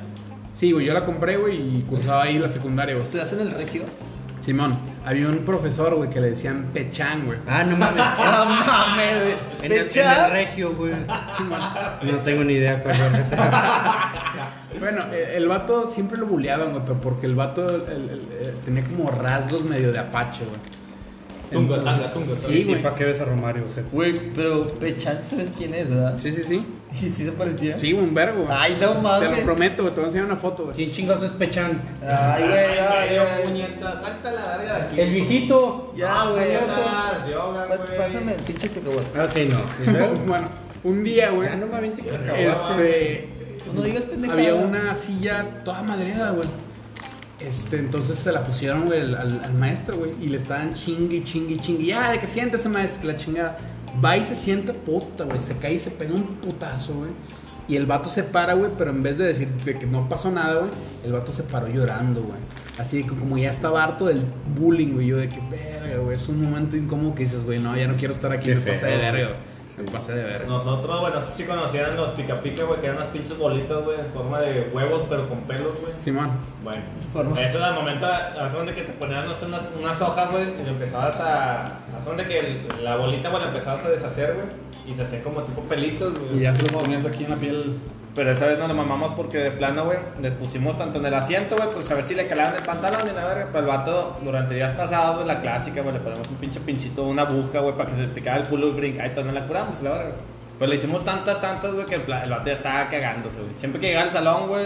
Sí, 0.53 0.71
güey, 0.71 0.85
yo 0.85 0.93
la 0.93 1.03
compré, 1.03 1.35
güey, 1.35 1.79
y 1.79 1.81
cursaba 1.81 2.23
ahí 2.23 2.37
la 2.39 2.49
secundaria, 2.49 2.95
güey. 2.95 3.03
¿Estudias 3.03 3.31
en 3.33 3.41
el 3.41 3.51
regio? 3.51 3.83
Simón, 4.39 4.77
había 5.03 5.27
un 5.27 5.39
profesor, 5.39 5.95
güey, 5.95 6.09
que 6.09 6.21
le 6.21 6.29
decían 6.29 6.67
Pechán, 6.71 7.25
güey. 7.25 7.37
Ah, 7.47 7.63
no 7.63 7.75
mames. 7.75 8.03
No 8.17 8.45
mames, 8.45 9.15
güey. 9.21 9.33
En 9.63 9.71
el, 9.71 9.79
en 9.79 10.07
el 10.25 10.31
regio, 10.31 10.73
güey. 10.75 10.93
No 12.03 12.19
tengo 12.19 12.43
ni 12.45 12.53
idea 12.53 12.81
cuál. 12.81 12.95
Bueno, 14.79 15.03
eh, 15.11 15.33
el 15.35 15.47
vato 15.47 15.89
siempre 15.89 16.17
lo 16.17 16.25
buleaban, 16.27 16.71
güey, 16.71 16.83
pero 16.85 16.99
porque 16.99 17.25
el 17.25 17.35
vato 17.35 17.65
el- 17.67 18.09
el- 18.09 18.27
eh, 18.33 18.53
tenía 18.65 18.83
como 18.83 19.09
rasgos 19.09 19.63
medio 19.63 19.91
de 19.91 19.99
apache, 19.99 20.43
güey. 20.45 20.59
Tunga, 21.51 21.75
tanga, 21.83 22.11
tunga, 22.11 22.35
Sí, 22.35 22.53
¿Y 22.59 22.63
güey. 22.65 22.81
para 22.81 22.95
qué 22.95 23.05
ves 23.05 23.19
a 23.21 23.25
Romario? 23.25 23.63
O 23.69 23.73
sea, 23.73 23.83
Güey, 23.91 24.33
pero 24.33 24.67
Pechan, 24.73 25.19
¿sabes 25.29 25.51
quién 25.55 25.73
es, 25.73 25.89
verdad? 25.89 26.15
Sí, 26.19 26.31
sí, 26.31 26.43
sí. 26.43 26.65
¿Y 26.93 26.97
sí 27.09 27.11
se 27.25 27.31
parecía? 27.31 27.75
Sí, 27.75 27.93
un 27.93 28.13
vergo. 28.13 28.47
Ay, 28.49 28.77
no 28.81 28.89
Te 28.93 29.01
mames. 29.01 29.29
lo 29.39 29.43
prometo, 29.45 29.83
te 29.85 29.91
voy 29.91 30.03
a 30.03 30.05
enseñar 30.05 30.25
una 30.25 30.35
foto, 30.37 30.63
güey. 30.65 30.75
¿Quién 30.75 30.91
chingados 30.91 31.23
es 31.23 31.31
Pechan? 31.31 31.81
Ay, 32.01 32.43
güey, 32.43 32.55
ay, 32.79 33.17
ay. 33.17 33.43
puñeta, 33.43 34.01
salta 34.01 34.31
la 34.31 34.57
verga 34.57 34.77
de 34.79 34.81
aquí. 34.83 34.99
El 35.01 35.09
viejito. 35.11 35.93
Ya, 35.95 36.25
güey. 36.29 36.53
Yoga, 37.31 37.65
güey. 37.67 37.97
Pásame 37.97 38.33
el 38.35 38.41
pinche 38.41 38.69
cacahuate. 38.69 39.19
Ah, 39.19 39.25
Ok, 39.25 39.35
no. 39.51 39.83
¿Y 39.85 39.95
luego? 39.95 40.13
Bueno, 40.27 40.47
un 40.83 41.03
día, 41.03 41.29
güey, 41.31 41.49
Ya 41.49 41.55
no 41.55 41.67
me 41.67 41.75
aviente 41.77 42.03
cacahuate. 42.03 42.49
este, 42.49 43.27
No 43.73 43.81
digas 43.81 44.03
pendejada. 44.05 44.39
había 44.39 44.55
una 44.55 44.95
silla 44.95 45.45
toda 45.63 45.81
madreada, 45.83 46.31
güey. 46.31 46.47
Este, 47.39 47.77
entonces 47.77 48.17
se 48.17 48.31
la 48.31 48.45
pusieron, 48.45 48.85
güey, 48.85 49.01
al, 49.01 49.53
maestro, 49.59 49.97
güey, 49.97 50.11
y 50.21 50.27
le 50.27 50.37
estaban 50.37 50.73
chingue, 50.73 51.21
chingue, 51.23 51.57
chingue. 51.57 51.85
Ya, 51.85 52.11
de 52.11 52.19
que 52.19 52.27
siéntese, 52.27 52.69
maestro, 52.69 53.01
que 53.01 53.07
la 53.07 53.17
chingada. 53.17 53.57
Va 54.03 54.17
y 54.17 54.23
se 54.23 54.35
sienta, 54.35 54.73
puta, 54.73 55.23
güey, 55.23 55.39
se 55.39 55.55
cae 55.57 55.73
y 55.73 55.79
se 55.79 55.91
pega 55.91 56.13
un 56.13 56.35
putazo, 56.37 56.93
güey. 56.93 57.11
Y 57.67 57.77
el 57.77 57.85
vato 57.85 58.09
se 58.09 58.23
para, 58.23 58.53
güey, 58.53 58.71
pero 58.77 58.91
en 58.91 59.01
vez 59.01 59.17
de 59.17 59.25
decir 59.25 59.47
de 59.65 59.77
que 59.79 59.87
no 59.87 60.07
pasó 60.07 60.31
nada, 60.31 60.59
güey, 60.59 60.71
el 61.03 61.11
vato 61.11 61.31
se 61.31 61.43
paró 61.43 61.67
llorando, 61.67 62.21
güey. 62.21 62.37
Así 62.77 63.03
que 63.03 63.09
como 63.09 63.37
ya 63.37 63.49
estaba 63.49 63.83
harto 63.83 64.05
del 64.05 64.21
bullying, 64.55 64.93
güey, 64.93 65.07
yo 65.07 65.17
de 65.17 65.29
que 65.29 65.39
verga, 65.49 65.97
güey, 65.97 66.17
es 66.17 66.27
un 66.27 66.41
momento 66.41 66.77
incómodo 66.77 67.15
que 67.15 67.23
dices, 67.23 67.43
güey, 67.43 67.59
no, 67.59 67.75
ya 67.75 67.87
no 67.87 67.95
quiero 67.95 68.13
estar 68.13 68.31
aquí, 68.31 68.47
Qué 68.47 68.55
me 68.55 68.61
pasé 68.61 68.87
de 68.87 68.97
verga, 68.97 69.25
güey. 69.27 69.54
Güey. 69.77 69.87
Me 69.87 69.91
pasé 69.91 70.13
de 70.13 70.23
verga. 70.23 70.47
Nosotros, 70.47 70.99
bueno, 71.01 71.17
sí 71.21 71.43
conocían 71.43 71.95
los 71.95 72.09
pica 72.11 72.41
pica, 72.41 72.63
güey, 72.63 72.79
que 72.79 72.85
eran 72.87 72.97
unas 72.97 73.09
pinches 73.09 73.37
bolitas, 73.37 73.83
güey, 73.83 73.99
en 73.99 74.11
forma 74.13 74.39
de 74.41 74.69
huevos, 74.73 75.03
pero 75.09 75.27
con 75.29 75.39
pelos, 75.41 75.73
güey. 75.81 75.93
Simón. 75.93 76.31
Bueno, 76.63 76.81
Forma. 77.13 77.39
eso 77.41 77.57
era 77.57 77.69
el 77.69 77.75
momento, 77.75 78.05
hace 78.05 78.57
donde 78.57 78.73
que 78.73 78.81
te 78.83 78.93
ponían 78.93 79.25
no 79.27 79.33
sé, 79.33 79.45
unas, 79.45 79.61
unas 79.79 80.01
hojas, 80.01 80.31
güey, 80.31 80.43
y 80.43 80.63
lo 80.63 80.69
empezabas 80.69 81.19
a. 81.19 81.65
Hace 81.97 82.07
donde 82.07 82.27
que 82.27 82.39
el- 82.39 82.67
la 82.83 82.97
bolita, 82.97 83.29
güey, 83.29 83.41
la 83.43 83.49
empezabas 83.49 83.83
a 83.85 83.89
deshacer, 83.89 84.33
güey, 84.35 84.47
y 84.87 84.93
se 84.93 85.03
hacían 85.03 85.21
como 85.23 85.41
tipo 85.43 85.61
pelitos, 85.63 86.13
güey. 86.19 86.37
Y 86.37 86.39
ya 86.41 86.55
se 86.55 86.63
lo 86.71 86.77
ponías 86.79 87.05
aquí 87.05 87.23
en 87.25 87.29
la 87.29 87.35
piel. 87.37 87.77
Pero 88.15 88.31
esa 88.31 88.45
vez 88.47 88.57
no 88.57 88.65
lo 88.67 88.73
mamamos 88.73 89.13
porque 89.15 89.37
de 89.39 89.51
plano, 89.51 89.83
güey, 89.83 89.97
le 90.21 90.31
pusimos 90.31 90.77
tanto 90.77 90.99
en 90.99 91.05
el 91.05 91.13
asiento, 91.13 91.57
güey, 91.57 91.67
pues 91.73 91.91
a 91.91 91.95
ver 91.95 92.05
si 92.05 92.15
le 92.15 92.27
calaban 92.27 92.55
el 92.55 92.63
pantalón 92.63 93.01
y 93.11 93.13
la 93.13 93.25
verga. 93.25 93.47
Pero 93.51 93.59
el 93.59 93.65
vato, 93.65 94.17
durante 94.23 94.55
días 94.55 94.71
pasados, 94.71 95.15
güey, 95.15 95.27
la 95.27 95.41
clásica, 95.41 95.81
güey, 95.81 95.93
le 95.95 95.99
ponemos 95.99 96.25
un 96.29 96.35
pinche 96.37 96.61
pinchito, 96.61 97.03
una 97.03 97.23
aguja, 97.23 97.59
güey, 97.59 97.75
para 97.75 97.89
que 97.89 97.95
se 97.97 98.07
te 98.07 98.21
caiga 98.21 98.43
el 98.43 98.47
culo 98.47 98.67
y 98.69 98.71
brinca 98.71 99.05
y 99.05 99.09
todo, 99.13 99.25
no 99.25 99.33
la 99.33 99.45
curamos, 99.45 99.81
la 99.81 99.91
verga. 99.91 100.11
Pero 100.57 100.69
le 100.69 100.77
hicimos 100.77 101.03
tantas, 101.03 101.41
tantas, 101.41 101.73
güey, 101.73 101.85
que 101.85 101.95
el, 101.95 102.01
el 102.09 102.29
vato 102.29 102.45
ya 102.45 102.53
estaba 102.53 102.87
cagándose, 102.87 103.41
güey. 103.41 103.53
Siempre 103.53 103.81
que 103.81 103.87
llegaba 103.87 104.05
al 104.05 104.13
salón, 104.13 104.47
güey, 104.47 104.65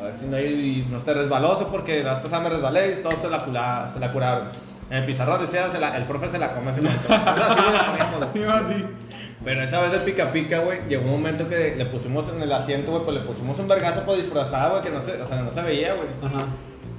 a 0.00 0.02
ver 0.02 0.14
si 0.16 0.26
no, 0.26 0.36
hay, 0.36 0.84
no 0.90 0.96
esté 0.96 1.14
resbaloso, 1.14 1.68
porque 1.68 2.02
la 2.02 2.10
vez 2.10 2.18
pasada 2.18 2.42
me 2.42 2.48
resbalé 2.48 2.94
y 2.98 3.02
todos 3.02 3.14
se 3.20 3.30
la, 3.30 3.44
cula- 3.46 3.88
se 3.92 4.00
la 4.00 4.12
curaron. 4.12 4.48
En 4.90 4.96
el 4.96 5.04
pizarrón 5.04 5.40
decía, 5.40 5.68
se 5.68 5.78
la- 5.78 5.96
el 5.96 6.02
profe 6.02 6.28
se 6.28 6.38
la 6.40 6.52
come 6.52 6.70
así, 6.72 6.80
güey. 6.80 6.92
Así 6.92 7.60
le 7.96 8.04
poníamos, 8.04 8.64
güey. 8.66 8.84
Pero 9.44 9.62
esa 9.64 9.80
vez 9.80 9.90
de 9.92 9.98
pica 9.98 10.30
pica, 10.32 10.60
güey, 10.60 10.78
llegó 10.88 11.04
un 11.04 11.10
momento 11.10 11.48
que 11.48 11.74
le 11.76 11.86
pusimos 11.86 12.28
en 12.28 12.40
el 12.42 12.52
asiento, 12.52 12.92
güey, 12.92 13.04
pues 13.04 13.16
le 13.16 13.22
pusimos 13.24 13.58
un 13.58 13.66
vergazo 13.68 14.02
por 14.04 14.16
disfrazado, 14.16 14.72
güey, 14.72 14.82
que 14.84 14.90
no 14.90 15.00
se, 15.00 15.20
o 15.20 15.26
sea, 15.26 15.38
no 15.42 15.50
se 15.50 15.62
veía, 15.62 15.94
güey. 15.94 16.06
Ajá. 16.22 16.46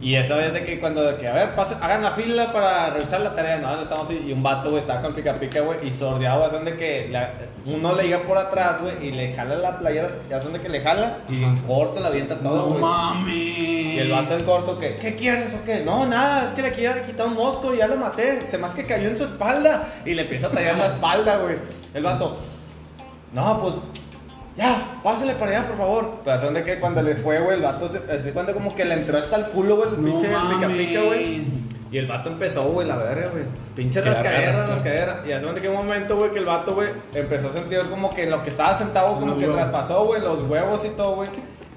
Y 0.02 0.16
esa 0.16 0.36
vez 0.36 0.52
de 0.52 0.66
que 0.66 0.82
cuando, 0.82 1.02
de 1.02 1.16
que, 1.16 1.30
a 1.30 1.34
ver, 1.34 1.56
pasen, 1.56 1.78
hagan 1.82 2.02
la 2.02 2.12
fila 2.12 2.52
para 2.52 2.90
revisar 2.90 3.22
la 3.22 3.34
tarea, 3.34 3.60
no, 3.60 3.74
no 3.74 3.82
estamos 3.82 4.06
así, 4.10 4.22
y 4.28 4.34
un 4.34 4.44
vato, 4.44 4.70
güey, 4.70 4.82
estaba 4.82 5.02
con 5.02 5.14
pica 5.16 5.40
pica, 5.40 5.62
güey, 5.62 5.80
y 5.88 5.92
sordeado, 5.94 6.40
güey, 6.40 6.52
son 6.52 6.66
de 6.66 6.76
que 6.76 7.08
la- 7.10 7.30
uno 7.66 7.96
le 7.96 8.04
llega 8.04 8.24
por 8.24 8.38
atrás, 8.38 8.82
güey, 8.82 9.08
y 9.08 9.12
le 9.14 9.34
jala 9.34 9.56
la 9.56 9.80
playera, 9.80 10.10
ya 10.30 10.42
son 10.42 10.52
de 10.52 10.60
que 10.60 10.68
le 10.68 10.82
jala, 10.82 11.20
y 11.30 11.42
en 11.42 11.56
corto 11.62 12.02
la 12.02 12.08
avienta 12.10 12.36
todo, 12.36 12.58
No 12.58 12.66
güey. 12.66 12.82
mames. 12.82 13.34
Y 13.34 14.00
el 14.00 14.12
vato 14.12 14.36
en 14.38 14.44
corto, 14.44 14.78
que, 14.78 14.98
¿qué 14.98 15.16
quieres 15.16 15.54
o 15.54 15.64
qué? 15.64 15.84
No, 15.86 16.06
nada, 16.06 16.48
es 16.48 16.52
que 16.52 16.64
le 16.64 16.72
quería 16.74 17.02
quitar 17.06 17.28
un 17.28 17.36
mosco 17.36 17.74
y 17.74 17.78
ya 17.78 17.88
lo 17.88 17.96
maté. 17.96 18.46
Se 18.46 18.58
más 18.58 18.76
que 18.76 18.86
cayó 18.86 19.08
en 19.08 19.16
su 19.16 19.24
espalda. 19.24 19.88
Y 20.04 20.16
le 20.16 20.24
empieza 20.24 20.48
a 20.48 20.52
tallar 20.52 20.78
la 20.78 20.88
espalda, 20.96 21.38
güey. 21.38 21.56
El 21.94 22.04
vato, 22.04 22.38
no, 23.34 23.62
pues, 23.62 23.76
ya, 24.56 25.00
pásale 25.04 25.34
para 25.34 25.52
allá, 25.52 25.68
por 25.68 25.78
favor. 25.78 26.22
Pero 26.24 26.42
son 26.42 26.54
de 26.54 26.64
que 26.64 26.80
cuando 26.80 27.02
le 27.02 27.16
fue, 27.16 27.40
güey, 27.40 27.58
el 27.58 27.64
vato 27.64 27.90
se, 27.90 28.22
se 28.22 28.32
cuenta 28.32 28.54
como 28.54 28.76
que 28.76 28.86
le 28.86 28.94
entró 28.94 29.18
hasta 29.18 29.36
el 29.38 29.46
culo, 29.48 29.78
güey, 29.78 29.90
el 29.90 30.02
No 30.02 30.12
pinche 30.12 30.28
pica 30.28 30.68
pica, 30.68 31.02
güey. 31.02 31.64
Y 31.92 31.98
el 32.00 32.08
vato 32.08 32.30
empezó, 32.30 32.64
güey, 32.64 32.88
la 32.88 32.98
verga, 32.98 33.30
güey. 33.30 33.44
Pinche 33.76 34.02
rascadera, 34.02 34.52
rasca. 34.52 34.68
rascadera. 34.68 35.24
Y 35.28 35.32
hace 35.32 35.46
que 35.62 35.70
un 35.70 35.76
momento, 35.76 36.18
güey, 36.18 36.32
que 36.32 36.40
el 36.40 36.46
vato, 36.46 36.74
güey, 36.74 36.90
empezó 37.14 37.50
a 37.50 37.54
sentir 37.54 37.82
como 37.90 38.10
que 38.10 38.24
en 38.24 38.32
lo 38.32 38.44
que 38.44 38.50
estaba 38.50 38.78
sentado, 38.78 39.20
como 39.20 39.38
que 39.38 39.46
traspasó, 39.46 40.06
güey, 40.06 40.22
los 40.22 40.42
huevos 40.44 40.84
y 40.86 40.90
todo, 40.90 41.16
güey. 41.18 41.30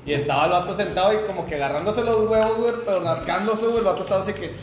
Y 0.06 0.14
estaba 0.14 0.44
el 0.46 0.52
vato 0.52 0.74
sentado 0.74 1.12
y 1.12 1.18
como 1.26 1.44
que 1.44 1.56
agarrándose 1.56 2.02
los 2.02 2.30
huevos, 2.30 2.56
güey, 2.58 2.72
pero 2.86 3.00
rascándose, 3.00 3.66
güey. 3.66 3.78
El 3.78 3.84
vato 3.84 4.02
estaba 4.02 4.22
así 4.22 4.32
que, 4.32 4.54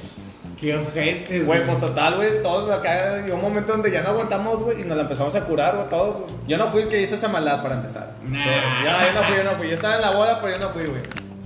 Qué 0.60 0.76
ojete, 0.76 1.42
güey, 1.42 1.66
pues 1.66 1.78
total, 1.78 2.16
güey, 2.16 2.42
todos 2.42 2.72
acá 2.72 3.22
llegó 3.22 3.36
un 3.36 3.42
momento 3.42 3.74
donde 3.74 3.92
ya 3.92 4.02
no 4.02 4.10
aguantamos, 4.10 4.64
güey, 4.64 4.82
y 4.82 4.84
nos 4.84 4.96
la 4.96 5.04
empezamos 5.04 5.36
a 5.36 5.44
curar, 5.44 5.76
güey, 5.76 5.90
todos, 5.90 6.20
güey. 6.20 6.32
Yo 6.48 6.58
no 6.58 6.68
fui 6.68 6.84
el 6.84 6.90
que 6.90 7.02
hice 7.02 7.16
esa 7.16 7.28
maldad 7.28 7.62
para 7.62 7.76
empezar. 7.76 8.14
Nah. 8.24 8.44
Pero 8.46 8.68
Ya, 8.86 9.08
yo 9.08 9.14
no 9.14 9.28
fui, 9.28 9.38
yo 9.38 9.44
no 9.44 9.52
fui. 9.52 9.68
Yo 9.68 9.74
estaba 9.74 9.96
en 9.96 10.02
la 10.02 10.12
bola, 10.12 10.40
pero 10.42 10.58
yo 10.58 10.60
no 10.60 10.70
fui, 10.72 10.86
güey. 10.86 11.02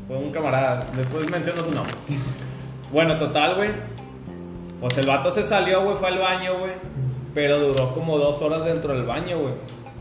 Fue 0.08 0.18
un 0.18 0.32
camarada. 0.32 0.86
Después 0.96 1.30
menciono 1.30 1.64
su 1.64 1.72
nombre. 1.72 1.94
Bueno, 2.90 3.18
total, 3.18 3.56
güey. 3.56 3.72
Pues 4.80 4.98
el 4.98 5.06
vato 5.06 5.30
se 5.30 5.44
salió, 5.44 5.84
güey, 5.84 5.98
fue 5.98 6.08
al 6.08 6.20
baño, 6.20 6.54
güey. 6.58 6.72
Pero 7.34 7.60
duró 7.60 7.94
como 7.94 8.18
dos 8.18 8.42
horas 8.42 8.64
dentro 8.64 8.94
del 8.94 9.06
baño, 9.06 9.40
güey. 9.40 9.54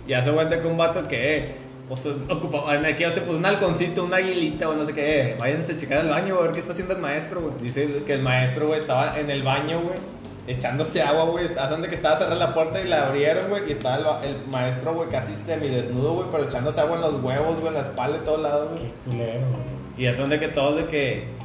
Y 0.07 0.13
hace 0.13 0.31
cuenta 0.31 0.61
que 0.61 0.69
un 0.69 0.77
vato 0.77 1.09
que, 1.09 1.57
pues, 1.89 2.05
ocupaba, 2.07 2.75
en 2.75 2.85
aquí 2.85 3.05
se 3.05 3.21
puso 3.21 3.39
un 3.39 3.47
halconcito, 3.47 4.05
una 4.05 4.17
aguilita, 4.17 4.69
o 4.69 4.75
no 4.75 4.85
sé 4.85 4.93
qué. 4.93 5.31
Eh, 5.31 5.37
váyanse 5.39 5.73
a 5.73 5.77
checar 5.77 5.99
al 5.99 6.09
baño, 6.09 6.37
a 6.37 6.43
ver 6.43 6.53
qué 6.53 6.59
está 6.59 6.73
haciendo 6.73 6.95
el 6.95 7.01
maestro, 7.01 7.41
güey. 7.41 7.55
Dice 7.61 8.03
que 8.05 8.15
el 8.15 8.23
maestro, 8.23 8.67
güey, 8.67 8.81
estaba 8.81 9.19
en 9.21 9.31
el 9.31 9.43
baño, 9.45 9.81
güey. 9.81 9.97
Echándose 10.49 11.03
agua, 11.03 11.25
güey. 11.27 11.45
Hacen 11.45 11.83
de 11.83 11.89
que 11.89 11.95
estaba 11.95 12.19
cerrada 12.19 12.35
la 12.37 12.55
puerta 12.55 12.81
y 12.81 12.89
la 12.89 13.07
abrieron, 13.07 13.49
güey. 13.49 13.69
Y 13.69 13.73
estaba 13.73 14.21
el, 14.25 14.47
maestro, 14.49 14.95
güey, 14.95 15.09
casi 15.11 15.37
semidesnudo, 15.37 16.15
güey. 16.15 16.27
Pero 16.33 16.45
echándose 16.45 16.81
agua 16.81 16.97
en 16.97 17.03
los 17.03 17.23
huevos, 17.23 17.61
güey, 17.61 17.69
en 17.69 17.75
la 17.75 17.81
espalda 17.83 18.19
y 18.21 18.25
todos 18.25 18.41
lados, 18.41 18.71
güey. 18.73 19.23
Y 19.97 20.07
es 20.07 20.19
donde 20.19 20.41
que 20.41 20.49
todos 20.49 20.77
de 20.77 20.87
que. 20.87 21.37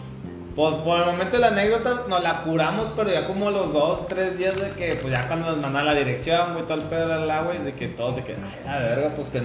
Pues 0.56 0.76
por 0.76 1.00
el 1.00 1.06
momento 1.06 1.38
de 1.38 1.40
la 1.40 1.48
anécdota 1.48 2.04
nos 2.10 2.22
la 2.22 2.42
curamos, 2.42 2.88
pero 2.98 3.10
ya 3.10 3.26
como 3.26 3.52
los 3.52 3.72
dos, 3.72 4.06
tres 4.08 4.38
días 4.38 4.54
de 4.60 4.72
que, 4.72 4.96
pues 4.96 5.14
ya 5.14 5.26
cuando 5.26 5.48
nos 5.52 5.62
mandan 5.62 5.86
la 5.86 5.94
dirección, 5.94 6.52
güey, 6.52 6.66
todo 6.66 6.74
el 6.74 6.84
pedo, 6.84 7.26
la, 7.26 7.42
güey, 7.44 7.60
de 7.60 7.74
que 7.74 7.88
todos 7.88 8.18
de 8.18 8.26
que, 8.26 8.34
ay, 8.34 8.62
la 8.66 8.80
verga, 8.80 9.14
pues 9.16 9.30
que, 9.30 9.42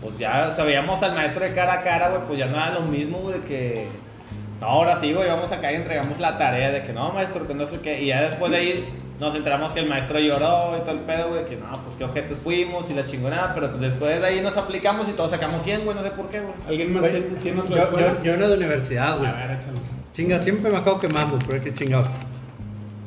pues 0.00 0.18
ya 0.18 0.52
sabíamos 0.52 1.02
al 1.02 1.14
maestro 1.14 1.44
de 1.44 1.52
cara 1.52 1.74
a 1.74 1.82
cara, 1.82 2.08
güey, 2.08 2.22
pues 2.26 2.38
ya 2.38 2.46
no 2.46 2.56
era 2.56 2.70
lo 2.70 2.82
mismo, 2.82 3.18
güey, 3.18 3.40
de 3.40 3.46
que, 3.46 3.88
no, 4.60 4.66
ahora 4.66 4.96
sí, 4.96 5.12
güey, 5.12 5.28
vamos 5.28 5.52
acá 5.52 5.72
y 5.72 5.76
entregamos 5.76 6.18
la 6.18 6.38
tarea 6.38 6.70
de 6.70 6.84
que, 6.84 6.92
no, 6.92 7.12
maestro, 7.12 7.46
que 7.46 7.54
no 7.54 7.66
sé 7.66 7.80
qué, 7.80 8.02
y 8.02 8.06
ya 8.06 8.22
después 8.22 8.50
de 8.50 8.58
ahí 8.58 8.88
nos 9.20 9.34
enteramos 9.34 9.74
que 9.74 9.80
el 9.80 9.88
maestro 9.88 10.18
lloró 10.18 10.78
y 10.78 10.80
todo 10.80 10.92
el 10.92 11.00
pedo, 11.00 11.28
güey, 11.28 11.44
que 11.44 11.56
no, 11.56 11.66
pues 11.84 11.96
qué 11.96 12.04
ojetes 12.04 12.38
fuimos 12.38 12.90
y 12.90 12.94
la 12.94 13.06
chingonada, 13.06 13.52
pero 13.54 13.68
pues 13.68 13.82
después 13.82 14.20
de 14.20 14.26
ahí 14.26 14.40
nos 14.40 14.56
aplicamos 14.56 15.08
y 15.08 15.12
todos 15.12 15.30
sacamos 15.30 15.62
100, 15.62 15.84
güey, 15.84 15.94
no 15.94 16.02
sé 16.02 16.10
por 16.10 16.30
qué, 16.30 16.40
güey. 16.40 16.54
¿Alguien 16.66 16.94
más 16.94 17.02
Güey, 17.02 17.22
tiene, 17.42 17.60
otra 17.60 17.90
Yo, 17.90 17.98
yo, 17.98 18.22
yo 18.24 18.36
no 18.38 18.48
de 18.48 18.54
universidad, 18.54 19.18
güey. 19.18 19.30
A 19.30 19.34
ver, 19.34 19.50
échalo. 19.50 19.78
Chinga, 20.14 20.42
siempre 20.42 20.72
me 20.72 20.78
acabo 20.78 20.98
quemando, 20.98 21.38
pero 21.46 21.58
es 21.58 21.62
que 21.62 21.74
chingado. 21.74 22.04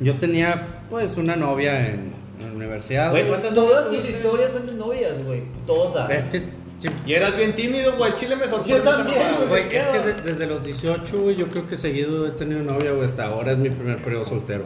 Yo 0.00 0.14
tenía, 0.16 0.80
pues, 0.88 1.16
una 1.16 1.36
novia 1.36 1.86
en, 1.86 2.12
en 2.40 2.48
la 2.48 2.54
universidad. 2.54 3.10
Güey, 3.10 3.28
güey. 3.28 3.40
todas 3.52 3.88
tus 3.88 4.04
historias 4.04 4.52
son 4.52 4.66
de 4.66 4.72
novias, 4.74 5.22
güey. 5.24 5.42
Todas. 5.66 6.08
Es 6.10 6.24
que, 6.24 6.42
sí, 6.88 6.96
Y 7.06 7.12
eras 7.14 7.36
bien 7.36 7.54
tímido, 7.54 7.96
güey. 7.96 8.14
Chile 8.14 8.36
me 8.36 8.46
sorprendió. 8.48 8.76
Yo 8.78 8.82
también, 8.90 9.34
güey. 9.36 9.48
güey, 9.48 9.76
es 9.76 9.86
que 9.86 9.98
de- 10.00 10.14
desde 10.14 10.46
los 10.46 10.64
18, 10.64 11.18
güey, 11.18 11.36
yo 11.36 11.46
creo 11.48 11.66
que 11.66 11.76
seguido 11.76 12.26
he 12.26 12.30
tenido 12.30 12.62
novia, 12.62 12.92
güey. 12.92 13.04
Hasta 13.04 13.26
ahora 13.26 13.52
es 13.52 13.58
mi 13.58 13.70
primer 13.70 14.02
periodo 14.02 14.24
soltero. 14.26 14.64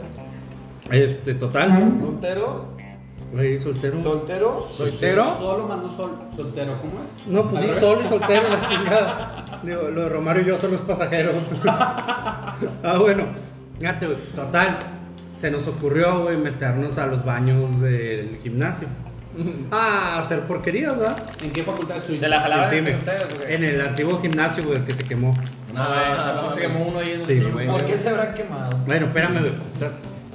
Este, 0.91 1.33
total. 1.35 1.97
¿Soltero? 2.01 2.79
Güey, 3.31 3.59
soltero. 3.59 3.99
¿Soltero? 4.01 4.59
¿Soltero? 4.59 5.37
Solo, 5.37 5.67
mano, 5.67 5.87
sol, 5.89 6.11
soltero, 6.35 6.79
¿cómo 6.81 6.93
es? 7.03 7.31
No, 7.31 7.47
pues 7.47 7.61
sí, 7.61 7.69
solo 7.79 8.01
y 8.03 8.07
soltero, 8.07 8.49
la 8.49 8.67
chingada. 8.67 9.59
Digo, 9.61 9.83
lo 9.83 10.01
de 10.01 10.09
Romario 10.09 10.41
y 10.41 10.45
yo 10.45 10.57
solo 10.57 10.75
es 10.75 10.81
pasajero. 10.81 11.33
ah, 11.67 12.97
bueno, 12.99 13.25
fíjate, 13.79 14.07
güey, 14.07 14.17
total. 14.35 14.79
Se 15.37 15.51
nos 15.51 15.67
ocurrió, 15.67 16.23
güey, 16.23 16.37
meternos 16.37 16.97
a 16.97 17.05
los 17.05 17.23
baños 17.23 17.79
del 17.81 18.39
gimnasio. 18.41 18.87
A 19.71 20.19
hacer 20.19 20.41
porquerías, 20.41 20.97
¿verdad? 20.97 21.15
¿En 21.43 21.51
qué 21.51 21.63
facultad 21.63 21.95
¿Y 21.95 21.99
estuviste? 21.99 22.25
se 22.25 22.29
la 22.29 22.41
jalaban 22.41 22.69
güey. 22.69 22.95
ustedes, 22.95 23.37
güey? 23.37 23.53
En 23.55 23.63
el 23.63 23.81
antiguo 23.81 24.21
gimnasio, 24.21 24.63
güey, 24.63 24.77
el 24.77 24.85
que 24.85 24.93
se 24.93 25.03
quemó. 25.03 25.33
No, 25.73 25.85
güey, 25.85 25.99
se 26.23 26.45
puso 26.45 26.55
quemó 26.73 26.85
uno 26.87 26.99
ahí 26.99 27.11
en 27.11 27.25
Sí, 27.25 27.39
güey. 27.51 27.67
¿Por 27.67 27.85
qué 27.85 27.95
se 27.95 28.09
habrá 28.09 28.33
quemado? 28.33 28.77
Bueno, 28.85 29.05
espérame, 29.07 29.39
güey. 29.39 29.51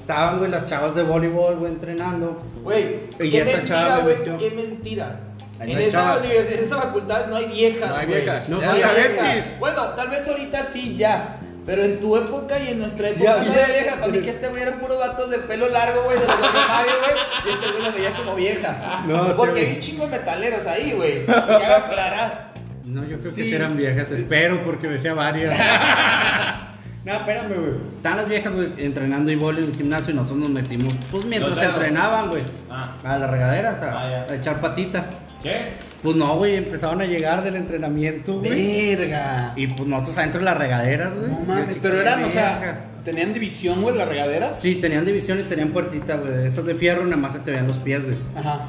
Estaban, 0.01 0.39
güey, 0.39 0.51
las 0.51 0.67
chavas 0.67 0.95
de 0.95 1.03
voleibol, 1.03 1.57
güey, 1.57 1.73
entrenando. 1.73 2.43
Güey, 2.63 3.01
Y 3.21 3.31
qué 3.31 3.39
esta 3.43 3.67
chava 3.67 3.97
mentira, 3.97 3.97
me 3.97 4.03
güey, 4.35 4.39
qué 4.39 4.57
mentira. 4.57 5.21
Ahí 5.61 5.71
En 5.71 5.77
no 5.77 5.81
hay 5.81 5.87
esa 5.87 6.17
en 6.27 6.65
esa 6.65 6.81
facultad 6.81 7.27
no 7.29 7.37
hay 7.37 7.47
viejas, 7.47 7.89
No 7.91 7.97
hay 7.97 8.07
güey. 8.07 8.21
viejas. 8.23 8.49
No 8.49 8.61
hay 8.61 8.81
viejas. 8.83 9.59
Bueno, 9.59 9.83
tal 9.91 10.09
vez 10.09 10.27
ahorita 10.29 10.65
sí 10.65 10.97
ya. 10.97 11.37
Pero 11.67 11.83
en 11.83 11.99
tu 11.99 12.15
época 12.17 12.59
y 12.59 12.69
en 12.69 12.79
nuestra 12.81 13.11
Sí, 13.13 13.23
época 13.23 13.43
no 13.45 13.51
había. 13.53 13.67
viejas. 13.67 13.95
Para 13.99 14.13
mí 14.13 14.19
que 14.19 14.31
este 14.31 14.49
güey 14.49 14.63
eran 14.63 14.79
puros 14.81 14.99
vatos 14.99 15.31
de 15.31 15.39
pelo 15.39 15.69
largo, 15.69 16.03
güey, 16.05 16.19
de 16.19 16.27
los 16.27 16.37
de 16.37 16.43
Mario, 16.69 16.93
güey. 17.01 17.13
Y 17.47 17.51
este 17.55 17.71
güey 17.73 17.85
los 17.85 17.95
veía 17.95 18.13
como 18.15 18.35
viejas. 18.35 18.77
No, 19.07 19.27
sí, 19.29 19.33
Porque 19.37 19.53
güey. 19.53 19.67
hay 19.67 19.75
un 19.77 19.81
chingo 19.81 20.05
de 20.05 20.11
metaleros 20.11 20.67
ahí, 20.67 20.93
güey. 20.93 21.27
Ya 21.27 21.77
aclarar. 21.77 22.53
No, 22.85 23.03
yo 23.05 23.19
creo 23.19 23.35
que 23.35 23.43
Sí. 23.43 23.49
sí 23.49 23.55
eran 23.55 23.77
viejas, 23.79 24.11
espero, 24.11 24.63
porque 24.63 24.89
me 24.89 24.93
decía 24.95 25.15
varias. 25.15 25.59
no, 27.05 27.13
espérame, 27.15 27.49
güey. 27.55 27.73
Están 27.97 28.17
las 28.19 28.29
viejas, 28.29 28.55
güey, 28.55 28.73
entrenando 28.79 29.31
y 29.31 29.35
en 29.35 29.43
el 29.65 29.75
gimnasio 29.75 30.13
y 30.13 30.17
nosotros 30.17 30.39
nos 30.41 30.51
metimos, 30.51 30.93
pues 31.11 31.25
mientras 31.25 31.57
dedos. 31.57 31.73
entrenaban, 31.75 32.29
güey. 32.29 32.43
Ah. 32.71 32.95
A 33.03 33.17
las 33.19 33.31
regaderas, 33.31 33.83
a, 33.83 33.91
Ah, 33.91 34.27
a 34.31 34.35
echar 34.35 34.61
patita. 34.61 35.07
¿Qué? 35.43 35.73
Pues 36.05 36.17
no, 36.17 36.37
güey, 36.37 36.57
empezaban 36.57 37.01
a 37.01 37.07
llegar 37.07 37.43
del 37.43 37.57
entrenamiento, 37.57 38.39
güey. 38.39 38.95
Verga. 38.95 39.55
Y 39.57 39.69
pues 39.69 39.89
nosotros 39.89 40.19
adentro 40.19 40.41
de 40.41 40.45
las 40.45 40.59
regaderas, 40.59 41.17
güey. 41.17 41.31
No 41.31 41.41
mames, 41.41 41.79
pero 41.81 41.99
eran, 41.99 42.25
o 42.25 42.31
sea. 42.31 42.91
¿tenían 43.03 43.33
división, 43.33 43.81
güey, 43.81 43.97
las 43.97 44.07
regaderas? 44.07 44.61
Sí, 44.61 44.75
tenían 44.75 45.07
división 45.07 45.41
y 45.41 45.45
tenían 45.45 45.71
puertita, 45.71 46.17
güey. 46.17 46.47
Esas 46.47 46.67
de 46.67 46.75
fierro, 46.75 47.05
nada 47.05 47.17
más 47.17 47.33
se 47.33 47.39
te 47.39 47.53
veían 47.53 47.67
los 47.67 47.79
pies, 47.79 48.05
güey. 48.05 48.19
Ajá. 48.37 48.69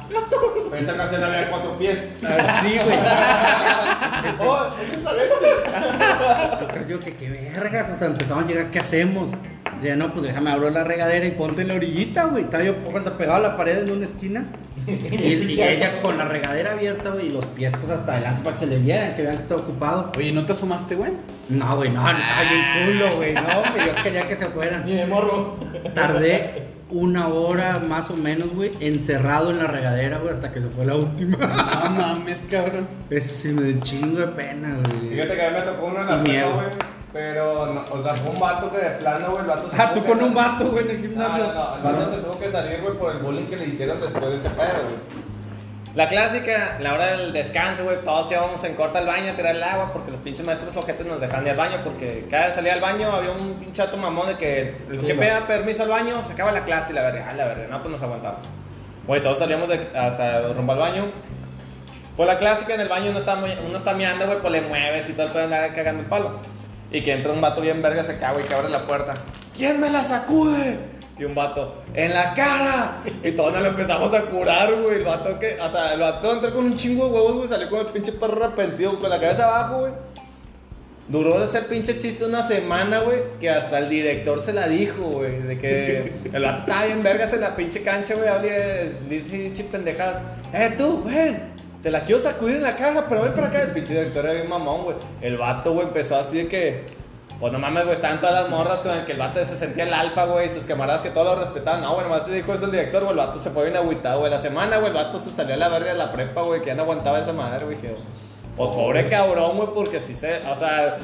En 0.72 0.78
esta 0.78 0.94
ocasión 0.94 1.24
había 1.24 1.50
cuatro 1.50 1.78
pies. 1.78 2.08
Sí, 2.18 2.78
güey. 2.82 2.98
¡Oh! 4.40 4.70
¿Eso 4.92 5.02
sabes? 5.02 5.32
Yo, 6.74 6.88
yo, 6.88 7.00
que 7.00 7.16
qué 7.16 7.28
vergas, 7.28 7.90
o 7.94 7.98
sea, 7.98 8.06
empezaron 8.06 8.44
a 8.44 8.46
llegar, 8.46 8.70
¿qué 8.70 8.78
hacemos? 8.78 9.28
Ya 9.82 9.94
no, 9.94 10.10
pues 10.10 10.24
déjame 10.24 10.52
abrir 10.52 10.72
la 10.72 10.84
regadera 10.84 11.26
y 11.26 11.32
ponte 11.32 11.60
en 11.60 11.68
la 11.68 11.74
orillita, 11.74 12.24
güey. 12.24 12.44
Estaba 12.44 12.64
yo 12.64 12.76
cuando 12.82 13.14
pegado 13.18 13.36
a 13.36 13.40
la 13.40 13.56
pared 13.58 13.76
en 13.76 13.90
una 13.90 14.06
esquina. 14.06 14.46
Y, 15.10 15.52
y 15.52 15.62
ella 15.62 16.00
con 16.00 16.16
la 16.18 16.24
regadera 16.24 16.72
abierta, 16.72 17.10
güey, 17.10 17.26
y 17.26 17.30
los 17.30 17.44
pies 17.46 17.72
pues 17.78 17.90
hasta 17.90 18.12
adelante 18.12 18.42
para 18.42 18.54
que 18.54 18.60
se 18.60 18.66
le 18.66 18.78
vieran, 18.78 19.14
que 19.14 19.22
vean 19.22 19.36
que 19.36 19.42
está 19.42 19.56
ocupado. 19.56 20.12
Oye, 20.16 20.32
¿no 20.32 20.44
te 20.46 20.52
asomaste, 20.52 20.94
güey? 20.94 21.12
No, 21.48 21.76
güey, 21.76 21.90
no, 21.90 22.02
no 22.02 22.10
estaba 22.18 22.42
bien 22.42 22.62
culo, 22.86 23.16
güey. 23.16 23.34
No, 23.34 23.42
güey, 23.42 23.86
yo 23.86 24.02
quería 24.02 24.28
que 24.28 24.36
se 24.36 24.46
fueran. 24.46 24.84
Ni 24.84 24.92
de 24.94 25.06
morro. 25.06 25.56
Tardé 25.94 26.68
una 26.90 27.26
hora 27.28 27.80
más 27.88 28.10
o 28.10 28.16
menos, 28.16 28.50
güey, 28.54 28.70
encerrado 28.80 29.50
en 29.50 29.58
la 29.58 29.66
regadera, 29.66 30.18
güey, 30.18 30.30
hasta 30.32 30.52
que 30.52 30.60
se 30.60 30.68
fue 30.68 30.84
la 30.86 30.94
última. 30.94 31.36
No 31.36 31.90
mames, 31.90 32.42
cabrón. 32.50 32.86
Ese 33.10 33.34
sí 33.34 33.48
me 33.48 33.62
dio 33.62 33.74
un 33.74 33.82
chingo 33.82 34.18
de 34.20 34.28
pena, 34.28 34.78
güey. 34.84 35.10
Fíjate 35.14 35.34
que 35.34 35.42
a 35.46 35.50
mí 35.50 35.56
me 35.56 35.62
tocó 35.62 35.86
uno 35.86 36.00
en 36.00 36.06
la 36.06 36.12
Y 36.12 36.22
prepa, 36.24 36.30
miedo. 36.32 36.54
güey. 36.54 36.66
Pero, 37.16 37.72
no, 37.72 37.82
o 37.90 38.02
sea, 38.02 38.12
fue 38.12 38.30
un 38.30 38.38
vato 38.38 38.70
que 38.70 38.76
de 38.76 38.90
plano, 38.90 39.26
güey, 39.30 39.40
el 39.40 39.46
vato 39.46 39.70
se 39.70 39.80
Ah, 39.80 39.90
tú 39.94 40.04
con 40.04 40.22
un 40.22 40.34
vato, 40.34 40.66
güey, 40.66 40.84
en 40.84 40.90
el 40.90 40.96
No, 40.96 41.08
gimnasio. 41.08 41.44
no, 41.46 41.54
no, 41.54 41.76
el 41.76 41.82
vato 41.96 42.14
se 42.14 42.20
tuvo 42.20 42.38
que 42.38 42.50
salir, 42.50 42.82
güey, 42.82 42.94
por 42.98 43.10
el 43.12 43.18
bullying 43.20 43.46
que 43.46 43.56
le 43.56 43.64
hicieron 43.68 43.98
después 44.02 44.22
de 44.28 44.34
ese 44.36 44.50
pedo, 44.50 44.82
güey. 44.84 45.26
La 45.94 46.08
clásica, 46.08 46.76
la 46.78 46.92
hora 46.92 47.06
del 47.16 47.32
descanso, 47.32 47.84
güey, 47.84 48.04
todos 48.04 48.30
íbamos 48.30 48.62
en 48.64 48.74
corta 48.74 48.98
al 48.98 49.06
baño 49.06 49.32
a 49.32 49.34
tirar 49.34 49.56
el 49.56 49.62
agua 49.62 49.94
porque 49.94 50.10
los 50.10 50.20
pinches 50.20 50.44
maestros 50.44 50.76
ojetes 50.76 51.06
nos 51.06 51.18
dejaban 51.22 51.44
ir 51.46 51.52
al 51.52 51.56
baño 51.56 51.78
porque 51.84 52.26
cada 52.30 52.48
vez 52.48 52.54
salía 52.54 52.74
al 52.74 52.80
baño 52.82 53.10
había 53.10 53.30
un 53.30 53.54
pinche 53.54 53.72
chato 53.82 53.96
mamón 53.96 54.26
de 54.26 54.36
que 54.36 54.76
el 54.90 55.00
que 55.00 55.14
pida 55.14 55.46
permiso 55.46 55.84
al 55.84 55.88
baño 55.88 56.22
se 56.22 56.34
acaba 56.34 56.52
la 56.52 56.64
clase 56.64 56.92
y 56.92 56.96
la 56.96 57.00
verga, 57.00 57.28
ah, 57.30 57.34
la 57.34 57.46
verga, 57.46 57.66
no, 57.70 57.78
pues 57.80 57.92
nos 57.92 58.02
aguantamos. 58.02 58.46
Güey, 59.06 59.22
todos 59.22 59.38
salíamos 59.38 59.70
de, 59.70 59.88
hasta 59.96 60.42
rumbo 60.48 60.72
al 60.72 60.78
baño. 60.80 61.10
Pues 62.14 62.26
la 62.28 62.36
clásica 62.36 62.74
en 62.74 62.80
el 62.80 62.88
baño 62.88 63.08
uno 63.08 63.18
está, 63.18 63.34
uno 63.66 63.76
está 63.78 63.94
meando, 63.94 64.26
güey, 64.26 64.38
pues 64.40 64.52
le 64.52 64.60
mueves 64.60 65.08
y 65.08 65.14
todo 65.14 65.28
el 65.28 65.32
pedo 65.32 65.44
anda 65.44 65.68
cagando 65.72 66.02
el 66.02 66.08
palo. 66.10 66.32
Y 66.96 67.02
que 67.02 67.12
entra 67.12 67.30
un 67.30 67.42
vato 67.42 67.60
bien 67.60 67.82
verga, 67.82 68.02
se 68.04 68.14
caga, 68.14 68.32
güey, 68.32 68.46
que 68.46 68.54
abre 68.54 68.70
la 68.70 68.78
puerta. 68.78 69.12
¿Quién 69.54 69.78
me 69.78 69.90
la 69.90 70.02
sacude? 70.02 70.78
Y 71.18 71.24
un 71.24 71.34
vato, 71.34 71.82
¡en 71.92 72.14
la 72.14 72.32
cara! 72.32 73.02
Y 73.22 73.32
todos 73.32 73.52
nos 73.52 73.60
lo 73.60 73.68
empezamos 73.68 74.14
a 74.14 74.22
curar, 74.22 74.74
güey. 74.80 74.96
El 74.96 75.04
vato 75.04 75.38
que, 75.38 75.60
o 75.60 75.68
sea, 75.68 75.92
el 75.92 76.00
vato 76.00 76.32
entró 76.32 76.54
con 76.54 76.64
un 76.64 76.76
chingo 76.78 77.04
de 77.04 77.12
huevos, 77.12 77.34
güey. 77.34 77.48
Salió 77.50 77.68
con 77.68 77.80
el 77.80 77.86
pinche 77.92 78.12
perro 78.12 78.42
arrepentido, 78.42 78.98
con 78.98 79.10
la 79.10 79.20
cabeza 79.20 79.44
abajo, 79.44 79.80
güey. 79.80 79.92
Duró 81.06 81.38
de 81.38 81.46
ser 81.48 81.66
pinche 81.66 81.98
chiste 81.98 82.24
una 82.24 82.42
semana, 82.48 83.00
güey. 83.00 83.24
Que 83.40 83.50
hasta 83.50 83.76
el 83.76 83.90
director 83.90 84.40
se 84.40 84.54
la 84.54 84.66
dijo, 84.66 85.02
güey. 85.02 85.42
De 85.42 85.58
que 85.58 86.14
el 86.32 86.42
vato 86.42 86.60
estaba 86.60 86.86
bien 86.86 87.02
vergas 87.02 87.30
en 87.34 87.42
la 87.42 87.56
pinche 87.56 87.82
cancha, 87.82 88.14
güey. 88.14 88.26
Hablé, 88.26 88.90
dice 89.10 89.64
pendejadas. 89.70 90.22
¡Eh, 90.54 90.72
tú, 90.78 91.04
ven! 91.04 91.55
Te 91.86 91.92
la 91.92 92.02
quiero 92.02 92.20
sacudir 92.20 92.56
en 92.56 92.64
la 92.64 92.74
cara, 92.74 93.06
pero 93.08 93.22
ven 93.22 93.32
para 93.32 93.46
acá. 93.46 93.62
El 93.62 93.70
pinche 93.70 93.94
director 93.94 94.24
era 94.24 94.34
bien 94.34 94.48
mamón, 94.48 94.82
güey. 94.82 94.96
El 95.20 95.36
vato, 95.36 95.72
güey, 95.72 95.86
empezó 95.86 96.16
así 96.16 96.38
de 96.38 96.48
que. 96.48 96.82
Pues 97.38 97.52
no 97.52 97.60
mames, 97.60 97.84
güey, 97.84 97.94
estaban 97.94 98.18
todas 98.18 98.42
las 98.42 98.50
morras 98.50 98.80
con 98.80 98.90
el 98.90 99.04
que 99.04 99.12
el 99.12 99.18
vato 99.18 99.38
se 99.44 99.54
sentía 99.54 99.84
el 99.84 99.94
alfa, 99.94 100.24
güey, 100.24 100.46
y 100.46 100.48
sus 100.48 100.64
camaradas 100.64 101.02
que 101.02 101.10
todos 101.10 101.28
lo 101.28 101.36
respetaban. 101.36 101.82
No, 101.82 101.94
güey, 101.94 102.02
nomás 102.02 102.24
te 102.24 102.32
dijo 102.32 102.52
eso 102.52 102.64
el 102.64 102.72
director, 102.72 103.04
güey, 103.04 103.12
el 103.12 103.18
vato 103.18 103.40
se 103.40 103.50
fue 103.50 103.66
bien 103.66 103.76
agüitado, 103.76 104.18
güey. 104.18 104.32
La 104.32 104.40
semana, 104.40 104.78
güey, 104.78 104.88
el 104.88 104.94
vato 104.94 105.20
se 105.20 105.30
salió 105.30 105.54
a 105.54 105.58
la 105.58 105.68
verga 105.68 105.92
de 105.92 105.98
la 105.98 106.10
prepa, 106.10 106.42
güey, 106.42 106.60
que 106.60 106.66
ya 106.66 106.74
no 106.74 106.82
aguantaba 106.82 107.20
esa 107.20 107.32
madre, 107.32 107.64
güey. 107.66 107.76
Pues 107.76 108.70
pobre 108.70 109.08
cabrón, 109.08 109.56
güey, 109.56 109.68
porque 109.72 110.00
sí 110.00 110.16
se, 110.16 110.38
o 110.38 110.56
sea, 110.56 110.96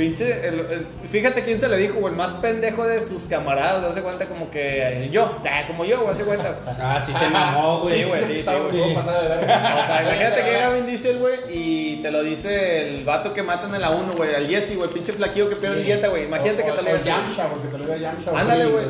pinche, 0.00 0.48
el- 0.48 0.60
el- 0.60 0.86
fíjate 0.86 1.42
quién 1.42 1.60
se 1.60 1.68
le 1.68 1.76
dijo, 1.76 1.94
güey, 2.00 2.12
el 2.12 2.16
más 2.16 2.32
pendejo 2.32 2.84
de 2.86 3.00
sus 3.02 3.24
camaradas, 3.24 3.84
hace 3.84 4.00
cuenta 4.00 4.26
como 4.26 4.50
que 4.50 5.10
yo, 5.12 5.36
ah, 5.44 5.64
como 5.66 5.84
yo, 5.84 6.00
güey, 6.00 6.12
hace 6.14 6.24
cuenta. 6.24 6.58
Ah, 6.80 6.98
sí 7.04 7.12
se 7.12 7.28
mamó, 7.28 7.80
güey. 7.80 8.02
Sí, 8.02 8.08
güey, 8.08 8.24
sí, 8.24 8.42
sí, 8.42 8.50
güey. 8.70 8.94
verga. 8.94 9.80
O 9.82 9.86
sea, 9.86 10.02
imagínate 10.02 10.42
que 10.42 10.50
llega 10.52 10.70
Vin 10.70 10.86
Diesel, 10.86 11.18
güey, 11.18 11.34
y 11.50 11.96
te 12.02 12.10
lo 12.10 12.22
dice 12.22 12.88
el 12.96 13.04
vato 13.04 13.34
que 13.34 13.42
matan 13.42 13.74
en 13.74 13.82
la 13.82 13.90
1, 13.90 14.12
güey, 14.16 14.34
al 14.34 14.48
Jesse, 14.48 14.76
güey, 14.76 14.88
pinche 14.90 15.12
flaquillo 15.12 15.50
que 15.50 15.56
pierde 15.56 15.82
dieta, 15.82 16.08
güey. 16.08 16.24
Imagínate 16.24 16.64
que 16.64 16.72
te 16.72 16.82
lo 16.82 16.92
dice. 16.94 17.08
Yamcha, 17.08 17.48
porque 17.48 17.68
te 17.68 17.76
lo 17.78 17.84
digo 17.84 17.96
Yamcha. 17.96 18.30
Ándale, 18.34 18.66
güey. 18.66 18.84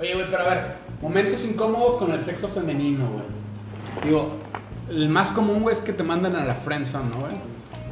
Oye, 0.00 0.14
güey, 0.14 0.30
pero 0.30 0.44
a 0.44 0.48
ver, 0.48 0.64
momentos 1.02 1.44
incómodos 1.44 1.98
con 1.98 2.10
el 2.12 2.22
sexo 2.22 2.48
femenino, 2.48 3.06
güey. 3.06 3.24
Digo, 4.04 4.38
el 4.88 5.08
más 5.10 5.28
común, 5.28 5.60
güey, 5.62 5.74
es 5.76 5.82
que 5.82 5.92
te 5.92 6.02
mandan 6.02 6.34
a 6.36 6.44
la 6.46 6.54
friendzone, 6.54 7.10
¿no, 7.10 7.16
güey? 7.20 7.32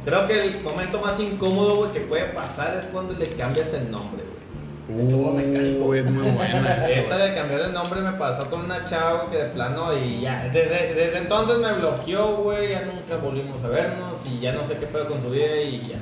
Creo 0.05 0.27
que 0.27 0.45
el 0.45 0.61
momento 0.61 0.99
más 0.99 1.19
incómodo, 1.19 1.75
güey, 1.77 1.91
que 1.91 1.99
puede 2.01 2.25
pasar 2.25 2.75
es 2.75 2.85
cuando 2.85 3.13
le 3.13 3.27
cambias 3.29 3.73
el 3.73 3.91
nombre, 3.91 4.23
güey. 4.23 4.41
Uy, 4.89 5.99
es 5.99 6.05
muy 6.05 6.29
buena 6.31 6.85
Esa 6.87 6.99
esa. 6.99 7.17
de 7.17 7.35
cambiar 7.35 7.61
el 7.61 7.73
nombre 7.73 8.01
me 8.01 8.13
pasó 8.13 8.49
con 8.49 8.65
una 8.65 8.83
chava 8.83 9.29
que 9.29 9.37
de 9.37 9.45
plano 9.49 9.95
y 9.97 10.21
ya, 10.21 10.49
desde, 10.51 10.93
desde 10.95 11.19
entonces 11.19 11.59
me 11.59 11.71
bloqueó, 11.73 12.37
güey, 12.37 12.69
ya 12.71 12.81
nunca 12.81 13.15
volvimos 13.23 13.63
a 13.63 13.69
vernos 13.69 14.17
y 14.25 14.39
ya 14.39 14.51
no 14.51 14.65
sé 14.65 14.77
qué 14.77 14.87
pedo 14.87 15.07
con 15.07 15.21
su 15.21 15.29
vida 15.29 15.55
y 15.61 15.89
ya. 15.89 15.99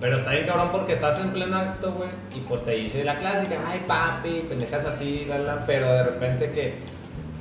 Pero 0.00 0.16
está 0.16 0.30
bien 0.30 0.46
cabrón 0.46 0.70
porque 0.72 0.94
estás 0.94 1.20
en 1.20 1.30
pleno 1.30 1.58
acto, 1.58 1.92
güey, 1.92 2.08
y 2.34 2.40
pues 2.48 2.64
te 2.64 2.70
dice 2.70 3.04
la 3.04 3.16
clásica, 3.16 3.56
ay 3.68 3.82
papi, 3.86 4.46
pendejas 4.48 4.86
así, 4.86 5.26
la, 5.28 5.38
la, 5.38 5.66
pero 5.66 5.92
de 5.92 6.04
repente 6.04 6.50
que, 6.52 6.78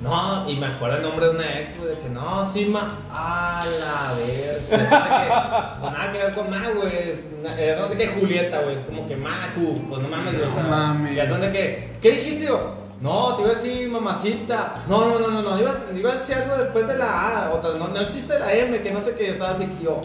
no, 0.02 0.50
y 0.50 0.56
me 0.58 0.66
acuerdo 0.68 0.98
el 0.98 1.04
nombre 1.04 1.26
de 1.26 1.32
una 1.32 1.60
ex, 1.60 1.78
güey, 1.78 1.90
de 1.96 2.00
que 2.00 2.10
no, 2.10 2.50
sí, 2.52 2.66
ma, 2.66 3.00
a 3.12 3.62
la 3.66 4.14
verga, 4.18 4.56
es 4.56 5.78
pues 5.82 5.92
nada 5.92 6.12
que 6.12 6.18
ver 6.18 6.34
con 6.34 6.50
ma, 6.50 6.70
güey, 6.74 6.96
es, 6.98 7.20
es 7.58 7.90
de 7.90 7.98
que 7.98 8.08
Julieta, 8.08 8.62
güey, 8.62 8.76
es 8.76 8.82
como 8.84 9.08
que 9.08 9.18
Maju, 9.18 9.82
pues 9.90 10.02
no 10.02 10.08
mames, 10.08 10.38
güey, 10.38 10.48
o 10.48 10.54
sea, 10.54 10.64
No 10.64 10.70
mames. 10.70 11.16
ya 11.16 11.28
son 11.28 11.42
de 11.42 11.52
que, 11.52 11.98
¿qué 12.02 12.12
dijiste 12.12 12.46
yo? 12.46 12.76
No, 13.02 13.36
te 13.36 13.44
iba 13.44 13.52
a 13.52 13.56
decir 13.56 13.88
mamacita. 13.90 14.84
No, 14.88 15.08
no, 15.08 15.20
no, 15.20 15.30
no, 15.30 15.42
no. 15.42 15.58
Ibas, 15.58 15.76
ibas 15.96 16.16
a 16.16 16.20
decir 16.20 16.36
algo 16.36 16.58
después 16.58 16.86
de 16.86 16.98
la 16.98 17.46
A. 17.46 17.52
Otra, 17.52 17.76
no, 17.76 17.88
no 17.88 18.02
existe 18.02 18.38
la 18.38 18.52
M, 18.54 18.82
que 18.82 18.92
no 18.92 19.00
sé 19.00 19.16
qué. 19.16 19.28
Yo 19.28 19.32
estaba 19.32 19.52
así 19.52 19.66
que 19.68 19.86
yo. 19.86 20.02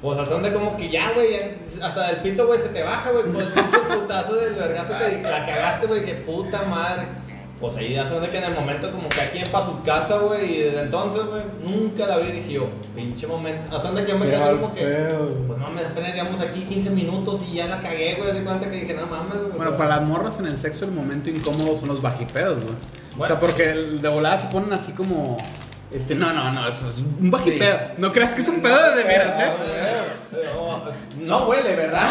Pues 0.00 0.16
a 0.20 0.24
son 0.24 0.44
de 0.44 0.52
como 0.52 0.76
que 0.76 0.88
ya, 0.88 1.10
güey. 1.14 1.36
Hasta 1.82 2.06
del 2.06 2.18
pito, 2.18 2.46
güey, 2.46 2.60
se 2.60 2.68
te 2.68 2.84
baja, 2.84 3.10
güey. 3.10 3.24
Pues 3.24 3.48
pinche 3.48 3.78
putazo 3.78 4.36
del 4.36 4.54
vergazo 4.54 4.92
que 4.96 5.20
la 5.22 5.46
cagaste, 5.46 5.88
güey. 5.88 6.04
Que 6.04 6.14
puta 6.14 6.62
madre. 6.62 7.08
Pues 7.60 7.74
ahí 7.76 7.94
ya 7.94 8.06
se 8.06 8.18
ve 8.20 8.28
que 8.28 8.36
en 8.36 8.44
el 8.44 8.54
momento 8.54 8.92
como 8.92 9.08
que 9.08 9.18
aquí 9.18 9.38
en 9.38 9.48
para 9.48 9.64
su 9.64 9.82
casa, 9.82 10.18
güey, 10.18 10.56
y 10.56 10.58
desde 10.60 10.80
entonces, 10.82 11.22
güey, 11.24 11.42
nunca 11.64 12.06
la 12.06 12.18
vi 12.18 12.30
dije 12.30 12.52
yo, 12.52 12.68
pinche 12.94 13.26
momento. 13.26 13.74
Hasta 13.74 13.88
donde 13.88 14.04
que 14.04 14.12
yo 14.12 14.18
me 14.18 14.26
Qué 14.26 14.30
quedé 14.32 14.42
así 14.42 14.52
mal 14.52 14.60
como 14.60 14.74
que, 14.74 14.84
pues 15.46 15.58
mames, 15.58 15.86
apenas 15.86 16.14
llevamos 16.14 16.40
aquí 16.42 16.60
15 16.68 16.90
minutos 16.90 17.40
y 17.50 17.54
ya 17.54 17.66
la 17.66 17.80
cagué, 17.80 18.16
güey, 18.16 18.30
hace 18.30 18.42
cuenta 18.44 18.70
que 18.70 18.76
dije, 18.80 18.92
no 18.92 19.06
mames, 19.06 19.38
güey. 19.38 19.52
o 19.52 19.56
Bueno, 19.56 19.70
sea, 19.70 19.78
para 19.78 19.96
las 19.96 20.02
morras 20.02 20.38
en 20.38 20.46
el 20.48 20.58
sexo 20.58 20.84
el 20.84 20.90
momento 20.90 21.30
incómodo 21.30 21.74
son 21.76 21.88
los 21.88 22.02
bajipedos, 22.02 22.62
güey. 22.62 22.74
o 22.74 23.16
Bueno. 23.16 23.34
sea, 23.34 23.40
porque 23.40 23.70
el 23.70 24.02
de 24.02 24.08
volada 24.10 24.38
se 24.42 24.48
ponen 24.48 24.72
así 24.74 24.92
como... 24.92 25.38
Este, 25.90 26.14
no, 26.16 26.32
no, 26.32 26.50
no, 26.52 26.68
eso 26.68 26.90
es 26.90 26.98
un 26.98 27.30
bajipedo. 27.30 27.78
No 27.96 28.12
creas 28.12 28.34
que 28.34 28.40
es 28.42 28.48
un 28.48 28.60
pedo 28.60 28.76
de 28.90 28.96
de 28.98 29.04
veras, 29.04 29.34
¿eh? 29.40 29.50
No, 31.20 31.46
huele, 31.48 31.74
¿verdad? 31.76 32.08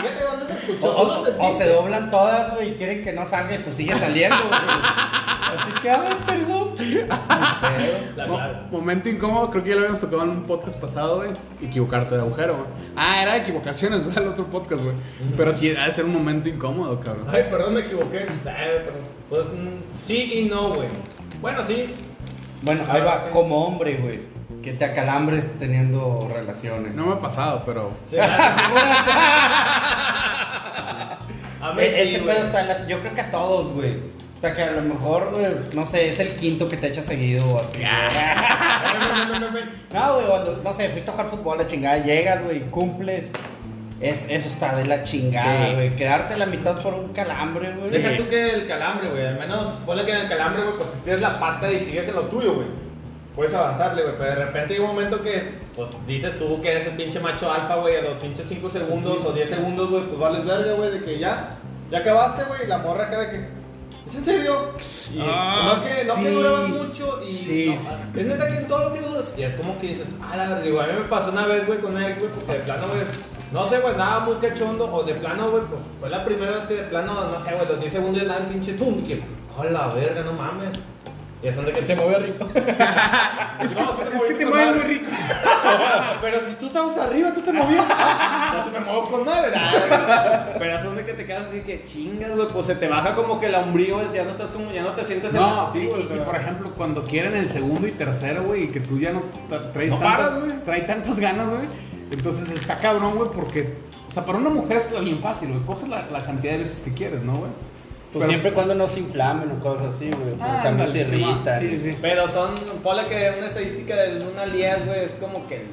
Fíjate 0.00 0.24
dónde 0.24 0.46
se 0.46 0.52
O, 0.52 0.56
escuchó. 0.56 1.38
o- 1.40 1.58
se 1.58 1.68
doblan 1.68 2.10
todas, 2.10 2.54
güey, 2.54 2.70
y 2.70 2.74
quieren 2.74 3.02
que 3.02 3.12
no 3.12 3.26
salga 3.26 3.54
y 3.54 3.58
pues 3.58 3.74
sigue 3.74 3.94
saliendo, 3.98 4.36
güey. 4.48 4.60
Así 5.48 5.70
que, 5.80 5.90
ay, 5.90 6.16
perdón. 6.26 6.74
Mo- 8.28 8.40
momento 8.78 9.08
incómodo, 9.08 9.50
creo 9.50 9.62
que 9.62 9.68
ya 9.70 9.74
lo 9.76 9.80
habíamos 9.82 10.00
tocado 10.00 10.22
en 10.24 10.30
un 10.30 10.42
podcast 10.44 10.78
pasado, 10.78 11.16
güey. 11.16 11.30
Equivocarte 11.62 12.14
de 12.16 12.20
agujero, 12.20 12.54
güey. 12.56 12.66
Ah, 12.96 13.22
era 13.22 13.36
equivocaciones, 13.38 14.04
güey, 14.04 14.16
el 14.16 14.28
otro 14.28 14.46
podcast, 14.46 14.82
güey. 14.82 14.94
Pero 15.36 15.52
sí, 15.54 15.74
ha 15.76 15.86
de 15.86 15.92
ser 15.92 16.04
un 16.04 16.12
momento 16.12 16.48
incómodo, 16.48 17.00
cabrón. 17.00 17.26
Ay, 17.30 17.44
perdón, 17.50 17.74
me 17.74 17.80
equivoqué. 17.80 18.18
Ay, 18.18 18.84
perdón. 18.84 19.02
Pues 19.30 19.46
mm, 19.46 20.02
sí 20.02 20.32
y 20.40 20.44
no, 20.48 20.70
güey. 20.74 20.88
Bueno, 21.40 21.60
sí. 21.66 21.94
Bueno, 22.62 22.82
ahí 22.88 23.00
va, 23.02 23.30
como 23.30 23.64
hombre, 23.64 23.94
güey, 24.02 24.20
que 24.72 24.76
te 24.78 24.84
acalambres 24.84 25.48
teniendo 25.58 26.28
relaciones. 26.32 26.94
No 26.94 27.06
me 27.06 27.12
ha 27.14 27.20
pasado, 27.20 27.62
pero... 27.64 27.90
Se 28.04 28.20
A 31.60 31.72
mí 31.74 31.82
E- 31.82 31.90
sí, 31.90 31.96
ese 32.10 32.20
güey. 32.20 32.34
pedo 32.36 32.46
está 32.46 32.60
en 32.60 32.68
la- 32.68 32.86
Yo 32.86 33.00
creo 33.00 33.14
que 33.14 33.20
a 33.20 33.30
todos, 33.30 33.72
güey. 33.74 33.94
O 34.36 34.40
sea, 34.40 34.54
que 34.54 34.62
a 34.62 34.70
lo 34.70 34.82
mejor, 34.82 35.30
güey, 35.32 35.46
no 35.74 35.84
sé, 35.84 36.08
es 36.08 36.20
el 36.20 36.36
quinto 36.36 36.68
que 36.68 36.76
te 36.76 36.86
echa 36.88 37.02
seguido 37.02 37.44
o 37.48 37.58
así. 37.60 37.78
güey. 37.78 37.88
No, 39.92 40.14
güey, 40.14 40.26
cuando, 40.26 40.60
no 40.62 40.72
sé, 40.72 40.88
fuiste 40.90 41.10
a 41.10 41.12
jugar 41.14 41.28
fútbol, 41.28 41.58
la 41.58 41.66
chingada, 41.66 41.98
llegas, 41.98 42.44
güey, 42.44 42.60
cumples. 42.70 43.32
Es, 44.00 44.26
eso 44.30 44.46
está 44.46 44.76
de 44.76 44.86
la 44.86 45.02
chingada, 45.02 45.66
Sí. 45.70 45.74
güey. 45.74 45.96
Quedarte 45.96 46.36
la 46.36 46.46
mitad 46.46 46.80
por 46.80 46.94
un 46.94 47.08
calambre, 47.12 47.72
güey. 47.72 47.90
Deja 47.90 48.16
tú 48.16 48.28
que 48.28 48.50
el 48.50 48.68
calambre, 48.68 49.08
güey. 49.08 49.26
Al 49.26 49.38
menos 49.40 49.66
ponle 49.84 50.04
que 50.06 50.12
en 50.12 50.18
el 50.18 50.28
calambre, 50.28 50.62
güey, 50.62 50.76
pues 50.76 50.88
estiras 50.90 51.20
la 51.20 51.40
pata 51.40 51.72
y 51.72 51.80
sigues 51.80 52.06
en 52.06 52.14
lo 52.14 52.22
tuyo, 52.22 52.54
güey. 52.54 52.68
Puedes 53.38 53.54
avanzarle, 53.54 54.02
güey. 54.02 54.14
Pero 54.18 54.30
de 54.30 54.44
repente 54.46 54.74
hay 54.74 54.80
un 54.80 54.86
momento 54.88 55.22
que, 55.22 55.60
pues 55.76 55.90
dices 56.08 56.36
tú 56.40 56.60
que 56.60 56.72
eres 56.72 56.86
el 56.88 56.96
pinche 56.96 57.20
macho 57.20 57.48
alfa, 57.52 57.76
güey. 57.76 57.94
A 57.94 58.02
los 58.02 58.16
pinches 58.16 58.44
5 58.48 58.68
segundos 58.68 59.24
o 59.24 59.30
10 59.30 59.48
segundos, 59.48 59.90
güey, 59.90 60.02
pues 60.06 60.18
vales 60.18 60.44
verga, 60.44 60.72
güey. 60.72 60.90
De 60.90 61.04
que 61.04 61.20
ya, 61.20 61.56
ya 61.88 61.98
acabaste, 61.98 62.42
güey. 62.48 62.66
La 62.66 62.78
morra 62.78 63.04
acá 63.04 63.20
de 63.20 63.30
que. 63.30 63.48
¿Es 64.08 64.16
en 64.16 64.24
serio? 64.24 64.70
Y 65.14 65.20
Ah, 65.22 65.74
no, 65.76 65.84
que, 65.84 66.04
no 66.08 66.14
que 66.16 66.28
sí. 66.30 66.34
durabas 66.34 66.68
mucho 66.68 67.20
y. 67.22 67.32
Sí, 67.32 67.76
no, 68.12 68.20
Es 68.20 68.26
neta 68.26 68.48
que 68.50 68.56
en 68.56 68.66
todo 68.66 68.88
lo 68.88 68.92
que 68.92 69.02
duras. 69.02 69.26
Y 69.36 69.42
es 69.44 69.54
como 69.54 69.78
que 69.78 69.86
dices, 69.86 70.08
ah, 70.20 70.36
la 70.36 70.48
verdad, 70.48 70.62
digo, 70.64 70.80
a 70.80 70.86
mí 70.88 70.94
me 70.98 71.04
pasó 71.04 71.30
una 71.30 71.46
vez, 71.46 71.64
güey, 71.64 71.78
con 71.78 71.92
una 71.92 72.08
ex, 72.08 72.18
güey, 72.18 72.32
porque 72.32 72.54
de 72.54 72.58
plano, 72.64 72.88
güey. 72.88 73.02
No 73.52 73.68
sé, 73.68 73.78
güey, 73.78 73.94
nada 73.96 74.18
muy 74.18 74.34
cachondo. 74.38 74.92
O 74.92 75.04
de 75.04 75.14
plano, 75.14 75.52
güey, 75.52 75.62
pues 75.62 75.80
fue 76.00 76.10
la 76.10 76.24
primera 76.24 76.56
vez 76.56 76.66
que 76.66 76.74
de 76.74 76.82
plano, 76.82 77.12
no 77.30 77.38
sé, 77.38 77.54
güey, 77.54 77.68
los 77.68 77.78
10 77.78 77.92
segundos 77.92 78.20
ya 78.20 78.28
daban 78.30 78.48
pinche 78.48 78.72
pum. 78.72 79.00
Que, 79.06 79.22
oh, 79.56 79.62
la 79.62 79.86
verga, 79.94 80.22
no 80.24 80.32
mames. 80.32 80.72
Y 81.40 81.46
es 81.46 81.54
donde 81.54 81.72
que 81.72 81.84
se 81.84 81.94
mueve 81.94 82.18
rico. 82.18 82.48
es 82.54 83.74
que, 83.74 83.82
Es 83.82 84.22
que 84.28 84.34
te 84.34 84.46
mueven 84.46 84.74
muy 84.74 84.82
rico. 84.84 85.06
Pero 86.20 86.38
si 86.48 86.54
tú 86.54 86.66
estabas 86.66 86.98
arriba, 86.98 87.32
tú 87.32 87.40
te 87.42 87.52
movías. 87.52 87.84
Ah, 87.88 88.54
No 88.58 88.64
se 88.64 88.70
me 88.72 88.80
muevo 88.84 89.08
con 89.08 89.24
nada, 89.24 89.42
¿verdad? 89.42 90.48
Pero 90.58 90.76
es 90.76 90.82
donde 90.82 91.04
que 91.04 91.12
te 91.12 91.24
quedas 91.26 91.44
así 91.48 91.60
que 91.60 91.84
chingas, 91.84 92.34
güey. 92.34 92.48
Pues 92.48 92.66
se 92.66 92.74
te 92.74 92.88
baja 92.88 93.14
como 93.14 93.38
que 93.38 93.46
el 93.46 93.54
hombrío, 93.54 93.96
güey, 93.96 94.06
ya 94.12 94.24
no 94.24 94.30
estás 94.30 94.50
como, 94.50 94.72
ya 94.72 94.82
no 94.82 94.92
te 94.92 95.04
sientes 95.04 95.32
en 95.32 95.40
No, 95.40 95.72
sí, 95.72 95.86
güey. 95.86 96.02
y- 96.02 96.16
y, 96.16 96.20
por 96.24 96.34
ejemplo, 96.36 96.72
cuando 96.76 97.04
quieren 97.04 97.36
el 97.36 97.48
segundo 97.48 97.86
y 97.86 97.92
tercero, 97.92 98.42
güey, 98.42 98.64
y 98.64 98.68
que 98.68 98.80
tú 98.80 98.98
ya 98.98 99.12
no 99.12 99.22
tra- 99.48 99.70
traes 99.72 99.90
No 99.90 99.98
tantas, 99.98 100.16
paras, 100.26 100.40
güey. 100.40 100.52
trae 100.64 100.80
tantas 100.82 101.20
ganas, 101.20 101.48
güey. 101.50 101.68
Entonces 102.10 102.48
está 102.50 102.78
cabrón, 102.78 103.14
güey, 103.14 103.30
porque, 103.32 103.74
o 104.10 104.12
sea, 104.12 104.24
para 104.26 104.38
una 104.38 104.50
mujer 104.50 104.78
está 104.78 104.98
bien 105.00 105.18
fácil, 105.20 105.50
güey. 105.50 105.60
Coges 105.62 105.88
la, 105.88 106.06
la 106.10 106.24
cantidad 106.24 106.54
de 106.54 106.58
veces 106.58 106.80
que 106.80 106.92
quieres, 106.94 107.22
¿no, 107.22 107.34
güey? 107.34 107.50
Pues 108.12 108.20
Pero- 108.22 108.26
siempre 108.28 108.50
y 108.50 108.54
cuando 108.54 108.74
no 108.74 108.86
se 108.86 109.00
inflamen 109.00 109.50
o 109.52 109.60
cosas 109.60 109.94
así, 109.94 110.10
güey. 110.10 110.34
Ah, 110.40 110.60
también 110.62 110.90
se 110.90 111.00
irritan. 111.00 111.60
Sí, 111.60 111.78
sí. 111.82 111.98
Pero 112.00 112.26
son, 112.28 112.54
ponle 112.82 113.04
que 113.06 113.34
una 113.36 113.46
estadística 113.48 113.94
del 113.96 114.22
1 114.22 114.40
al 114.40 114.52
10, 114.52 114.86
güey, 114.86 115.04
es 115.04 115.12
como 115.12 115.46
que 115.46 115.66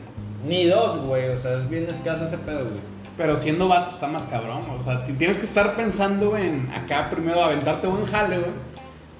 ni 0.45 0.65
dos, 0.65 0.99
güey. 1.05 1.29
O 1.29 1.37
sea, 1.37 1.59
es 1.59 1.69
bien 1.69 1.87
escaso 1.89 2.25
ese 2.25 2.37
pedo, 2.37 2.59
güey. 2.65 2.95
Pero 3.17 3.39
siendo 3.39 3.69
vato 3.69 3.91
está 3.91 4.07
más 4.07 4.23
cabrón, 4.23 4.63
o 4.77 4.83
sea, 4.83 5.05
tienes 5.05 5.37
que 5.37 5.45
estar 5.45 5.75
pensando 5.77 6.35
en 6.35 6.69
acá 6.73 7.09
primero 7.09 7.41
aventarte 7.41 7.87
buen 7.87 8.05
jale, 8.05 8.39
güey. 8.39 8.51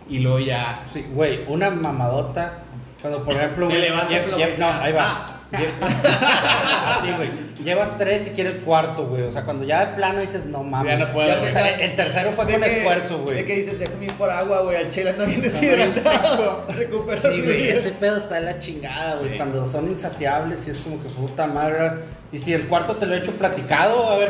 Y 0.10 0.20
luego 0.20 0.40
ya. 0.40 0.86
Sí, 0.90 1.06
güey, 1.14 1.46
una 1.48 1.70
mamadota. 1.70 2.60
Cuando, 3.02 3.24
por 3.24 3.34
ejemplo, 3.36 3.68
Te 3.68 3.74
güey. 3.76 3.90
levantas 3.90 4.28
lo 4.28 4.38
lle- 4.38 4.52
que 4.52 4.58
no, 4.58 4.68
ahí 4.68 4.92
va. 4.92 5.28
Lle- 5.28 5.35
Así, 5.56 7.12
güey. 7.18 7.46
Llevas 7.64 7.98
tres 7.98 8.28
y 8.28 8.30
quiere 8.32 8.52
el 8.52 8.58
cuarto, 8.60 9.08
güey. 9.08 9.24
O 9.24 9.32
sea, 9.32 9.44
cuando 9.44 9.64
ya 9.66 9.86
de 9.86 9.96
plano 9.96 10.20
dices, 10.20 10.46
no 10.46 10.62
mames. 10.64 11.00
Ya 11.00 11.06
no 11.06 11.12
puedo, 11.14 11.28
sea, 11.44 11.70
el 11.80 11.96
tercero 11.96 12.32
fue 12.34 12.46
De 12.46 12.54
con 12.54 12.62
que- 12.62 12.78
esfuerzo, 12.78 13.18
De 13.18 13.24
güey. 13.24 13.46
que 13.46 13.56
dices, 13.56 13.80
déjame 13.80 14.06
ir 14.06 14.14
por 14.14 14.30
agua, 14.30 14.62
güey. 14.62 14.78
Al 14.78 14.90
chile 14.90 15.10
anda 15.12 15.26
bien 15.26 15.42
deshidratado. 15.42 16.66
Recupera 16.70 17.20
Sí, 17.22 17.42
güey, 17.42 17.70
ese 17.70 17.92
pedo 17.94 18.18
está 18.18 18.38
en 18.38 18.46
la 18.46 18.60
chingada, 18.60 19.16
güey. 19.16 19.38
Cuando 19.38 19.66
son 19.66 19.90
insaciables 19.90 20.68
y 20.68 20.72
es 20.72 20.78
como 20.80 21.02
que 21.02 21.10
puta 21.10 21.48
madre. 21.48 21.92
Y 22.32 22.38
si 22.40 22.54
el 22.54 22.68
cuarto 22.68 22.98
te 22.98 23.06
lo 23.08 23.16
he 23.16 23.20
hecho 23.20 23.32
platicado, 23.32 24.10
a 24.12 24.18
ver. 24.18 24.30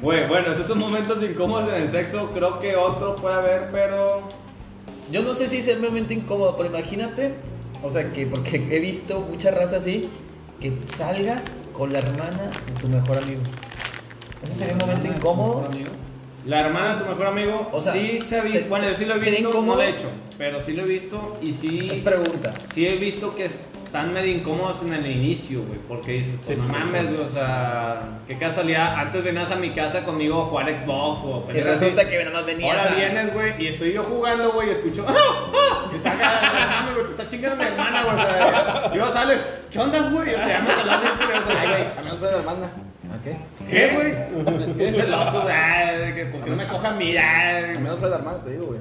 Güey, 0.00 0.26
bueno, 0.28 0.52
esos 0.52 0.66
son 0.66 0.78
momentos 0.78 1.22
incómodos 1.22 1.72
en 1.72 1.82
el 1.82 1.90
sexo. 1.90 2.30
Creo 2.32 2.60
que 2.60 2.76
otro 2.76 3.16
puede 3.16 3.34
haber, 3.34 3.68
pero. 3.70 4.28
Yo 5.10 5.22
no 5.22 5.34
sé 5.34 5.48
si 5.48 5.58
es 5.58 5.68
el 5.68 5.80
momento 5.80 6.12
incómodo, 6.12 6.56
pero 6.56 6.68
imagínate, 6.68 7.34
o 7.82 7.90
sea, 7.90 8.12
que 8.12 8.26
porque 8.26 8.56
he 8.70 8.80
visto 8.80 9.20
mucha 9.20 9.50
raza 9.50 9.76
así, 9.78 10.08
que 10.60 10.72
salgas 10.96 11.42
con 11.72 11.92
la 11.92 12.00
hermana 12.00 12.50
de 12.66 12.72
tu 12.80 12.88
mejor 12.88 13.18
amigo. 13.18 13.40
Eso 14.42 14.52
sería 14.54 14.74
un 14.74 14.80
momento 14.80 15.08
incómodo. 15.08 15.68
La 16.46 16.60
hermana 16.60 16.94
de 16.94 17.02
tu 17.04 17.10
mejor 17.10 17.26
amigo, 17.26 17.68
O 17.72 17.80
sea, 17.80 17.92
sí 17.92 18.18
se 18.26 18.38
ha 18.38 18.42
visto. 18.42 18.58
se- 18.60 18.68
bueno, 18.68 18.88
yo 18.88 18.94
sí 18.94 19.04
lo 19.04 19.14
he 19.16 19.18
visto, 19.18 19.62
no 19.62 19.74
lo 19.76 19.82
he 19.82 19.90
hecho. 19.90 20.10
Pero 20.38 20.62
sí 20.62 20.72
lo 20.72 20.84
he 20.84 20.86
visto 20.86 21.32
y 21.42 21.52
sí. 21.52 21.88
Es 21.90 21.98
pregunta. 22.00 22.54
Sí 22.72 22.86
he 22.86 22.96
visto 22.96 23.34
que 23.34 23.48
están 23.88 24.12
medio 24.12 24.30
incómodos 24.36 24.82
en 24.82 24.92
el 24.92 25.06
inicio, 25.06 25.62
güey. 25.64 25.78
Porque 25.88 26.12
dices, 26.12 26.34
pues, 26.36 26.48
Sí, 26.48 26.54
no 26.56 26.68
pues, 26.68 26.78
mames, 26.78 27.02
sí. 27.08 27.14
güey. 27.14 27.26
O 27.26 27.28
sea, 27.30 28.02
qué 28.28 28.38
casualidad. 28.38 28.94
Antes 28.96 29.24
venías 29.24 29.50
a 29.50 29.56
mi 29.56 29.70
casa 29.72 30.04
conmigo 30.04 30.42
a 30.42 30.44
jugar 30.46 30.78
Xbox 30.78 31.20
o 31.24 31.44
Y 31.52 31.60
resulta 31.60 32.02
así. 32.02 32.10
que 32.10 32.18
nada 32.24 32.36
más 32.36 32.46
venías 32.46 32.76
Ahora 32.78 32.90
a- 32.92 32.94
vienes, 32.94 33.32
güey, 33.34 33.62
y 33.62 33.66
estoy 33.68 33.92
yo 33.94 34.04
jugando, 34.04 34.52
güey, 34.52 34.68
y 34.68 34.72
escucho. 34.72 35.04
¡Ah! 35.08 35.14
¡Ah! 35.16 35.86
Que 35.90 35.96
está 35.96 36.12
acá, 36.12 36.30
güey, 36.92 37.04
te 37.06 37.10
está 37.12 37.26
chingando 37.26 37.56
mi 37.56 37.64
hermana, 37.64 38.02
güey. 38.02 38.14
O 38.14 38.18
sea, 38.20 38.90
y 38.92 38.96
luego 38.98 39.12
sales, 39.12 39.40
¿qué 39.70 39.78
onda, 39.78 40.00
güey? 40.10 40.34
O 40.34 40.36
sea, 40.38 40.48
ya 40.48 40.60
me 40.60 40.70
hablando 40.72 41.02
bien 41.02 41.16
curioso. 41.18 41.48
Ay, 41.58 41.68
güey, 41.68 41.82
a 41.82 42.02
menos 42.02 42.18
fue 42.18 42.28
de 42.28 42.36
hermana. 42.36 42.70
¿A 43.10 43.22
qué? 43.24 43.36
¿Qué, 43.70 43.94
güey? 43.94 44.76
¿Qué 44.76 44.86
celoso, 44.92 45.40
güey? 45.42 45.98
de 45.98 46.14
que 46.14 46.24
¿Por 46.26 46.44
qué 46.44 46.50
no 46.50 46.56
me 46.56 46.66
coja 46.68 46.88
a 46.88 46.92
mí? 46.94 47.16
ay? 47.16 47.74
A 47.74 47.78
menos 47.80 47.98
fue 47.98 48.10
de 48.10 48.16
hermana, 48.16 48.38
te 48.44 48.50
digo, 48.50 48.66
güey. 48.66 48.80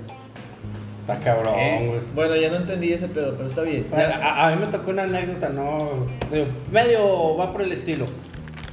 Está 1.08 1.20
cabrón, 1.24 1.54
güey. 1.88 2.00
Bueno, 2.14 2.36
ya 2.36 2.50
no 2.50 2.58
entendí 2.58 2.92
ese 2.92 3.08
pedo, 3.08 3.36
pero 3.38 3.48
está 3.48 3.62
bien. 3.62 3.88
A, 3.94 3.98
a- 4.02 4.48
a 4.48 4.56
mí 4.56 4.62
me 4.66 4.68
tocó 4.72 4.92
una 4.92 5.04
anécdota, 5.04 5.50
no. 5.50 6.06
medio 6.72 7.36
va 7.38 7.52
por 7.52 7.62
el 7.62 7.72
estilo. 7.72 8.06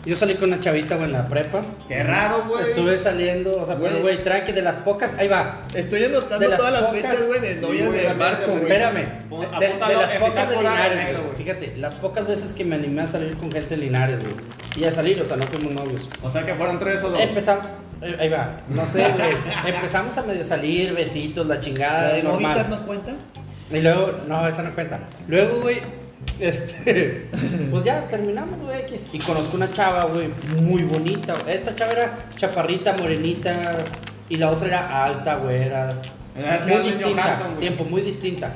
Yo 0.05 0.17
salí 0.17 0.35
con 0.35 0.49
una 0.53 0.61
chavita, 0.61 0.97
güey, 0.97 1.07
en 1.07 1.13
la 1.13 1.27
prepa. 1.29 1.63
Qué 1.89 2.03
raro, 2.03 2.45
güey. 2.47 2.63
Estuve 2.65 2.99
saliendo, 2.99 3.57
o 3.63 3.65
sea, 3.65 3.77
pero, 3.77 4.01
Güey. 4.03 4.23
tranqui, 4.23 4.53
de 4.53 4.61
las 4.61 4.75
pocas. 4.77 5.17
Ahí 5.19 5.29
va. 5.29 5.63
Estoy 5.75 6.05
anotando 6.05 6.47
las 6.47 6.59
todas 6.59 6.73
las 6.75 6.83
pocas- 6.83 7.01
fechas, 7.01 7.27
güey, 7.27 7.41
de 7.41 7.55
novias 7.57 7.91
de 7.93 8.15
Marco, 8.15 8.51
güey. 8.51 8.63
Espérame. 8.65 9.07
Pon- 9.31 9.41
De, 9.59 9.69
las 9.79 10.13
pocas 10.21 10.51
de 10.51 10.57
Linares, 10.59 10.99
güey. 11.23 11.37
Fíjate, 11.39 11.77
las 11.79 11.95
pocas 11.95 12.27
veces 12.27 12.53
que 12.53 12.67
me 12.67 12.75
animé 12.75 13.01
a 13.01 13.07
salir 13.07 13.35
con 13.37 13.51
gente 13.51 13.69
de 13.71 13.77
Linares, 13.79 14.19
güey. 14.21 14.35
Y 14.77 14.85
a 14.85 14.91
salir, 14.91 15.19
o 15.23 15.25
sea, 15.25 15.37
no 15.39 15.45
fuimos 15.45 15.73
novios. 15.73 16.07
O 16.23 16.31
sea, 16.31 16.45
que 16.45 16.55
fueron 16.55 16.79
tres 16.79 17.03
o 17.03 17.09
dos. 17.09 17.21
Empezamos. 17.21 17.65
Eh, 18.05 18.17
Ahí 18.21 18.29
va, 18.29 18.61
no 18.69 18.85
sé, 18.87 19.09
güey. 19.13 19.75
Empezamos 19.75 20.17
a 20.19 20.23
medio 20.23 20.45
salir, 20.45 20.93
besitos, 20.95 21.47
la 21.47 21.61
chingada. 21.61 22.09
¿La 22.09 22.15
de 22.15 22.23
normal. 22.23 22.67
No 22.69 22.87
cuenta? 22.87 23.13
Y 23.73 23.81
luego, 23.81 24.13
no, 24.29 24.47
esa 24.47 24.63
no 24.63 24.75
cuenta. 24.75 25.01
Luego, 25.27 25.63
güey, 25.63 25.81
este, 26.39 27.29
pues 27.71 27.85
ya 27.85 28.07
terminamos, 28.09 28.59
güey, 28.61 28.81
X. 28.81 29.09
Y 29.13 29.19
conozco 29.19 29.57
una 29.57 29.71
chava, 29.73 30.05
güey, 30.05 30.29
muy 30.61 30.83
bonita. 30.83 31.35
Esta 31.49 31.75
chava 31.75 31.93
era 31.93 32.19
chaparrita, 32.37 32.95
morenita, 32.95 33.79
y 34.29 34.37
la 34.37 34.51
otra 34.51 34.69
era 34.69 35.05
alta, 35.05 35.37
güey, 35.37 35.63
era 35.63 36.01
muy 36.67 36.87
distinta, 36.87 37.37
güey. 37.47 37.61
tiempo, 37.61 37.85
muy 37.85 38.03
distinta. 38.03 38.53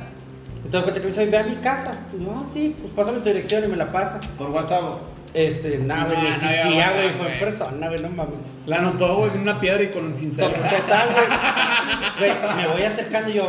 Entonces, 0.65 0.93
que 0.93 1.01
me 1.01 1.07
dice, 1.07 1.27
ve 1.27 1.39
a 1.39 1.45
mi 1.45 1.57
casa. 1.57 1.95
Ah, 2.31 2.45
sí, 2.53 2.77
pues 2.79 2.93
pásame 2.93 3.19
tu 3.19 3.25
dirección 3.25 3.65
y 3.65 3.69
me 3.69 3.77
la 3.77 3.91
pasa. 3.91 4.21
Por 4.37 4.51
WhatsApp. 4.51 5.01
Este, 5.35 5.79
nada, 5.79 6.05
güey, 6.07 6.17
No, 6.23 6.29
existía, 6.29 6.91
güey, 6.93 7.11
fue 7.11 7.27
güey. 7.27 7.39
persona, 7.39 7.89
güey, 7.89 8.01
no 8.01 8.09
mames. 8.09 8.39
La 8.67 8.77
anotó, 8.77 9.17
güey, 9.17 9.31
en 9.35 9.41
una 9.43 9.61
piedra 9.61 9.83
y 9.83 9.89
con 9.91 10.07
un 10.07 10.17
cincel. 10.17 10.53
Total, 10.53 11.09
güey. 11.13 11.27
Güey, 12.19 12.33
me 12.57 12.67
voy 12.67 12.83
acercando 12.83 13.29
y 13.31 13.35
yo. 13.35 13.49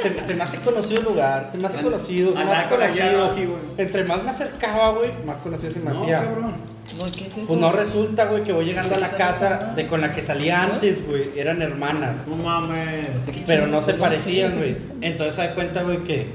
Se, 0.00 0.26
se 0.26 0.34
me 0.34 0.44
hace 0.44 0.58
conocido 0.58 1.00
el 1.00 1.06
lugar, 1.06 1.48
se 1.50 1.58
me 1.58 1.66
hace 1.66 1.80
conocido, 1.82 2.34
se 2.36 2.44
me 2.44 2.52
hace 2.52 2.68
conocido. 2.68 3.34
Entre 3.76 4.04
más 4.04 4.22
me 4.22 4.30
acercaba, 4.30 4.90
güey, 4.90 5.10
más 5.26 5.38
conocido 5.38 5.72
se 5.72 5.80
me 5.80 5.90
No, 5.90 6.02
hacía. 6.02 6.20
cabrón. 6.22 6.54
No, 6.98 7.04
¿qué 7.06 7.26
es 7.26 7.36
eso? 7.36 7.46
Pues 7.46 7.58
no 7.60 7.72
resulta, 7.72 8.26
güey, 8.26 8.42
que 8.44 8.52
voy 8.52 8.66
llegando 8.66 8.94
a 8.94 8.98
la 8.98 9.10
casa 9.12 9.72
de 9.74 9.86
con 9.88 10.00
la 10.00 10.12
que 10.12 10.22
salía 10.22 10.62
antes, 10.62 11.04
güey. 11.06 11.30
Eran 11.36 11.60
hermanas. 11.62 12.26
No 12.28 12.36
mames. 12.36 13.08
Pero 13.46 13.66
no 13.66 13.82
se 13.82 13.94
parecían, 13.94 14.56
güey. 14.56 14.76
Entonces 15.00 15.34
se 15.34 15.42
da 15.42 15.54
cuenta, 15.54 15.82
güey, 15.82 16.04
que 16.04 16.26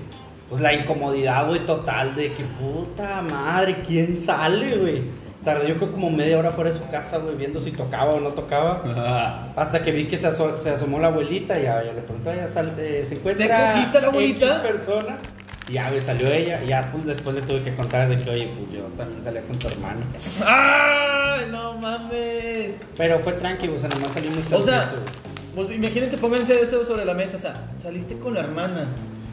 pues 0.49 0.61
la 0.61 0.73
incomodidad, 0.73 1.47
güey, 1.47 1.65
total 1.65 2.15
de 2.15 2.33
que 2.33 2.43
puta 2.43 3.21
madre, 3.21 3.77
¿quién 3.85 4.21
sale, 4.21 4.77
güey? 4.77 5.03
Tardé 5.45 5.69
yo 5.69 5.77
creo 5.77 5.91
como 5.91 6.09
media 6.09 6.37
hora 6.37 6.51
fuera 6.51 6.69
de 6.71 6.77
su 6.77 6.85
casa, 6.89 7.17
güey, 7.19 7.35
viendo 7.35 7.61
si 7.61 7.71
tocaba 7.71 8.11
o 8.13 8.19
no 8.19 8.29
tocaba. 8.29 8.81
Hasta 9.55 9.81
que 9.81 9.91
vi 9.91 10.05
que 10.07 10.17
se, 10.17 10.27
aso- 10.27 10.59
se 10.59 10.69
asomó 10.71 10.99
la 10.99 11.07
abuelita 11.07 11.57
y 11.59 11.63
ya, 11.63 11.81
ya 11.83 11.93
le 11.93 12.01
pregunté, 12.01 12.35
ya 12.35 12.47
sal- 12.47 12.75
eh, 12.77 13.03
¿se 13.07 13.15
encuentra 13.15 13.45
¿Te 13.47 13.73
cogiste 13.73 13.97
a 13.97 14.01
la 14.01 14.07
abuelita? 14.07 14.61
Persona? 14.61 15.17
Y 15.69 15.73
ya, 15.73 15.89
güey, 15.89 16.01
salió 16.03 16.27
ella. 16.27 16.61
Y 16.63 16.67
ya, 16.67 16.89
pues 16.91 17.05
después 17.05 17.35
le 17.35 17.41
tuve 17.43 17.61
que 17.61 17.73
contar 17.73 18.09
de 18.09 18.17
que, 18.17 18.29
oye, 18.29 18.51
pues 18.57 18.71
yo 18.71 18.81
también 18.97 19.23
salía 19.23 19.43
con 19.43 19.57
tu 19.57 19.67
hermano. 19.67 20.01
¡Ay, 20.45 21.41
no 21.51 21.75
mames! 21.75 22.71
Pero 22.97 23.19
fue 23.19 23.33
tranquilo, 23.33 23.75
o 23.75 23.79
sea, 23.79 23.87
nomás 23.89 24.11
salí 24.11 24.29
muy 24.29 24.43
O 24.51 24.61
sea, 24.61 24.91
pues 25.55 25.71
imagínense, 25.71 26.17
pónganse 26.17 26.59
eso 26.61 26.83
sobre 26.83 27.05
la 27.05 27.13
mesa. 27.13 27.37
O 27.37 27.39
sea, 27.39 27.53
saliste 27.81 28.17
con 28.17 28.33
la 28.33 28.41
hermana. 28.41 28.87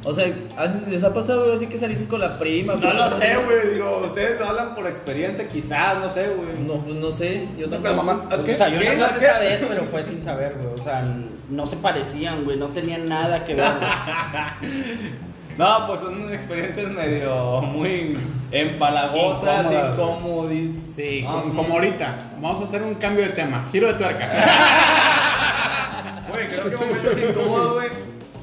O 0.08 0.12
sea, 0.12 0.24
¿han- 0.56 0.84
¿les 0.88 1.02
ha 1.02 1.12
pasado 1.12 1.42
algo 1.42 1.56
así 1.56 1.66
que 1.66 1.78
saliste 1.78 2.06
con 2.06 2.20
la 2.20 2.38
prima? 2.38 2.74
No 2.74 2.92
lo 2.94 3.18
sé, 3.18 3.34
güey. 3.44 3.74
Digo, 3.74 4.02
ustedes 4.06 4.38
lo 4.38 4.46
hablan 4.46 4.76
por 4.76 4.86
experiencia, 4.86 5.48
quizás, 5.48 5.98
no 5.98 6.08
sé, 6.08 6.28
güey. 6.28 6.60
No, 6.64 6.74
pues 6.74 6.94
no 6.94 7.10
sé. 7.10 7.48
Yo 7.58 7.68
tampoco. 7.68 7.94
mamá. 8.04 8.28
O 8.30 8.46
sea, 8.56 8.68
yo 8.68 8.78
¿Qué? 8.78 8.84
nada 8.94 9.08
más 9.08 9.16
esa 9.20 9.40
vez, 9.40 9.64
pero 9.68 9.82
fue 9.84 10.04
sin 10.04 10.22
saber, 10.22 10.54
güey. 10.62 10.80
O 10.80 10.84
sea, 10.84 11.04
no 11.50 11.66
se 11.66 11.76
parecían, 11.78 12.44
güey. 12.44 12.56
No 12.56 12.66
tenían 12.68 13.08
nada 13.08 13.44
que 13.44 13.56
ver, 13.56 13.68
güey. 13.80 13.90
No, 15.58 15.86
pues 15.86 16.00
son 16.00 16.30
experiencias 16.34 16.90
medio 16.90 17.62
muy 17.62 18.18
empalagosas, 18.52 19.64
Incómodas. 19.72 20.72
Sí, 20.94 21.22
como, 21.24 21.42
sí. 21.42 21.50
como 21.56 21.74
ahorita. 21.74 22.32
Vamos 22.42 22.60
a 22.60 22.64
hacer 22.64 22.82
un 22.82 22.94
cambio 22.96 23.24
de 23.24 23.30
tema. 23.30 23.64
Giro 23.72 23.88
de 23.88 23.94
tuerca. 23.94 24.28
Güey, 26.28 26.48
creo 26.48 26.70
que 26.70 26.76
momentos 26.76 27.18
incómodos, 27.18 27.74
güey. 27.74 27.88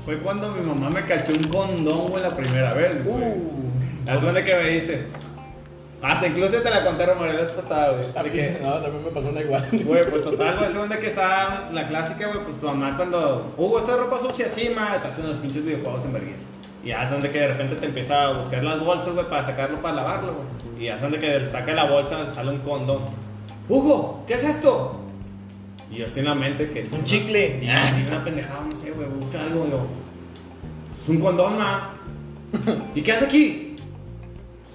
Fue 0.05 0.17
cuando 0.19 0.51
mi 0.51 0.65
mamá 0.65 0.89
me 0.89 1.03
cachó 1.03 1.31
un 1.31 1.43
condón, 1.45 2.07
güey, 2.07 2.21
la 2.21 2.35
primera 2.35 2.73
vez, 2.73 3.03
güey. 3.05 3.23
La 4.05 4.19
segunda 4.19 4.43
que 4.43 4.53
me 4.55 4.69
dice. 4.69 5.07
Hasta 6.01 6.27
incluso 6.27 6.61
te 6.61 6.69
la 6.69 6.83
contaron 6.83 7.17
María 7.17 7.35
la 7.35 7.41
vez 7.43 7.51
pasada, 7.53 7.93
güey. 7.93 8.31
Que, 8.31 8.59
No, 8.61 8.73
también 8.73 9.05
me 9.05 9.11
pasó 9.11 9.29
una 9.29 9.39
igual. 9.39 9.65
Güey, 9.71 10.03
pues 10.09 10.21
total, 10.21 10.57
güey, 10.57 10.71
segunda 10.71 10.99
que 10.99 11.07
estaba 11.07 11.69
la 11.71 11.87
clásica, 11.87 12.27
güey, 12.27 12.43
pues 12.43 12.59
tu 12.59 12.65
mamá 12.65 12.97
cuando, 12.97 13.53
Hugo, 13.57 13.79
esta 13.79 13.95
ropa 13.95 14.19
sucia 14.19 14.47
así, 14.47 14.69
ma, 14.75 15.01
te 15.01 15.07
hacen 15.07 15.29
los 15.29 15.37
pinches 15.37 15.63
videojuegos 15.63 16.03
en 16.03 16.11
vergüenza. 16.11 16.45
Y 16.83 16.89
ya 16.89 17.07
son 17.07 17.21
de 17.21 17.31
que 17.31 17.39
de 17.39 17.47
repente 17.47 17.75
te 17.77 17.85
empieza 17.85 18.25
a 18.25 18.33
buscar 18.33 18.61
las 18.61 18.81
bolsas, 18.81 19.13
güey, 19.13 19.29
para 19.29 19.45
sacarlo 19.45 19.81
para 19.81 19.95
lavarlo, 19.95 20.33
güey. 20.33 20.83
Y 20.83 20.87
ya 20.87 20.99
son 20.99 21.13
de 21.13 21.19
que 21.19 21.45
saca 21.45 21.73
la 21.73 21.85
bolsa, 21.85 22.27
sale 22.27 22.49
un 22.49 22.59
condón. 22.59 23.03
Hugo, 23.69 24.25
¿qué 24.27 24.33
es 24.33 24.43
esto? 24.43 24.99
Y 25.93 25.97
yo 25.97 26.05
así 26.05 26.21
en 26.21 26.25
la 26.25 26.33
mente 26.33 26.71
que... 26.71 26.81
Un 26.91 27.03
chicle. 27.03 27.59
Y, 27.61 27.65
y 27.65 28.07
una 28.07 28.23
pendejada, 28.23 28.61
no 28.67 28.75
sé, 28.75 28.89
güey, 28.91 29.07
busca 29.09 29.39
algo, 29.41 29.69
yo... 29.69 29.85
Es 31.03 31.09
un 31.09 31.19
condón, 31.19 31.55
ma. 31.57 31.91
¿Y 32.95 33.01
qué 33.03 33.11
hace 33.11 33.25
aquí? 33.25 33.75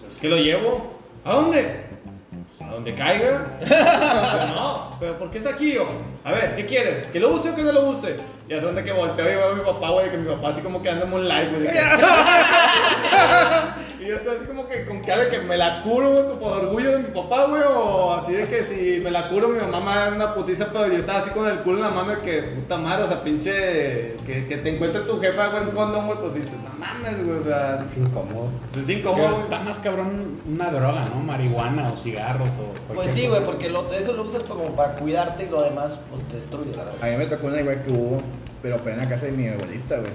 Pues 0.01 0.15
es 0.15 0.21
que 0.21 0.29
lo 0.29 0.37
llevo. 0.37 0.93
¿A 1.25 1.35
dónde? 1.35 1.87
Pues 2.31 2.63
a 2.69 2.73
donde 2.73 2.95
caiga. 2.95 3.59
Yo, 3.69 4.55
no, 4.55 4.97
pero 5.01 5.19
¿por 5.19 5.31
qué 5.33 5.39
está 5.39 5.51
aquí 5.51 5.73
yo? 5.73 5.89
A 6.23 6.31
ver, 6.33 6.55
¿qué 6.55 6.67
quieres? 6.67 7.07
¿Que 7.07 7.19
lo 7.19 7.33
use 7.33 7.51
o 7.51 7.57
que 7.57 7.63
no 7.63 7.73
lo 7.73 7.91
use? 7.91 8.15
Y 8.49 8.53
hace 8.53 8.67
donde 8.67 8.85
que 8.85 8.93
volteo 8.93 9.27
y 9.27 9.35
veo 9.35 9.53
a 9.53 9.55
mi 9.57 9.63
papá, 9.63 9.91
güey, 9.91 10.11
que 10.11 10.19
mi 10.19 10.29
papá 10.29 10.51
así 10.51 10.61
como 10.61 10.81
que 10.83 10.91
anda 10.91 11.07
en 11.07 11.13
un 11.13 11.27
live, 11.27 11.59
güey. 11.59 11.67
yo 14.09 14.17
estoy 14.17 14.37
así 14.37 14.47
como 14.47 14.67
que 14.67 14.87
con 14.87 15.01
cara 15.01 15.25
de 15.25 15.31
que 15.31 15.41
me 15.41 15.59
la 15.59 15.83
curo, 15.83 16.11
güey, 16.11 16.39
por 16.39 16.65
orgullo 16.65 16.93
de 16.93 16.99
mi 17.01 17.09
papá, 17.09 17.45
güey, 17.45 17.63
o 17.63 18.15
así 18.15 18.33
de 18.33 18.45
que 18.45 18.65
si 18.65 19.01
me 19.05 19.11
la 19.11 19.29
curo 19.29 19.49
mi 19.49 19.61
mamá 19.61 19.81
me 19.81 20.01
da 20.01 20.09
una 20.15 20.35
putiza, 20.35 20.69
pero 20.73 20.89
yo 20.89 20.99
estaba 20.99 21.19
así 21.19 21.31
con 21.31 21.47
el 21.47 21.59
culo 21.59 21.77
en 21.77 21.83
la 21.83 21.91
mano 21.91 22.13
de 22.13 22.19
que, 22.21 22.43
puta 22.43 22.79
madre, 22.79 23.05
o 23.05 23.07
sea, 23.09 23.23
pinche, 23.23 24.17
que, 24.25 24.47
que 24.49 24.57
te 24.63 24.75
encuentre 24.75 25.03
tu 25.03 25.21
jefa, 25.21 25.49
güey, 25.49 25.65
en 25.65 25.71
condón, 25.73 26.07
güey, 26.07 26.19
pues 26.21 26.35
dices, 26.35 26.55
no 26.55 26.71
mames, 26.79 27.23
güey, 27.23 27.37
o 27.37 27.43
sea, 27.43 27.85
Es 27.87 27.99
incómodo. 27.99 28.49
es 28.81 28.89
incómodo, 28.89 29.29
güey. 29.29 29.43
Está 29.43 29.61
más 29.61 29.79
cabrón 29.79 30.41
una 30.47 30.71
droga, 30.71 31.05
¿no? 31.15 31.21
Marihuana 31.21 31.93
o 31.93 31.97
cigarros 31.97 32.49
o 32.49 32.95
Pues 32.95 33.11
sí, 33.11 33.27
güey, 33.27 33.45
porque 33.45 33.69
lo, 33.69 33.93
eso 33.93 34.15
lo 34.15 34.23
usas 34.23 34.43
como 34.45 34.65
para 34.75 34.95
cuidarte 34.95 35.45
y 35.45 35.51
lo 35.51 35.61
demás, 35.63 35.99
pues 36.11 36.27
te 36.29 36.37
destruye, 36.37 36.71
la 36.75 36.85
verdad. 36.85 37.03
A 37.03 37.07
mí 37.09 37.17
me 37.19 37.27
tocó 37.27 37.49
una 37.49 37.61
igual 37.61 37.83
que 37.83 37.93
hubo, 37.93 38.19
pero 38.63 38.79
fue 38.79 38.93
en 38.93 38.99
la 39.01 39.09
casa 39.09 39.27
de 39.27 39.33
mi 39.33 39.49
abuelita, 39.49 39.97
güey. 39.97 40.13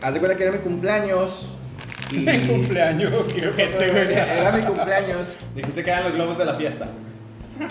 Haz 0.00 0.14
de 0.14 0.20
cuenta 0.20 0.36
que 0.36 0.44
era 0.44 0.52
mi 0.52 0.58
cumpleaños. 0.58 1.48
Y 2.12 2.24
cumpleaños, 2.48 3.12
qué 3.34 3.48
ojete, 3.48 3.88
güey. 3.90 4.12
Era 4.12 4.52
mi 4.52 4.62
cumpleaños. 4.62 5.36
Dijiste 5.54 5.82
que 5.84 5.90
eran 5.90 6.04
los 6.04 6.12
globos 6.14 6.38
de 6.38 6.44
la 6.44 6.54
fiesta. 6.54 6.88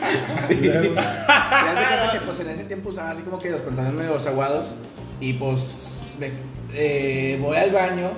Sí. 0.47 0.59
Y 0.63 0.67
haz 0.69 0.81
de 0.81 0.89
cuenta 0.89 2.09
que 2.13 2.25
pues 2.25 2.39
en 2.39 2.49
ese 2.49 2.63
tiempo 2.63 2.89
usaba 2.89 3.11
así 3.11 3.21
como 3.21 3.37
que 3.37 3.49
los 3.51 3.61
pantalones 3.61 3.93
medio 3.99 4.17
aguados. 4.17 4.73
Y 5.19 5.33
pues 5.33 5.99
me- 6.19 6.31
eh, 6.73 7.37
voy 7.41 7.55
al 7.57 7.69
baño. 7.71 8.11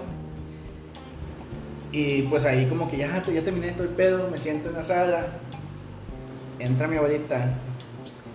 Y 1.91 2.23
pues 2.23 2.45
ahí 2.45 2.65
como 2.67 2.89
que 2.89 2.97
ya, 2.97 3.21
ya 3.23 3.41
terminé 3.43 3.71
todo 3.71 3.83
el 3.83 3.89
pedo, 3.89 4.29
me 4.29 4.37
siento 4.37 4.69
en 4.69 4.75
la 4.75 4.83
sala. 4.83 5.25
Entra 6.59 6.87
mi 6.87 6.97
abuelita. 6.97 7.49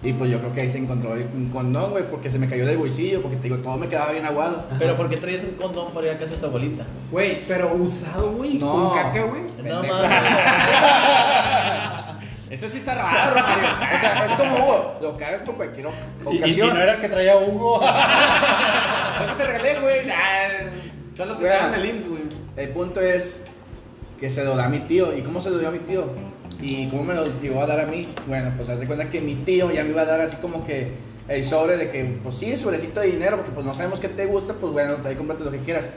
Y 0.04 0.12
pues 0.14 0.30
yo 0.32 0.40
creo 0.40 0.52
que 0.52 0.62
ahí 0.62 0.68
se 0.68 0.78
encontró 0.78 1.12
un 1.12 1.48
condón, 1.52 1.92
güey, 1.92 2.02
porque 2.10 2.28
se 2.28 2.36
me 2.38 2.48
cayó 2.48 2.66
del 2.66 2.76
bolsillo, 2.76 3.22
porque 3.22 3.36
te 3.36 3.44
digo, 3.44 3.58
todo 3.58 3.76
me 3.76 3.88
quedaba 3.88 4.10
bien 4.10 4.24
aguado. 4.26 4.64
Pero 4.78 4.96
¿por 4.96 5.08
qué 5.08 5.16
traías 5.16 5.44
un 5.44 5.52
condón 5.52 5.92
para 5.92 6.08
ir 6.08 6.12
a 6.14 6.18
casa 6.18 6.32
de 6.32 6.38
tu 6.38 6.46
abuelita? 6.46 6.84
Güey, 7.12 7.44
pero 7.46 7.72
usado, 7.74 8.32
güey. 8.32 8.54
No. 8.58 8.72
Con 8.72 8.94
caca, 8.98 9.22
güey. 9.22 9.42
No. 9.64 9.82
Eso 12.50 12.68
sí 12.68 12.78
está 12.78 12.94
raro, 12.96 13.40
Mario. 13.40 13.64
O 13.96 14.00
sea, 14.00 14.26
es 14.26 14.32
como 14.34 14.54
Hugo, 14.56 14.98
lo 15.00 15.16
cagas 15.16 15.40
por 15.42 15.54
cualquier 15.54 15.86
o- 15.86 15.92
Y, 16.30 16.38
ocasión. 16.38 16.74
no 16.74 16.80
era 16.82 16.98
que 17.00 17.08
traía 17.08 17.36
Hugo. 17.38 17.80
¿Qué 19.26 19.32
te 19.38 19.44
regalé, 19.46 19.80
güey? 19.80 20.00
Son 21.16 21.28
los 21.28 21.38
que 21.38 21.44
te 21.44 21.48
Güey. 21.48 21.60
dan 21.62 21.74
el 21.74 21.86
IMSS, 21.86 22.08
güey. 22.08 22.22
El 22.56 22.68
punto 22.70 23.00
es 23.00 23.44
que 24.20 24.28
se 24.28 24.44
lo 24.44 24.54
da 24.54 24.66
a 24.66 24.68
mi 24.68 24.80
tío. 24.80 25.16
¿Y 25.16 25.22
cómo 25.22 25.40
se 25.40 25.48
lo 25.50 25.58
dio 25.58 25.68
a 25.68 25.70
mi 25.70 25.78
tío? 25.78 26.04
¿Y 26.62 26.86
cómo 26.86 27.02
me 27.02 27.14
lo 27.14 27.26
llegó 27.40 27.60
a 27.60 27.66
dar 27.66 27.80
a 27.80 27.86
mí? 27.86 28.08
Bueno, 28.28 28.52
pues 28.56 28.68
haz 28.68 28.78
de 28.78 28.86
cuenta 28.86 29.10
que 29.10 29.20
mi 29.20 29.34
tío 29.34 29.72
ya 29.72 29.82
me 29.82 29.90
iba 29.90 30.02
a 30.02 30.04
dar 30.04 30.20
así 30.20 30.36
como 30.36 30.64
que 30.64 30.92
el 31.26 31.42
sobre 31.42 31.76
de 31.76 31.90
que, 31.90 32.04
pues 32.22 32.36
sí, 32.36 32.56
sobrecito 32.56 33.00
de 33.00 33.08
dinero, 33.08 33.36
porque 33.38 33.50
pues 33.50 33.66
no 33.66 33.74
sabemos 33.74 33.98
qué 33.98 34.08
te 34.08 34.26
gusta, 34.26 34.54
pues 34.54 34.72
bueno, 34.72 34.94
ahí 35.04 35.16
cómprate 35.16 35.42
lo 35.42 35.50
que 35.50 35.58
quieras. 35.58 35.90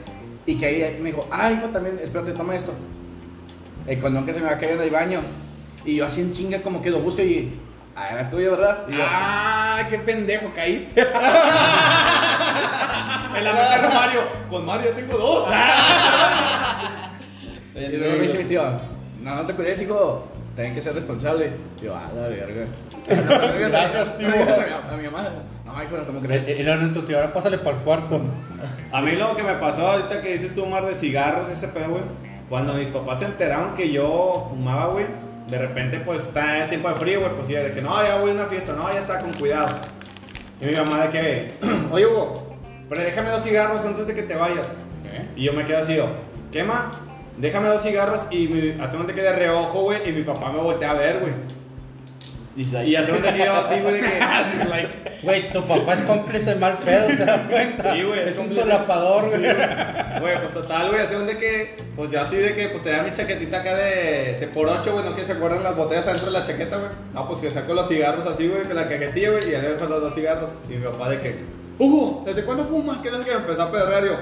Y 0.44 0.56
que 0.58 0.66
ahí 0.66 0.98
me 1.00 1.10
dijo, 1.10 1.28
ah, 1.30 1.52
hijo, 1.52 1.68
también, 1.68 2.00
espérate, 2.02 2.32
toma 2.32 2.56
esto. 2.56 2.72
El 3.86 4.00
condón 4.00 4.26
que 4.26 4.34
se 4.34 4.40
me 4.40 4.46
va 4.46 4.52
a 4.54 4.58
caer 4.58 4.72
en 4.72 4.80
el 4.80 4.90
baño. 4.90 5.20
Y 5.84 5.94
yo 5.96 6.06
así 6.06 6.20
en 6.20 6.32
chinga 6.32 6.60
como 6.62 6.82
que 6.82 6.90
lo 6.90 6.98
busco 6.98 7.22
y, 7.22 7.52
ah, 7.94 8.08
era 8.12 8.28
tuyo, 8.28 8.50
¿verdad? 8.50 8.86
Y 8.88 8.96
yo, 8.96 9.04
Ah, 9.06 9.86
qué 9.88 9.98
pendejo, 10.00 10.50
caíste. 10.52 11.00
en 13.36 13.44
la 13.44 13.78
de 13.82 13.88
Mario. 13.88 14.22
Con 14.50 14.66
Mario 14.66 14.90
tengo 14.90 15.16
dos. 15.16 15.48
Y 17.76 17.96
luego 17.98 18.16
me 18.16 18.22
dice 18.22 18.38
mi 18.38 18.44
tío, 18.44 18.62
no, 19.20 19.34
no 19.34 19.44
te 19.44 19.52
cuides, 19.52 19.82
hijo, 19.82 20.26
tenés 20.56 20.74
que 20.74 20.80
ser 20.80 20.94
responsable. 20.94 21.50
Y 21.80 21.84
yo, 21.84 21.94
ah, 21.94 22.10
la 22.16 22.28
verga. 22.28 22.64
Gracias, 23.06 24.18
tío. 24.18 24.28
A 24.28 24.96
mi 24.96 25.04
mamá, 25.04 25.28
no, 25.64 25.82
hijo, 25.82 25.96
no 25.96 26.20
te 26.20 26.26
crees. 26.26 26.48
Era 26.48 26.74
en 26.74 26.92
tu 26.92 27.02
tío, 27.02 27.16
ahora 27.18 27.32
pásale 27.32 27.58
para 27.58 27.76
el 27.76 27.82
cuarto. 27.82 28.20
A 28.90 29.00
mí 29.02 29.12
lo 29.12 29.36
que 29.36 29.42
me 29.42 29.54
pasó 29.54 29.86
ahorita 29.86 30.22
que 30.22 30.32
dices 30.32 30.54
tú, 30.54 30.64
Omar, 30.64 30.86
de 30.86 30.94
cigarros, 30.94 31.48
ese 31.50 31.68
pedo, 31.68 31.90
güey. 31.90 32.02
Cuando 32.48 32.74
mis 32.74 32.88
papás 32.88 33.18
se 33.18 33.26
enteraron 33.26 33.74
que 33.74 33.92
yo 33.92 34.46
fumaba, 34.50 34.86
güey, 34.86 35.06
de 35.48 35.58
repente, 35.58 36.00
pues, 36.00 36.22
está 36.22 36.64
en 36.64 36.70
tiempo 36.70 36.88
de 36.88 36.94
frío, 36.94 37.20
güey, 37.20 37.32
pues, 37.34 37.46
sí, 37.48 37.54
de 37.54 37.72
que 37.72 37.82
no, 37.82 38.02
ya 38.02 38.18
voy 38.18 38.30
a 38.30 38.34
una 38.34 38.46
fiesta, 38.46 38.72
no, 38.72 38.90
ya 38.92 39.00
está, 39.00 39.18
con 39.18 39.32
cuidado. 39.34 39.68
Y 40.60 40.66
mi 40.66 40.76
mamá 40.76 41.06
de 41.06 41.08
que, 41.10 41.52
oye, 41.90 42.06
Hugo, 42.06 42.56
pero 42.88 43.02
déjame 43.02 43.30
dos 43.30 43.42
cigarros 43.42 43.84
antes 43.84 44.06
de 44.06 44.14
que 44.14 44.22
te 44.22 44.34
vayas. 44.34 44.68
Y 45.34 45.44
yo 45.44 45.52
me 45.52 45.64
quedo 45.64 45.78
así, 45.78 45.96
yo, 45.96 46.06
¿qué, 46.52 46.62
ma? 46.62 46.90
Déjame 47.38 47.68
dos 47.68 47.82
cigarros 47.82 48.20
y 48.30 48.48
mi, 48.48 48.80
hacemos 48.80 49.06
de 49.06 49.14
que 49.14 49.22
de 49.22 49.32
reojo, 49.32 49.82
güey, 49.82 50.08
y 50.08 50.12
mi 50.12 50.22
papá 50.22 50.50
me 50.52 50.58
voltea 50.58 50.90
a 50.90 50.94
ver, 50.94 51.20
güey. 51.20 51.32
Y 52.56 52.96
hacemos 52.96 53.22
de 53.22 53.34
que 53.34 53.38
yo 53.38 53.52
así, 53.52 53.80
güey, 53.80 53.94
de 53.94 54.00
que, 54.00 54.88
Güey, 55.22 55.52
tu 55.52 55.66
papá 55.66 55.92
es 55.92 56.02
cómplice 56.02 56.54
de 56.54 56.56
mal 56.56 56.78
pedo, 56.78 57.08
¿te 57.08 57.16
das 57.16 57.42
cuenta? 57.42 57.92
Sí, 57.92 58.02
güey, 58.02 58.20
es 58.20 58.30
Es 58.30 58.38
un 58.38 58.50
solapador, 58.50 59.28
güey. 59.28 59.40
Güey, 59.40 60.40
pues 60.40 60.54
total, 60.54 60.88
güey, 60.88 61.02
así 61.02 61.14
donde 61.14 61.36
que, 61.36 61.76
pues 61.94 62.10
yo 62.10 62.20
así 62.20 62.36
de 62.36 62.54
que, 62.54 62.68
pues 62.70 62.82
tenía 62.82 63.02
mi 63.02 63.12
chaquetita 63.12 63.60
acá 63.60 63.74
de, 63.74 64.38
de 64.40 64.46
por 64.46 64.68
ocho, 64.68 64.94
güey, 64.94 65.04
no 65.04 65.14
que 65.14 65.24
se 65.24 65.32
acuerdan 65.32 65.62
las 65.62 65.76
botellas 65.76 66.06
adentro 66.06 66.26
de 66.26 66.38
la 66.38 66.44
chaqueta, 66.44 66.78
güey. 66.78 66.90
No, 67.12 67.28
pues 67.28 67.40
que 67.40 67.50
saco 67.50 67.74
los 67.74 67.88
cigarros 67.88 68.26
así, 68.26 68.48
güey, 68.48 68.62
con 68.64 68.76
la 68.76 68.88
cajetilla, 68.88 69.32
güey, 69.32 69.48
y 69.48 69.50
ya 69.52 69.60
le 69.60 69.74
dejo 69.74 69.84
los 69.84 70.00
dos 70.00 70.14
cigarros. 70.14 70.50
Y 70.70 70.74
mi 70.74 70.86
papá 70.86 71.10
de 71.10 71.20
que, 71.20 71.36
Hugo, 71.78 72.22
¿desde 72.24 72.42
cuándo 72.44 72.64
fumas? 72.64 73.02
¿Qué 73.02 73.08
es 73.08 73.14
que 73.16 73.32
me 73.32 73.36
empezó 73.36 73.64
a 73.64 73.70
pedrear 73.70 74.02
yo? 74.02 74.16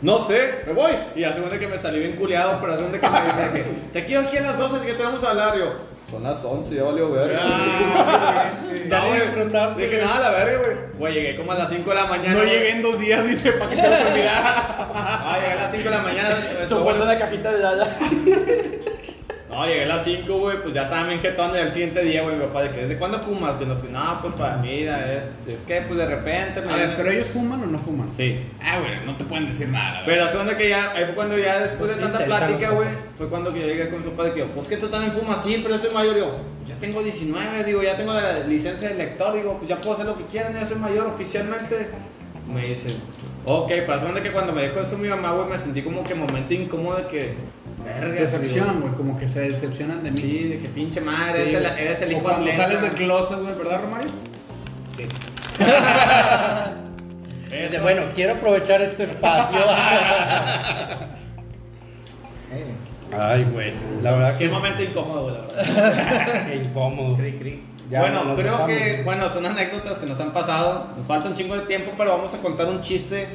No 0.00 0.18
sé, 0.20 0.62
me 0.66 0.72
voy. 0.72 0.92
Y 1.16 1.24
hace 1.24 1.40
donde 1.40 1.58
que 1.58 1.66
me 1.66 1.76
salí 1.76 1.98
bien 1.98 2.16
culiado, 2.16 2.58
pero 2.60 2.74
hace 2.74 2.82
donde 2.82 3.00
que 3.00 3.08
me 3.08 3.20
dice 3.24 3.50
que, 3.52 3.64
te 3.92 4.04
quiero 4.04 4.22
aquí 4.22 4.36
a 4.36 4.42
las 4.42 4.58
12 4.58 4.86
que 4.86 4.92
tenemos 4.94 5.22
a 5.24 5.30
hablar, 5.30 5.58
yo. 5.58 5.72
Son 6.10 6.22
las 6.22 6.42
11, 6.42 6.74
ya 6.74 6.84
valió 6.84 7.10
verga. 7.10 7.38
Ya 8.88 9.00
No, 9.02 9.12
disfrutaste, 9.12 9.82
Dije, 9.82 10.02
nada, 10.02 10.20
la 10.20 10.30
verga, 10.30 10.58
güey. 10.58 10.76
Güey, 10.98 11.14
llegué 11.14 11.36
como 11.36 11.52
a 11.52 11.56
las 11.56 11.68
5 11.68 11.90
de 11.90 11.96
la 11.96 12.06
mañana. 12.06 12.30
No 12.32 12.38
güey. 12.38 12.50
llegué 12.50 12.70
en 12.70 12.82
dos 12.82 12.98
días, 12.98 13.26
dice, 13.26 13.52
para 13.52 13.70
que 13.70 13.76
se 13.76 13.86
olvidara. 13.86 14.84
Ah, 15.00 15.38
llegué 15.38 15.52
a 15.52 15.56
las 15.56 15.70
5 15.70 15.84
de 15.84 15.90
la 15.90 16.02
mañana. 16.02 16.36
Su 16.66 16.78
vuelta 16.78 17.04
de 17.04 17.18
capita 17.18 17.52
de 17.52 17.58
la... 17.58 17.88
No, 19.58 19.66
llegué 19.66 19.82
a 19.84 19.86
las 19.86 20.04
5, 20.04 20.38
güey, 20.38 20.62
pues 20.62 20.72
ya 20.72 20.84
estaba 20.84 21.08
bien 21.08 21.20
jetón 21.20 21.52
y 21.54 21.58
al 21.58 21.72
siguiente 21.72 22.00
día, 22.04 22.22
güey, 22.22 22.36
mi 22.36 22.42
papá, 22.44 22.62
de 22.62 22.70
que, 22.70 22.82
¿desde 22.82 22.96
cuándo 22.96 23.18
fumas? 23.18 23.56
Que 23.56 23.66
nos, 23.66 23.82
no, 23.82 24.18
pues 24.22 24.34
para 24.34 24.56
mí, 24.58 24.82
es, 24.82 25.28
es 25.48 25.60
que, 25.66 25.80
pues 25.82 25.98
de 25.98 26.06
repente... 26.06 26.60
me- 26.60 26.72
A 26.72 26.76
ver, 26.76 26.94
pero 26.96 27.10
ellos 27.10 27.28
fuman 27.30 27.60
o 27.62 27.66
no 27.66 27.76
fuman. 27.78 28.08
Sí. 28.14 28.38
Ah, 28.62 28.78
güey, 28.78 28.92
no 29.04 29.16
te 29.16 29.24
pueden 29.24 29.48
decir 29.48 29.68
nada. 29.68 30.02
Pero 30.06 30.24
la 30.24 30.30
segunda 30.30 30.56
que 30.56 30.68
ya, 30.68 30.92
ahí 30.92 31.04
fue 31.06 31.14
cuando 31.14 31.36
ya 31.36 31.58
después 31.58 31.90
de 31.90 31.96
Pues 31.96 32.06
tanta 32.08 32.22
inténtalo, 32.22 32.46
plática, 32.46 32.68
papá. 32.68 32.76
güey, 32.82 32.88
fue 33.16 33.28
cuando 33.28 33.52
que 33.52 33.60
yo 33.60 33.66
llegué 33.66 33.90
con 33.90 34.04
su 34.04 34.10
padre 34.12 34.32
que 34.32 34.38
yo, 34.40 34.46
pues 34.52 34.68
que 34.68 34.76
tú 34.76 34.86
también 34.88 35.12
fumas, 35.12 35.42
sí, 35.42 35.58
pero 35.60 35.74
yo 35.74 35.82
soy 35.82 35.90
mayor, 35.92 36.14
digo, 36.14 36.36
ya 36.64 36.74
tengo 36.76 37.02
19, 37.02 37.64
digo, 37.64 37.82
ya 37.82 37.96
tengo 37.96 38.12
la 38.14 38.38
licencia 38.40 38.90
de 38.90 38.94
lector, 38.94 39.32
digo, 39.34 39.56
pues 39.58 39.68
ya 39.68 39.76
puedo 39.78 39.94
hacer 39.94 40.06
lo 40.06 40.16
que 40.16 40.24
quieran, 40.26 40.54
ya 40.54 40.64
soy 40.64 40.78
mayor 40.78 41.06
oficialmente. 41.08 41.88
Me 42.46 42.64
dice, 42.68 42.90
ok, 43.44 43.68
pero 43.70 43.88
la 43.94 43.98
segunda 43.98 44.22
que 44.22 44.30
cuando 44.30 44.52
me 44.52 44.62
dijo 44.68 44.78
eso 44.80 44.96
mi 44.96 45.08
mamá, 45.08 45.32
güey, 45.32 45.48
me 45.48 45.58
sentí 45.58 45.82
como 45.82 46.04
que 46.04 46.14
momento 46.14 46.54
incómodo 46.54 46.98
de 46.98 47.06
que, 47.08 47.34
verga, 47.88 48.20
Decepción, 48.20 48.80
güey, 48.80 48.92
como 48.94 49.18
que 49.18 49.28
se 49.28 49.40
decepcionan 49.40 50.02
de 50.02 50.10
mí. 50.10 50.20
Sí, 50.20 50.44
de 50.44 50.58
que 50.60 50.68
pinche 50.68 51.00
madre, 51.00 51.48
Sí, 51.48 51.54
eres, 51.54 51.70
el, 51.72 51.78
eres 51.78 52.02
el 52.02 52.12
hijo 52.12 52.22
cuando 52.22 52.40
atleta. 52.42 52.62
sales 52.62 52.82
del 52.82 52.90
closet, 52.92 53.38
güey, 53.40 53.54
¿verdad, 53.54 53.80
Romario? 53.82 54.08
Dice, 57.62 57.80
bueno, 57.80 58.02
quiero 58.14 58.34
aprovechar 58.34 58.82
este 58.82 59.04
espacio. 59.04 59.58
Ay, 63.18 63.44
güey. 63.44 63.72
La 64.02 64.12
verdad 64.12 64.36
Qué 64.36 64.44
que 64.46 64.50
momento 64.50 64.82
incómodo, 64.82 65.30
la 65.30 65.40
verdad. 65.46 66.46
qué 66.46 66.56
incómodo. 66.56 67.16
Ya 67.90 68.00
bueno, 68.00 68.20
creo 68.34 68.36
besamos. 68.36 68.66
que, 68.68 69.02
bueno, 69.04 69.28
son 69.30 69.46
anécdotas 69.46 69.98
que 69.98 70.06
nos 70.06 70.20
han 70.20 70.32
pasado. 70.32 70.88
Nos 70.96 71.06
falta 71.06 71.28
un 71.28 71.34
chingo 71.34 71.54
de 71.54 71.62
tiempo, 71.66 71.92
pero 71.96 72.10
vamos 72.18 72.34
a 72.34 72.38
contar 72.38 72.66
un 72.66 72.80
chiste. 72.82 73.26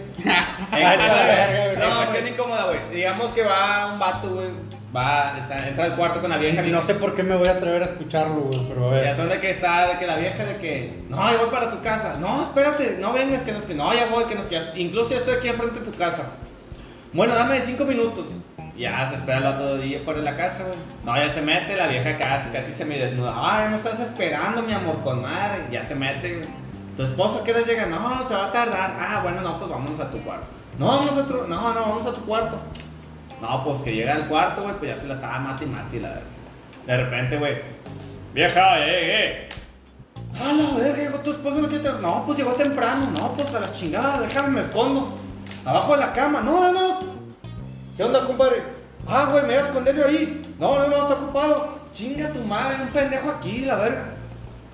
Ay, 0.71 0.83
la 0.83 0.95
verga, 0.95 1.65
güey. 1.65 1.77
no, 1.77 1.89
No, 1.89 1.95
cuestión 1.97 2.21
güey. 2.21 2.33
incómoda, 2.33 2.65
güey. 2.65 2.79
Digamos 2.91 3.31
que 3.31 3.43
va 3.43 3.93
un 3.93 3.99
vato, 3.99 4.29
güey. 4.35 4.49
Va, 4.95 5.35
está, 5.39 5.67
entra 5.67 5.85
al 5.85 5.95
cuarto 5.95 6.21
con 6.21 6.29
la 6.29 6.37
vieja. 6.37 6.61
No 6.61 6.81
sé 6.83 6.93
por 6.93 7.15
qué 7.15 7.23
me 7.23 7.35
voy 7.35 7.47
a 7.47 7.53
atrever 7.53 7.81
a 7.81 7.85
escucharlo, 7.85 8.41
güey, 8.41 8.67
pero 8.67 8.91
a 8.91 8.95
Ya 8.97 9.01
ver. 9.01 9.15
son 9.15 9.29
de 9.29 9.39
que 9.39 9.49
está, 9.49 9.87
de 9.87 9.97
que 9.97 10.05
la 10.05 10.17
vieja, 10.17 10.43
de 10.45 10.57
que, 10.57 11.01
no, 11.09 11.31
yo 11.31 11.39
voy 11.39 11.49
para 11.49 11.71
tu 11.71 11.81
casa. 11.81 12.17
No, 12.19 12.43
espérate, 12.43 12.97
no 12.99 13.11
vengas, 13.11 13.43
que 13.43 13.53
nos 13.53 13.63
que, 13.63 13.73
no, 13.73 13.91
ya 13.91 14.05
voy, 14.11 14.25
que 14.25 14.35
nos 14.35 14.45
que, 14.45 14.61
incluso 14.75 15.09
ya 15.09 15.17
estoy 15.17 15.33
aquí 15.37 15.47
enfrente 15.47 15.79
de 15.79 15.85
tu 15.89 15.97
casa. 15.97 16.25
Bueno, 17.11 17.33
dame 17.33 17.59
cinco 17.61 17.85
minutos. 17.85 18.27
Ya 18.77 19.07
se 19.07 19.15
espera 19.15 19.37
el 19.37 19.79
de 19.79 19.83
ahí 19.83 20.01
fuera 20.03 20.19
de 20.19 20.25
la 20.25 20.35
casa, 20.35 20.63
güey. 20.63 20.77
No, 21.05 21.15
ya 21.15 21.29
se 21.29 21.41
mete, 21.41 21.75
la 21.75 21.87
vieja 21.87 22.17
casi, 22.17 22.49
casi 22.49 22.71
se 22.71 22.85
me 22.85 22.97
desnuda. 22.97 23.33
Ay, 23.35 23.69
me 23.69 23.75
estás 23.75 23.99
esperando, 23.99 24.63
mi 24.63 24.73
amor, 24.73 25.01
con 25.03 25.21
madre. 25.21 25.67
Ya 25.71 25.83
se 25.83 25.93
mete, 25.93 26.37
güey. 26.37 26.49
¿Tu 26.97 27.03
esposo 27.03 27.43
qué 27.43 27.51
hora 27.51 27.61
llega? 27.61 27.85
No, 27.85 28.27
se 28.27 28.33
va 28.33 28.47
a 28.47 28.51
tardar. 28.51 28.95
Ah, 28.99 29.19
bueno, 29.21 29.41
no, 29.41 29.57
pues 29.59 29.69
vámonos 29.69 29.99
a 29.99 30.09
tu 30.09 30.19
cuarto. 30.23 30.47
No, 30.79 30.87
vamos 30.87 31.17
a 31.17 31.25
tu, 31.25 31.33
no, 31.47 31.73
no, 31.73 31.81
vamos 31.81 32.07
a 32.07 32.13
tu 32.13 32.21
cuarto. 32.21 32.59
No, 33.41 33.63
pues 33.63 33.81
que 33.81 33.93
llega 33.93 34.13
al 34.13 34.27
cuarto, 34.27 34.63
güey, 34.63 34.75
pues 34.77 34.95
ya 34.95 34.97
se 34.97 35.07
la 35.07 35.15
estaba 35.15 35.37
mati 35.37 35.65
mati, 35.65 35.99
la 35.99 36.09
verdad. 36.09 36.23
De 36.87 36.97
repente, 36.97 37.37
güey. 37.37 37.57
Vieja, 38.33 38.79
eh, 38.79 39.25
eh. 39.25 39.49
A 40.39 40.51
la 40.51 40.95
llegó 40.95 41.19
tu 41.19 41.31
esposo, 41.31 41.57
no 41.57 41.67
quiere 41.67 41.83
No, 42.01 42.23
pues 42.25 42.39
llegó 42.39 42.53
temprano. 42.53 43.11
No, 43.19 43.33
pues 43.33 43.53
a 43.53 43.59
la 43.59 43.71
chingada, 43.71 44.21
déjame, 44.21 44.49
me 44.49 44.61
escondo. 44.61 45.15
Abajo 45.63 45.93
de 45.93 45.99
la 45.99 46.13
cama. 46.13 46.41
No, 46.41 46.59
no, 46.59 46.71
no. 46.71 47.12
¿Qué 47.95 48.03
onda, 48.03 48.25
compadre? 48.25 48.63
Ah, 49.07 49.27
güey, 49.31 49.43
me 49.43 49.49
voy 49.49 49.57
a 49.57 49.67
esconder 49.67 49.95
yo 49.95 50.07
ahí. 50.07 50.55
No, 50.59 50.79
no, 50.79 50.87
no, 50.87 50.95
está 50.95 51.13
ocupado. 51.13 51.79
Chinga 51.93 52.33
tu 52.33 52.41
madre, 52.41 52.77
un 52.81 52.87
pendejo 52.87 53.29
aquí, 53.29 53.65
la 53.65 53.75
verga. 53.75 54.05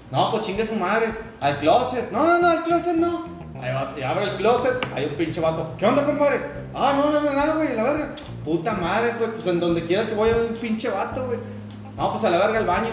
No, 0.10 0.32
pues 0.32 0.46
chingue 0.46 0.66
su 0.66 0.76
madre. 0.76 1.14
Al 1.42 1.58
closet. 1.58 2.12
No, 2.12 2.26
no, 2.26 2.40
no, 2.40 2.48
al 2.48 2.64
closet 2.64 2.96
no. 2.96 3.28
Ahí 3.62 4.04
abre 4.04 4.24
el 4.24 4.38
closet. 4.38 4.74
Hay 4.96 5.06
un 5.06 5.16
pinche 5.16 5.42
vato. 5.42 5.74
¿Qué 5.78 5.86
onda, 5.86 6.06
compadre? 6.06 6.40
Ah, 6.74 6.94
no, 6.96 7.12
no, 7.12 7.20
no, 7.20 7.34
nada, 7.34 7.56
güey, 7.56 7.76
la 7.76 7.84
verga. 7.84 8.16
Puta 8.46 8.72
madre, 8.74 9.14
güey, 9.18 9.32
pues 9.32 9.46
en 9.48 9.60
donde 9.60 9.84
quiera 9.84 10.08
que 10.08 10.16
voy 10.16 10.30
hay 10.30 10.48
un 10.50 10.56
pinche 10.56 10.90
vato, 10.90 11.26
güey. 11.26 11.40
No, 11.98 12.14
pues 12.14 12.24
a 12.24 12.30
la 12.30 12.38
verga 12.38 12.60
al 12.60 12.66
baño. 12.66 12.90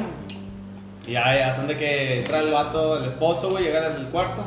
Y 1.07 1.13
ya, 1.13 1.39
ya, 1.39 1.55
son 1.55 1.69
de 1.69 1.77
que 1.77 2.19
entra 2.19 2.41
el 2.41 2.53
vato, 2.53 2.99
el 2.99 3.05
esposo, 3.05 3.51
güey, 3.51 3.63
llega 3.63 3.87
al 3.87 4.09
cuarto. 4.11 4.45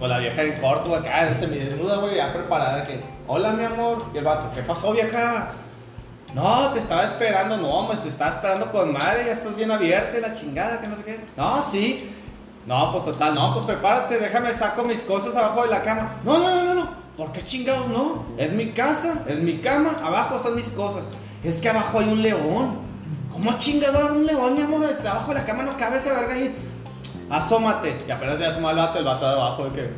Pues 0.00 0.08
la 0.08 0.16
vieja 0.16 0.42
en 0.42 0.58
corto, 0.58 0.94
acá, 0.94 1.34
semidesnuda, 1.38 1.98
güey, 1.98 2.16
ya 2.16 2.32
preparada, 2.32 2.84
que, 2.84 3.02
hola, 3.26 3.50
mi 3.50 3.64
amor. 3.64 4.06
Y 4.14 4.16
el 4.16 4.24
vato, 4.24 4.50
¿qué 4.54 4.62
pasó, 4.62 4.92
vieja? 4.92 5.52
No, 6.34 6.70
te 6.72 6.78
estaba 6.78 7.04
esperando, 7.04 7.58
no, 7.58 7.86
pues 7.86 8.02
te 8.02 8.08
estaba 8.08 8.30
esperando 8.30 8.72
con 8.72 8.94
madre, 8.94 9.26
ya 9.26 9.32
estás 9.32 9.54
bien 9.54 9.70
abierta, 9.70 10.18
la 10.18 10.32
chingada, 10.32 10.80
que 10.80 10.86
no 10.86 10.96
sé 10.96 11.04
qué. 11.04 11.20
No, 11.36 11.62
sí. 11.62 12.10
No, 12.64 12.92
pues 12.92 13.04
total, 13.04 13.34
no, 13.34 13.52
pues 13.52 13.66
prepárate, 13.66 14.18
déjame 14.18 14.54
saco 14.54 14.84
mis 14.84 15.02
cosas 15.02 15.36
abajo 15.36 15.64
de 15.64 15.68
la 15.68 15.82
cama. 15.82 16.12
No, 16.24 16.38
no, 16.38 16.48
no, 16.48 16.64
no, 16.64 16.74
no. 16.76 16.88
¿Por 17.18 17.32
qué 17.32 17.44
chingados 17.44 17.88
no? 17.88 18.24
Es 18.38 18.52
mi 18.52 18.72
casa, 18.72 19.22
es 19.26 19.38
mi 19.40 19.60
cama, 19.60 19.90
abajo 20.02 20.36
están 20.36 20.56
mis 20.56 20.68
cosas. 20.68 21.04
Es 21.44 21.58
que 21.58 21.68
abajo 21.68 21.98
hay 21.98 22.08
un 22.08 22.22
león. 22.22 22.78
¿Cómo 23.30 23.52
chingado 23.58 24.14
un 24.14 24.24
león, 24.24 24.54
mi 24.54 24.62
amor? 24.62 24.82
Abajo 25.04 25.34
de 25.34 25.40
la 25.40 25.44
cama 25.44 25.64
no 25.64 25.76
cabe 25.76 25.98
esa 25.98 26.14
verga 26.14 26.32
ahí. 26.32 26.54
Asómate. 27.30 28.04
Y 28.06 28.10
apenas 28.10 28.38
se 28.38 28.46
asoma 28.46 28.70
el 28.72 28.76
vato, 28.76 28.98
el 28.98 29.04
vato 29.04 29.24
de 29.24 29.32
abajo 29.32 29.64
de 29.66 29.70
que. 29.70 29.90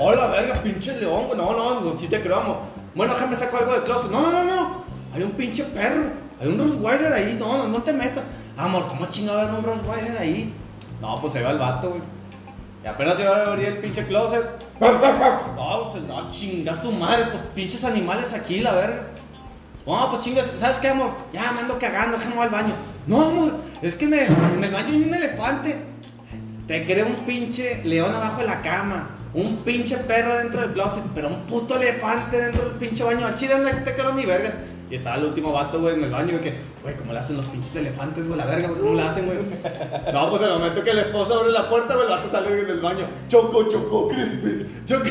Hola, 0.00 0.26
verga, 0.26 0.60
pinche 0.62 1.00
león. 1.00 1.28
No, 1.36 1.52
no, 1.52 1.80
no, 1.80 1.98
sí 1.98 2.08
te 2.08 2.20
creo, 2.20 2.40
amor. 2.40 2.56
Bueno, 2.94 3.14
déjame 3.14 3.36
saco 3.36 3.56
algo 3.58 3.72
de 3.72 3.82
closet. 3.82 4.10
No, 4.10 4.20
no, 4.20 4.32
no, 4.32 4.44
no. 4.44 4.84
Hay 5.14 5.22
un 5.22 5.30
pinche 5.30 5.64
perro. 5.64 6.10
Hay 6.40 6.48
un 6.48 6.58
Rottweiler 6.58 7.12
ahí. 7.12 7.36
No, 7.38 7.56
no, 7.58 7.68
no 7.68 7.82
te 7.82 7.92
metas. 7.92 8.24
Amor, 8.56 8.88
¿cómo 8.88 9.06
chingado 9.06 9.40
hay 9.40 9.46
un 9.46 9.62
Rottweiler 9.62 10.18
ahí? 10.18 10.52
No, 11.00 11.14
pues 11.20 11.34
ahí 11.36 11.42
va 11.42 11.52
el 11.52 11.58
vato, 11.58 11.90
güey. 11.90 12.02
Y 12.84 12.86
apenas 12.88 13.16
se 13.16 13.24
va 13.24 13.36
a 13.36 13.46
abrir 13.46 13.68
el 13.68 13.78
pinche 13.78 14.04
closet. 14.06 14.44
No, 14.80 15.90
pues 15.92 16.02
no, 16.04 16.30
chinga 16.32 16.74
su 16.74 16.90
madre, 16.90 17.26
pues 17.30 17.42
pinches 17.54 17.84
animales 17.84 18.32
aquí, 18.32 18.60
la 18.60 18.72
verga. 18.72 19.02
No, 19.86 20.10
pues 20.10 20.22
chingas, 20.22 20.46
¿sabes 20.58 20.78
qué, 20.78 20.88
amor? 20.88 21.10
Ya 21.32 21.52
me 21.52 21.60
ando 21.60 21.78
cagando, 21.78 22.18
déjame 22.18 22.40
al 22.40 22.50
baño. 22.50 22.74
No, 23.06 23.22
amor, 23.22 23.52
es 23.80 23.94
que 23.94 24.04
en 24.04 24.14
el, 24.14 24.26
en 24.56 24.64
el 24.64 24.72
baño 24.72 24.88
hay 24.88 25.02
un 25.02 25.14
elefante. 25.14 25.76
Te 26.66 26.86
creo 26.86 27.06
un 27.06 27.16
pinche 27.26 27.82
león 27.84 28.14
abajo 28.14 28.40
de 28.40 28.46
la 28.46 28.62
cama. 28.62 29.10
Un 29.34 29.58
pinche 29.58 29.96
perro 29.96 30.36
dentro 30.36 30.60
del 30.60 30.72
closet, 30.72 31.02
pero 31.14 31.28
un 31.28 31.42
puto 31.42 31.80
elefante 31.80 32.40
dentro 32.40 32.68
del 32.68 32.78
pinche 32.78 33.02
baño. 33.02 33.34
Chile 33.34 33.54
no 33.58 33.84
te 33.84 33.94
creo 33.94 34.12
ni 34.12 34.24
vergas. 34.24 34.54
Y 34.90 34.96
estaba 34.96 35.16
el 35.16 35.24
último 35.24 35.52
vato, 35.52 35.80
güey, 35.80 35.94
en 35.94 36.04
el 36.04 36.10
baño, 36.10 36.32
güey, 36.32 36.42
que, 36.42 36.58
güey, 36.82 36.94
¿cómo 36.96 37.14
le 37.14 37.18
hacen 37.18 37.38
los 37.38 37.46
pinches 37.46 37.74
elefantes, 37.76 38.26
güey? 38.28 38.38
La 38.38 38.44
verga, 38.44 38.68
güey, 38.68 38.80
¿cómo 38.80 38.94
le 38.94 39.02
hacen, 39.02 39.24
güey? 39.24 39.38
No, 40.12 40.28
pues 40.28 40.42
en 40.42 40.48
el 40.48 40.54
momento 40.58 40.84
que 40.84 40.90
el 40.90 40.98
esposo 40.98 41.40
abre 41.40 41.50
la 41.50 41.70
puerta, 41.70 41.94
güey, 41.94 42.06
el 42.06 42.12
vato 42.12 42.30
sale 42.30 42.54
del 42.64 42.80
baño. 42.80 43.08
Choco, 43.28 43.70
choco, 43.70 44.08
crispis, 44.08 44.66
choco. 44.84 45.06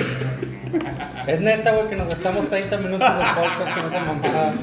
Es 1.26 1.42
neta, 1.42 1.72
güey, 1.72 1.90
que 1.90 1.96
nos 1.96 2.10
gastamos 2.10 2.48
30 2.48 2.78
minutos 2.78 3.00
de 3.00 3.24
podcast 3.24 3.76
con 3.76 3.86
esa 3.88 4.06
mamada. 4.06 4.54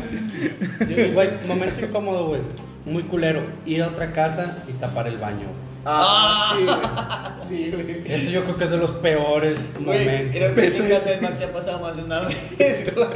Güey, 0.78 1.30
momento 1.48 1.84
incómodo, 1.84 2.26
güey. 2.28 2.40
Muy 2.88 3.04
culero. 3.04 3.40
Ir 3.66 3.82
a 3.82 3.88
otra 3.88 4.12
casa 4.12 4.58
y 4.68 4.72
tapar 4.72 5.06
el 5.06 5.18
baño. 5.18 5.46
Ah, 5.90 6.54
sí, 6.58 6.64
güey. 6.64 6.78
Sí, 7.40 7.70
güey. 8.02 8.12
Eso 8.12 8.30
yo 8.30 8.42
creo 8.44 8.56
que 8.56 8.64
es 8.64 8.70
de 8.70 8.76
los 8.76 8.90
peores 8.90 9.64
Güey, 9.78 9.98
momentos. 10.04 10.36
creo 10.36 10.54
que 10.54 10.66
en 10.66 10.82
mi 10.84 10.90
casa 10.90 11.10
de 11.10 11.20
Max 11.22 11.38
se 11.38 11.44
ha 11.44 11.52
pasado 11.52 11.78
más 11.78 11.96
de 11.96 12.02
una 12.02 12.20
vez, 12.20 12.94
güey. 12.94 13.08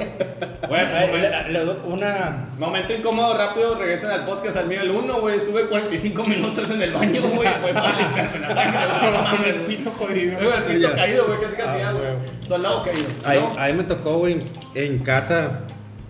Bueno, 0.69 0.89
momento, 1.01 1.19
le- 1.49 1.65
le- 1.65 1.73
una. 1.87 2.47
momento 2.59 2.95
incómodo, 2.95 3.37
rápido, 3.37 3.75
regresen 3.75 4.11
al 4.11 4.25
podcast 4.25 4.57
al 4.57 4.69
mío 4.69 4.81
el 4.81 4.91
1, 4.91 5.21
güey. 5.21 5.37
Estuve 5.37 5.67
45 5.67 6.25
minutos 6.25 6.71
en 6.71 6.81
el 6.83 6.93
baño, 6.95 7.21
güey. 7.23 7.49
Güey, 7.63 7.75
para 7.75 7.99
limpiarme 8.01 8.39
la 8.39 8.55
güey. 8.55 9.37
Con 9.37 9.45
el 9.45 9.61
pito 9.67 9.91
jodido. 9.91 10.39
Güey, 10.39 10.57
el 10.57 10.63
pito 10.65 10.93
caído, 10.95 11.27
güey, 11.27 11.41
casi 11.41 11.57
casi, 11.57 11.81
Ah, 11.83 11.93
güey. 11.93 12.05
güey. 12.05 12.47
Solado 12.49 12.83
caído. 12.85 13.05
Ahí, 13.27 13.41
No, 13.41 13.61
ahí 13.61 13.73
me 13.75 13.85
tocó, 13.85 14.17
güey, 14.19 14.39
en 14.75 14.99
casa 15.01 15.61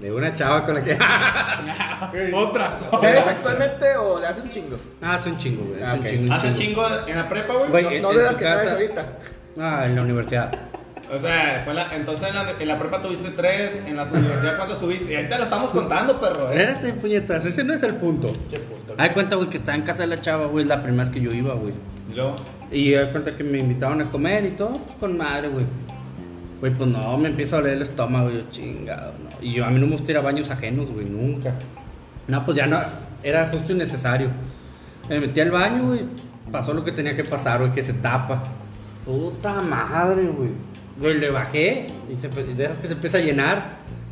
de 0.03 0.12
una 0.12 0.34
chava 0.34 0.64
con 0.64 0.74
la 0.74 0.82
que. 0.82 0.92
Otra. 2.34 2.78
¿Sabes 3.00 3.26
actualmente 3.26 3.96
o 3.96 4.18
de 4.18 4.26
hace 4.26 4.40
un 4.40 4.48
chingo? 4.50 4.76
Ah, 5.00 5.14
hace 5.14 5.30
un 5.30 5.38
chingo, 5.38 5.64
güey. 5.64 5.82
Hace 5.82 5.92
Ah, 5.92 5.94
un 5.98 6.05
chingo. 6.07 6.22
un 6.24 6.32
Hace 6.32 6.53
chingo. 6.55 6.82
chingo 6.84 7.07
en 7.09 7.16
la 7.16 7.28
prepa, 7.28 7.55
güey. 7.55 7.70
Güey, 7.70 7.84
No, 7.84 7.90
en- 7.90 8.03
no 8.03 8.11
en 8.11 8.16
de 8.16 8.22
tu 8.22 8.26
las 8.28 8.36
que 8.36 8.44
sabes 8.44 8.72
ahorita. 8.72 9.07
Ah, 9.61 9.84
en 9.86 9.96
la 9.96 10.03
universidad. 10.03 10.53
O 11.14 11.18
sea, 11.18 11.61
fue 11.64 11.74
la, 11.74 11.94
entonces 11.94 12.26
en 12.28 12.34
la, 12.34 12.50
en 12.59 12.68
la 12.68 12.78
prepa 12.78 13.03
tuviste 13.03 13.28
tres, 13.30 13.82
en 13.86 13.96
la 13.96 14.05
universidad 14.05 14.57
cuántos 14.57 14.80
tuviste. 14.80 15.12
Y 15.12 15.16
ahorita 15.16 15.36
lo 15.38 15.44
estamos 15.44 15.70
contando, 15.70 16.18
perro. 16.20 16.50
¿eh? 16.50 16.57
Espérate, 16.62 16.92
puñetas, 16.94 17.44
ese 17.44 17.62
no 17.64 17.74
es 17.74 17.82
el 17.82 17.94
punto. 17.96 18.32
Hay 18.96 19.11
cuenta, 19.11 19.36
güey, 19.36 19.48
que 19.50 19.59
estaba 19.59 19.76
en 19.76 19.82
casa 19.82 20.00
de 20.00 20.07
la 20.09 20.20
chava, 20.20 20.46
güey, 20.46 20.64
la 20.64 20.82
primera 20.82 21.05
vez 21.05 21.12
que 21.12 21.20
yo 21.20 21.30
iba, 21.32 21.53
güey. 21.55 21.74
Y 22.11 22.14
luego, 22.14 22.36
Y 22.70 22.94
hay 22.94 23.09
cuenta 23.11 23.36
que 23.36 23.44
me 23.44 23.59
invitaron 23.59 24.00
a 24.00 24.09
comer 24.11 24.46
y 24.46 24.50
todo, 24.53 24.70
pues 24.72 24.96
con 24.98 25.16
madre, 25.18 25.48
güey. 25.48 25.66
Güey, 26.63 26.73
pues 26.75 26.89
no, 26.91 27.19
me 27.19 27.29
empieza 27.29 27.57
a 27.57 27.59
doler 27.59 27.75
el 27.75 27.83
estómago, 27.83 28.31
yo 28.31 28.43
chingado, 28.49 29.15
no. 29.19 29.31
Y 29.45 29.53
yo 29.53 29.65
a 29.65 29.71
mí 29.71 29.81
no 29.81 29.87
me 29.87 29.95
gusta 29.95 30.13
ir 30.13 30.19
a 30.19 30.21
baños 30.21 30.49
ajenos, 30.49 30.89
güey, 30.93 31.07
nunca. 31.07 31.55
No, 32.29 32.45
pues 32.45 32.57
ya 32.57 32.69
no, 32.69 32.79
era 33.21 33.49
justo 33.49 33.73
innecesario. 33.73 34.29
Me 35.09 35.19
metí 35.19 35.41
al 35.41 35.51
baño, 35.51 35.89
güey, 35.89 36.05
pasó 36.53 36.73
lo 36.73 36.85
que 36.85 36.93
tenía 36.93 37.17
que 37.17 37.25
pasar, 37.25 37.59
güey, 37.59 37.73
que 37.73 37.83
se 37.83 37.95
tapa. 37.95 38.45
Puta 39.05 39.61
madre, 39.61 40.23
güey. 40.23 40.51
Güey, 41.01 41.19
le 41.19 41.31
bajé 41.31 41.89
y 42.09 42.17
se, 42.17 42.29
de 42.29 42.65
esas 42.65 42.79
que 42.79 42.87
se 42.87 42.93
empieza 42.93 43.19
a 43.19 43.23
llenar, 43.23 43.63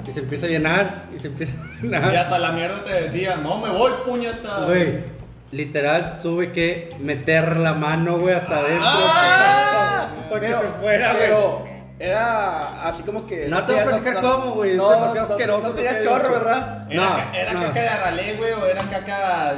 y 0.04 0.10
se 0.10 0.18
empieza 0.18 0.46
a 0.46 0.48
llenar, 0.48 1.04
y 1.14 1.18
se 1.20 1.28
empieza 1.28 1.54
a 1.56 1.80
llenar. 1.80 2.12
y 2.12 2.16
hasta 2.16 2.36
la 2.40 2.50
mierda 2.50 2.82
te 2.82 3.00
decía, 3.00 3.36
no 3.36 3.60
me 3.60 3.70
voy, 3.70 3.92
puñeta. 4.04 4.64
Güey, 4.64 5.04
literal 5.52 6.18
tuve 6.20 6.50
que 6.50 6.88
meter 6.98 7.58
la 7.58 7.74
mano, 7.74 8.18
güey, 8.18 8.34
hasta 8.34 8.58
adentro. 8.58 8.88
Ah, 8.88 10.08
para 10.28 10.40
que 10.40 10.52
se 10.52 10.68
fuera, 10.80 11.14
güey. 11.14 11.79
Era 12.00 12.88
así 12.88 13.02
como 13.02 13.26
que. 13.26 13.46
No 13.46 13.62
te 13.66 13.72
voy 13.74 13.82
a 13.82 13.84
platicar 13.84 14.14
cómo, 14.22 14.52
güey, 14.52 14.74
No, 14.74 14.90
demasiado 14.90 15.28
no- 15.28 15.34
asqueroso 15.34 15.68
No 15.68 15.74
tenía 15.74 16.02
chorro. 16.02 16.30
¿verdad? 16.30 16.86
¿Era, 16.88 17.02
No, 17.04 17.16
ca- 17.16 17.30
era 17.38 17.52
no. 17.52 17.60
caca 17.60 17.80
de 17.82 17.88
arralé, 17.88 18.34
güey, 18.36 18.52
o 18.54 18.66
era 18.66 18.82
caca? 18.84 19.54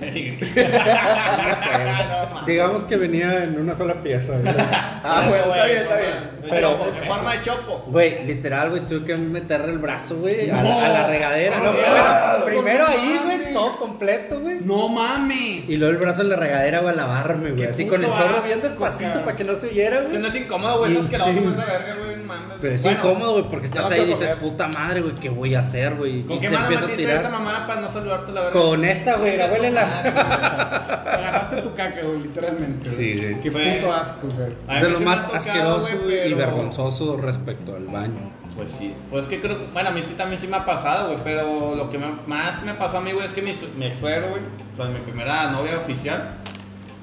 Digamos 2.46 2.84
que 2.84 2.96
venía 2.96 3.44
en 3.44 3.58
una 3.60 3.76
sola 3.76 3.94
pieza, 3.94 4.32
güey. 4.42 4.54
Ah, 4.58 5.24
bueno, 5.28 5.44
está 5.54 5.66
bien, 5.66 5.78
está 5.82 5.96
bien. 5.96 6.30
Pero- 6.48 6.50
Pero 6.50 6.86
en 7.02 7.08
forma 7.08 7.32
de 7.34 7.42
chopo. 7.42 7.84
Güey, 7.88 8.26
literal, 8.26 8.70
güey, 8.70 8.86
tuve 8.86 9.04
que 9.04 9.16
meterle 9.16 9.72
el 9.72 9.78
brazo, 9.78 10.16
güey, 10.16 10.50
a, 10.50 10.62
la- 10.62 10.86
a 10.86 10.88
la 10.88 11.06
regadera. 11.06 11.58
No, 11.58 11.64
No, 11.64 11.72
primero, 11.72 12.38
no, 12.38 12.44
primero 12.44 12.84
no 12.86 12.90
ahí, 12.90 13.20
güey, 13.24 13.52
todo 13.52 13.72
completo, 13.76 14.40
güey. 14.40 14.56
No 14.60 14.88
mames. 14.88 15.68
Y 15.68 15.76
luego 15.76 15.92
el 15.92 15.98
brazo 16.00 16.22
en 16.22 16.30
la 16.30 16.36
regadera, 16.36 16.80
güey, 16.80 16.94
a 16.94 16.96
lavarme, 16.96 17.50
güey. 17.52 17.66
Así 17.68 17.86
con 17.86 18.00
el 18.00 18.06
puto 18.06 18.18
chorro 18.22 18.36
asco, 18.36 18.46
bien 18.46 18.62
despacito 18.62 19.04
cabrón. 19.04 19.24
para 19.24 19.36
que 19.36 19.44
no 19.44 19.56
se 19.56 19.66
oyera, 19.68 19.96
Eso 19.98 20.04
no 20.14 20.18
güey. 20.20 20.26
es 20.30 20.36
incómodo, 20.36 20.78
güey. 20.78 20.92
Es 20.92 20.98
Sí, 20.98 21.04
asqueroso 21.04 21.32
sí. 21.32 21.38
esa 21.52 21.64
verga, 21.64 21.94
güey. 22.02 22.16
no 22.16 22.24
mames. 22.24 22.56
Pero 22.60 22.74
es 22.74 22.82
Bueno, 22.82 22.98
incómodo, 22.98 23.32
güey, 23.32 23.44
porque 23.48 23.66
estás 23.66 23.82
no 23.82 23.88
ahí 23.94 24.00
y 24.00 24.04
quiero 24.04 24.20
dices, 24.20 24.36
puta 24.36 24.68
madre, 24.68 25.00
güey, 25.02 25.14
¿qué 25.16 25.28
voy 25.28 25.54
a 25.54 25.60
hacer, 25.60 25.94
güey? 25.94 26.22
¿Con 26.22 26.36
Y 26.36 26.40
qué 26.40 26.46
se 26.48 26.52
mano 26.54 26.64
empieza 26.66 26.84
a 26.84 26.88
metiste 26.88 27.12
esa 27.12 27.18
tirar. 27.28 27.32
mamá 27.32 27.66
para 27.66 27.80
no 27.80 27.88
saludarte 27.88 28.32
la 28.32 28.40
verga? 28.42 28.60
Con 28.60 28.84
esta, 28.84 29.16
güey, 29.16 29.36
la 29.36 29.46
huélela. 29.46 29.88
Agarraste 29.98 31.62
tu 31.62 31.74
caca, 31.74 32.00
güey, 32.02 32.20
literalmente. 32.22 32.90
Sí, 32.90 33.14
güey. 33.16 33.40
Qué 33.40 33.50
puto 33.50 33.92
asco, 33.92 34.28
güey. 34.28 34.80
De 34.80 34.88
lo 34.90 35.00
más 35.00 35.22
tocado, 35.26 35.36
asqueroso 35.76 36.10
y 36.10 36.34
vergonzoso 36.34 37.16
respecto 37.16 37.74
al 37.76 37.86
baño. 37.86 38.30
Pues 38.56 38.72
sí, 38.72 38.94
pues 39.10 39.26
que 39.26 39.40
creo, 39.40 39.56
bueno, 39.72 39.88
a 39.90 39.92
mí 39.92 40.02
sí 40.06 40.14
también 40.14 40.40
sí 40.40 40.46
me 40.48 40.56
ha 40.56 40.64
pasado, 40.66 41.08
güey, 41.12 41.20
pero 41.22 41.74
lo 41.76 41.88
que 41.90 41.98
me- 41.98 42.12
más 42.26 42.62
me 42.64 42.74
pasó 42.74 42.98
a 42.98 43.00
mí, 43.00 43.12
güey, 43.12 43.24
es 43.24 43.32
que 43.32 43.40
mi, 43.42 43.52
mi 43.78 43.94
suegro, 43.94 44.30
güey, 44.30 44.42
pues 44.76 44.90
mi 44.90 44.98
primera 45.00 45.50
novia 45.50 45.78
oficial, 45.78 46.32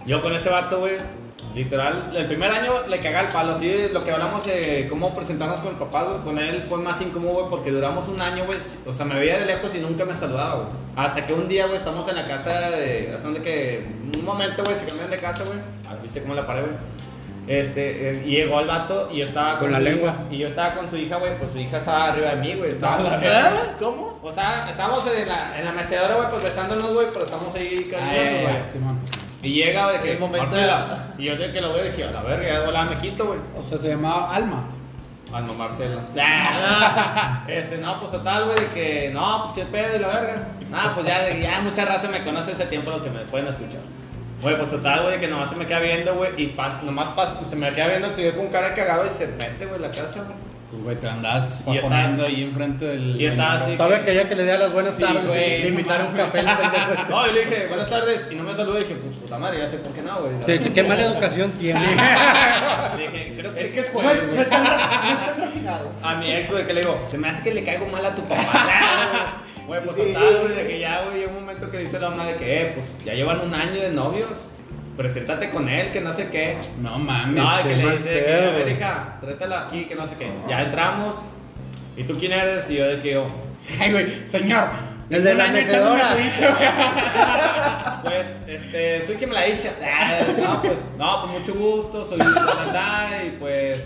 yo 0.06 0.22
con 0.22 0.34
ese 0.34 0.50
vato, 0.50 0.80
güey, 0.80 0.96
literal, 1.58 2.12
el 2.16 2.26
primer 2.28 2.52
año 2.52 2.72
le 2.88 3.00
caga 3.02 3.22
el 3.22 3.28
palo, 3.28 3.54
así 3.54 3.88
lo 3.92 4.04
que 4.04 4.12
hablamos 4.12 4.46
de 4.46 4.88
cómo 4.90 5.14
presentarnos 5.16 5.60
con 5.60 5.74
el 5.74 5.78
papá, 5.78 6.04
güey, 6.04 6.22
con 6.22 6.38
él 6.40 6.64
fue 6.68 6.78
más 6.78 7.02
incómodo, 7.02 7.34
güey, 7.34 7.50
porque 7.50 7.72
duramos 7.72 8.08
un 8.08 8.22
año, 8.22 8.46
güey, 8.46 8.58
o 8.86 8.94
sea, 8.94 9.06
me 9.06 9.20
veía 9.20 9.40
de 9.40 9.46
lejos 9.46 9.74
y 9.76 9.80
nunca 9.80 10.06
me 10.06 10.14
saludaba, 10.14 10.56
güey, 10.56 10.68
hasta 10.96 11.26
que 11.26 11.34
un 11.34 11.48
día, 11.48 11.66
güey, 11.66 11.78
estamos 11.78 12.08
en 12.08 12.16
la 12.16 12.28
casa 12.28 12.70
de, 12.72 13.14
hace 13.14 13.24
donde 13.24 13.42
que, 13.42 13.86
un 14.16 14.24
momento, 14.24 14.64
güey, 14.64 14.78
se 14.78 14.86
cambian 14.86 15.10
de 15.10 15.20
casa, 15.20 15.44
güey, 15.44 15.60
así 15.90 16.04
viste 16.04 16.22
como 16.22 16.36
la 16.36 16.46
pared, 16.48 16.64
güey. 16.66 16.76
Este, 17.48 18.10
eh, 18.12 18.24
y 18.26 18.32
llegó 18.32 18.60
el 18.60 18.68
vato 18.68 19.08
y 19.10 19.20
yo 19.20 19.26
estaba 19.26 19.58
Con 19.58 19.72
la 19.72 19.78
su 19.78 19.84
lengua. 19.86 20.10
hija, 20.10 20.36
y 20.36 20.38
yo 20.40 20.48
estaba 20.50 20.76
con 20.76 20.90
su 20.90 20.98
hija, 20.98 21.16
güey, 21.16 21.38
pues 21.38 21.50
su 21.54 21.58
hija 21.60 21.78
estaba 21.78 22.08
arriba 22.12 22.32
de 22.32 22.42
mí, 22.42 22.56
güey. 22.56 22.72
Estaba, 22.72 22.98
¿Cómo? 23.80 24.20
Pues 24.22 24.34
estaba- 24.36 24.70
estábamos 24.70 25.04
en 25.16 25.28
la, 25.30 25.58
en 25.58 25.64
la 25.64 25.72
mecedora, 25.72 26.16
güey, 26.16 26.28
pues 26.30 26.44
besándonos, 26.44 26.94
güey, 26.94 27.08
pero 27.14 27.24
estamos 27.24 27.56
ahí 27.56 27.88
cariñosos, 27.90 28.42
güey. 28.42 29.27
Y 29.42 29.54
llega, 29.54 29.86
güey, 29.86 30.02
que 30.02 30.12
El 30.14 30.20
momento 30.20 30.48
Marcela. 30.48 31.14
Y 31.18 31.26
yo 31.26 31.38
sé 31.38 31.52
que 31.52 31.62
lo 31.62 31.74
veo 31.74 31.86
y 31.86 31.90
dije, 31.90 32.06
a 32.06 32.12
la 32.12 32.24
verga, 32.24 32.48
ya 32.48 32.60
de 32.60 32.66
volada 32.66 32.86
me 32.86 32.98
quito, 32.98 33.28
güey. 33.28 33.40
O 33.58 33.68
sea, 33.68 33.78
se 33.78 33.90
llamaba 33.90 34.34
Alma. 34.34 34.64
Alma 35.32 35.54
Marcela. 35.54 36.02
este, 37.48 37.78
no, 37.78 38.00
pues 38.00 38.12
total, 38.12 38.46
güey, 38.46 38.60
de 38.60 38.68
que, 38.68 39.12
no, 39.14 39.44
pues 39.44 39.54
qué 39.54 39.66
pedo 39.72 39.96
y 39.98 40.00
la 40.00 40.08
verga. 40.08 40.48
Ah, 40.74 40.92
pues 40.96 41.06
ya, 41.06 41.38
ya 41.38 41.62
mucha 41.62 41.86
raza 41.86 42.08
me 42.08 42.24
conoce 42.24 42.54
ese 42.54 42.66
tiempo 42.66 42.92
lo 42.92 43.04
que 43.04 43.10
me 43.10 43.20
pueden 43.26 43.48
escuchar. 43.48 43.82
Güey, 44.42 44.58
pues 44.58 44.70
total, 44.70 45.04
güey, 45.04 45.20
que 45.20 45.28
nomás 45.28 45.50
se 45.50 45.56
me 45.56 45.66
queda 45.66 45.80
viendo, 45.80 46.16
güey, 46.16 46.32
y 46.38 46.48
pas, 46.48 46.84
nomás 46.84 47.10
pas, 47.10 47.38
se 47.48 47.56
me 47.56 47.74
queda 47.74 47.88
viendo 47.88 48.08
el 48.08 48.14
señor 48.14 48.36
con 48.36 48.48
cara 48.48 48.70
de 48.70 48.76
cagado 48.76 49.06
y 49.06 49.10
se 49.10 49.28
mete, 49.28 49.66
güey, 49.66 49.80
la 49.82 49.90
casa, 49.90 50.24
güey. 50.24 50.57
Pues, 50.70 50.84
güey, 50.84 50.96
te 50.98 51.08
andabas 51.08 51.64
Y 51.66 51.78
estás- 51.78 52.20
ahí 52.20 52.44
enfrente 52.44 52.84
del. 52.86 53.22
Y 53.22 53.26
estaba 53.26 53.54
así. 53.54 53.78
Todavía 53.78 54.00
que- 54.00 54.06
quería 54.06 54.28
que 54.28 54.36
le 54.36 54.44
diera 54.44 54.58
las 54.60 54.74
buenas 54.74 54.96
Sí, 54.96 55.02
tardes 55.02 55.26
güey, 55.26 55.60
y 55.60 55.62
le 55.64 55.68
invitara 55.70 56.04
un 56.04 56.14
café 56.14 56.40
este. 56.40 57.10
No, 57.10 57.26
yo 57.28 57.32
le 57.32 57.40
dije, 57.46 57.68
buenas 57.68 57.90
tardes, 57.90 58.28
y 58.30 58.36
no 58.36 58.44
me 58.44 58.54
saludó, 58.54 58.78
y 58.78 58.82
dije, 58.82 58.96
pues 58.96 59.16
puta 59.16 59.38
madre, 59.38 59.60
ya 59.60 59.68
sé 59.68 59.78
por 59.78 59.94
qué 59.94 60.02
no, 60.02 60.18
güey. 60.22 60.34
Sí, 60.58 60.64
sí, 60.66 60.70
qué 60.72 60.84
mala 60.84 61.04
educación 61.06 61.52
tiene. 61.54 61.80
Le 62.98 63.04
dije, 63.12 63.34
creo 63.38 63.54
que 63.54 63.62
es 63.62 63.72
que 63.72 63.80
es 63.80 63.94
No 63.94 64.00
jueves, 64.02 64.18
es, 64.18 64.24
no 64.28 64.30
güey. 64.32 64.42
es 64.42 64.50
tan, 64.50 64.64
no 64.64 64.70
es 65.14 65.26
tan 65.26 65.40
refinado. 65.48 65.92
A 66.04 66.16
mi 66.16 66.32
ex, 66.34 66.52
güey, 66.52 66.68
que 66.68 66.74
le 66.74 66.82
digo, 66.82 67.06
se 67.10 67.18
me 67.18 67.30
hace 67.30 67.44
que 67.44 67.54
le 67.54 67.64
caigo 67.64 67.86
mal 67.88 68.06
a 68.06 68.14
tu 68.16 68.22
papá. 68.24 69.44
Güey, 69.68 69.82
pues 69.84 69.96
total, 69.96 70.38
güey, 70.42 70.54
de 70.56 70.68
que 70.68 70.80
ya, 70.80 71.02
güey, 71.04 71.26
un 71.26 71.34
momento 71.36 71.70
que 71.72 71.78
dice 71.80 71.98
la 72.00 72.10
mamá 72.10 72.26
de 72.26 72.36
que, 72.36 72.62
eh, 72.62 72.72
pues 72.74 72.86
ya 73.06 73.14
llevan 73.14 73.40
un 73.42 73.54
año 73.54 73.82
de 73.82 73.92
novios. 73.92 74.44
Preséntate 74.98 75.50
con 75.52 75.70
él, 75.70 75.92
que 75.92 76.02
no 76.02 76.12
sé 76.12 76.28
qué. 76.30 76.58
No 76.82 76.98
mames. 76.98 77.36
No, 77.44 77.64
que 77.64 77.76
le 77.76 77.92
dice, 77.98 78.24
que, 78.26 78.34
a 78.34 78.52
ver, 78.52 78.70
hija, 78.70 79.18
aquí, 79.68 79.86
que 79.86 79.96
no 79.96 80.08
sé 80.08 80.16
qué. 80.18 80.32
Ya 80.50 80.64
entramos. 80.64 81.18
¿Y 81.96 82.04
tú 82.04 82.18
quién 82.18 82.32
eres? 82.34 82.70
Y 82.72 82.76
yo 82.78 82.88
de 82.88 83.00
que 83.00 83.12
yo, 83.14 83.28
ay, 83.80 83.92
güey, 83.92 84.30
señor. 84.30 84.70
El 85.10 85.24
de 85.24 85.36
la 85.36 85.48
mecedora. 85.48 86.16
Pues, 88.04 88.28
este, 88.48 89.06
soy 89.06 89.16
quien 89.16 89.30
me 89.30 89.36
la 89.36 89.44
dicha. 89.44 89.72
No, 90.42 90.62
pues, 90.62 90.80
no, 90.98 91.22
pues 91.26 91.40
mucho 91.40 91.54
gusto, 91.56 92.06
soy 92.06 92.18
la 92.20 93.22
y 93.26 93.32
pues, 93.40 93.84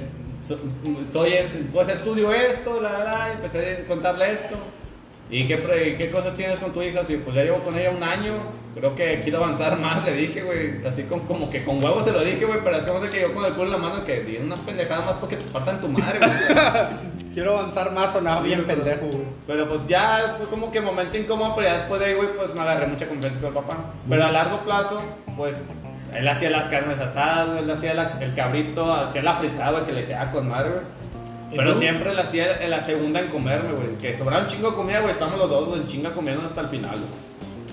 so- 0.47 0.59
estoy 1.05 1.33
en- 1.33 1.69
pues 1.73 1.87
estudio 1.89 2.31
esto, 2.31 2.79
la, 2.81 2.91
la, 2.91 3.03
la, 3.03 3.29
y 3.29 3.31
empecé 3.33 3.83
a 3.83 3.87
contarle 3.87 4.33
esto. 4.33 4.55
¿Y 5.31 5.47
qué, 5.47 5.55
pre- 5.57 5.95
qué 5.97 6.11
cosas 6.11 6.33
tienes 6.35 6.59
con 6.59 6.73
tu 6.73 6.81
hija? 6.81 7.03
Sí, 7.05 7.21
pues 7.23 7.33
ya 7.35 7.43
llevo 7.43 7.59
con 7.59 7.77
ella 7.79 7.89
un 7.91 8.03
año, 8.03 8.33
creo 8.75 8.93
que 8.95 9.21
quiero 9.23 9.37
avanzar 9.37 9.79
más, 9.79 10.03
le 10.03 10.13
dije, 10.13 10.41
güey, 10.43 10.85
así 10.85 11.03
con, 11.03 11.21
como 11.21 11.49
que 11.49 11.63
con 11.63 11.81
huevos 11.81 12.03
se 12.03 12.11
lo 12.11 12.21
dije, 12.21 12.43
güey, 12.45 12.59
pero 12.61 12.75
es 12.75 12.85
como 12.85 12.99
de 12.99 13.09
que 13.09 13.21
yo 13.21 13.33
con 13.33 13.45
el 13.45 13.53
culo 13.53 13.65
en 13.67 13.71
la 13.71 13.77
mano 13.77 14.03
que 14.05 14.23
di 14.23 14.35
una 14.37 14.57
pendejada 14.57 15.05
más 15.05 15.13
porque 15.15 15.37
te 15.37 15.49
partan 15.49 15.79
tu 15.79 15.87
madre, 15.87 16.19
güey. 16.19 16.31
Quiero 17.33 17.57
avanzar 17.57 17.93
más, 17.93 18.11
sonaba 18.11 18.41
Sí, 18.41 18.47
bien 18.47 18.65
pero- 18.67 18.83
pendejo, 18.83 19.05
güey. 19.07 19.23
Pero 19.47 19.69
pues 19.69 19.87
ya 19.87 20.35
fue 20.37 20.47
como 20.49 20.69
que 20.69 20.81
momento 20.81 21.17
incómodo, 21.17 21.55
pero 21.55 21.67
ya 21.69 21.73
después 21.75 22.01
de 22.01 22.07
ahí, 22.07 22.13
güey, 22.15 22.27
pues 22.35 22.53
me 22.53 22.59
agarré 22.59 22.87
mucha 22.87 23.07
confianza 23.07 23.39
con 23.39 23.47
el 23.49 23.53
papá. 23.55 23.77
Pero 24.09 24.25
a 24.25 24.31
largo 24.33 24.59
plazo, 24.65 25.01
pues 25.37 25.61
él 26.13 26.27
hacía 26.27 26.49
las 26.49 26.67
carnes 26.67 26.99
asadas, 26.99 27.51
güey, 27.51 27.59
él 27.63 27.71
hacía 27.71 27.93
la- 27.93 28.17
el 28.19 28.35
cabrito, 28.35 28.93
hacía 28.93 29.23
la 29.23 29.35
fritada, 29.35 29.71
güey, 29.71 29.85
que 29.85 29.93
le 29.93 30.05
quedaba 30.07 30.29
con 30.29 30.49
madre, 30.49 30.71
güey. 30.71 30.81
Pero 31.55 31.75
siempre 31.75 32.11
él 32.11 32.19
hacía 32.19 32.63
en 32.63 32.69
la 32.69 32.81
segunda 32.81 33.19
en 33.19 33.27
comerme, 33.27 33.73
güey. 33.73 33.97
Que 33.97 34.13
sobraba 34.13 34.43
un 34.43 34.47
chingo 34.47 34.71
de 34.71 34.75
comida, 34.75 34.99
güey. 35.01 35.11
Estamos 35.11 35.37
los 35.37 35.49
dos, 35.49 35.67
güey, 35.67 35.81
en 35.81 35.87
chinga 35.87 36.13
comiendo 36.13 36.45
hasta 36.45 36.61
el 36.61 36.67
final, 36.69 36.99
güey. 36.99 37.09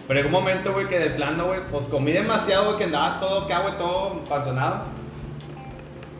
Pero 0.08 0.20
en 0.20 0.26
un 0.26 0.32
momento, 0.32 0.72
güey, 0.72 0.88
que 0.88 0.98
de 0.98 1.10
plano, 1.10 1.46
güey, 1.46 1.60
pues 1.70 1.84
comí 1.84 2.12
demasiado, 2.12 2.64
güey, 2.64 2.78
que 2.78 2.84
andaba 2.84 3.20
todo 3.20 3.44
acá, 3.44 3.60
güey, 3.60 3.74
todo 3.76 4.24
panzonado. 4.24 4.84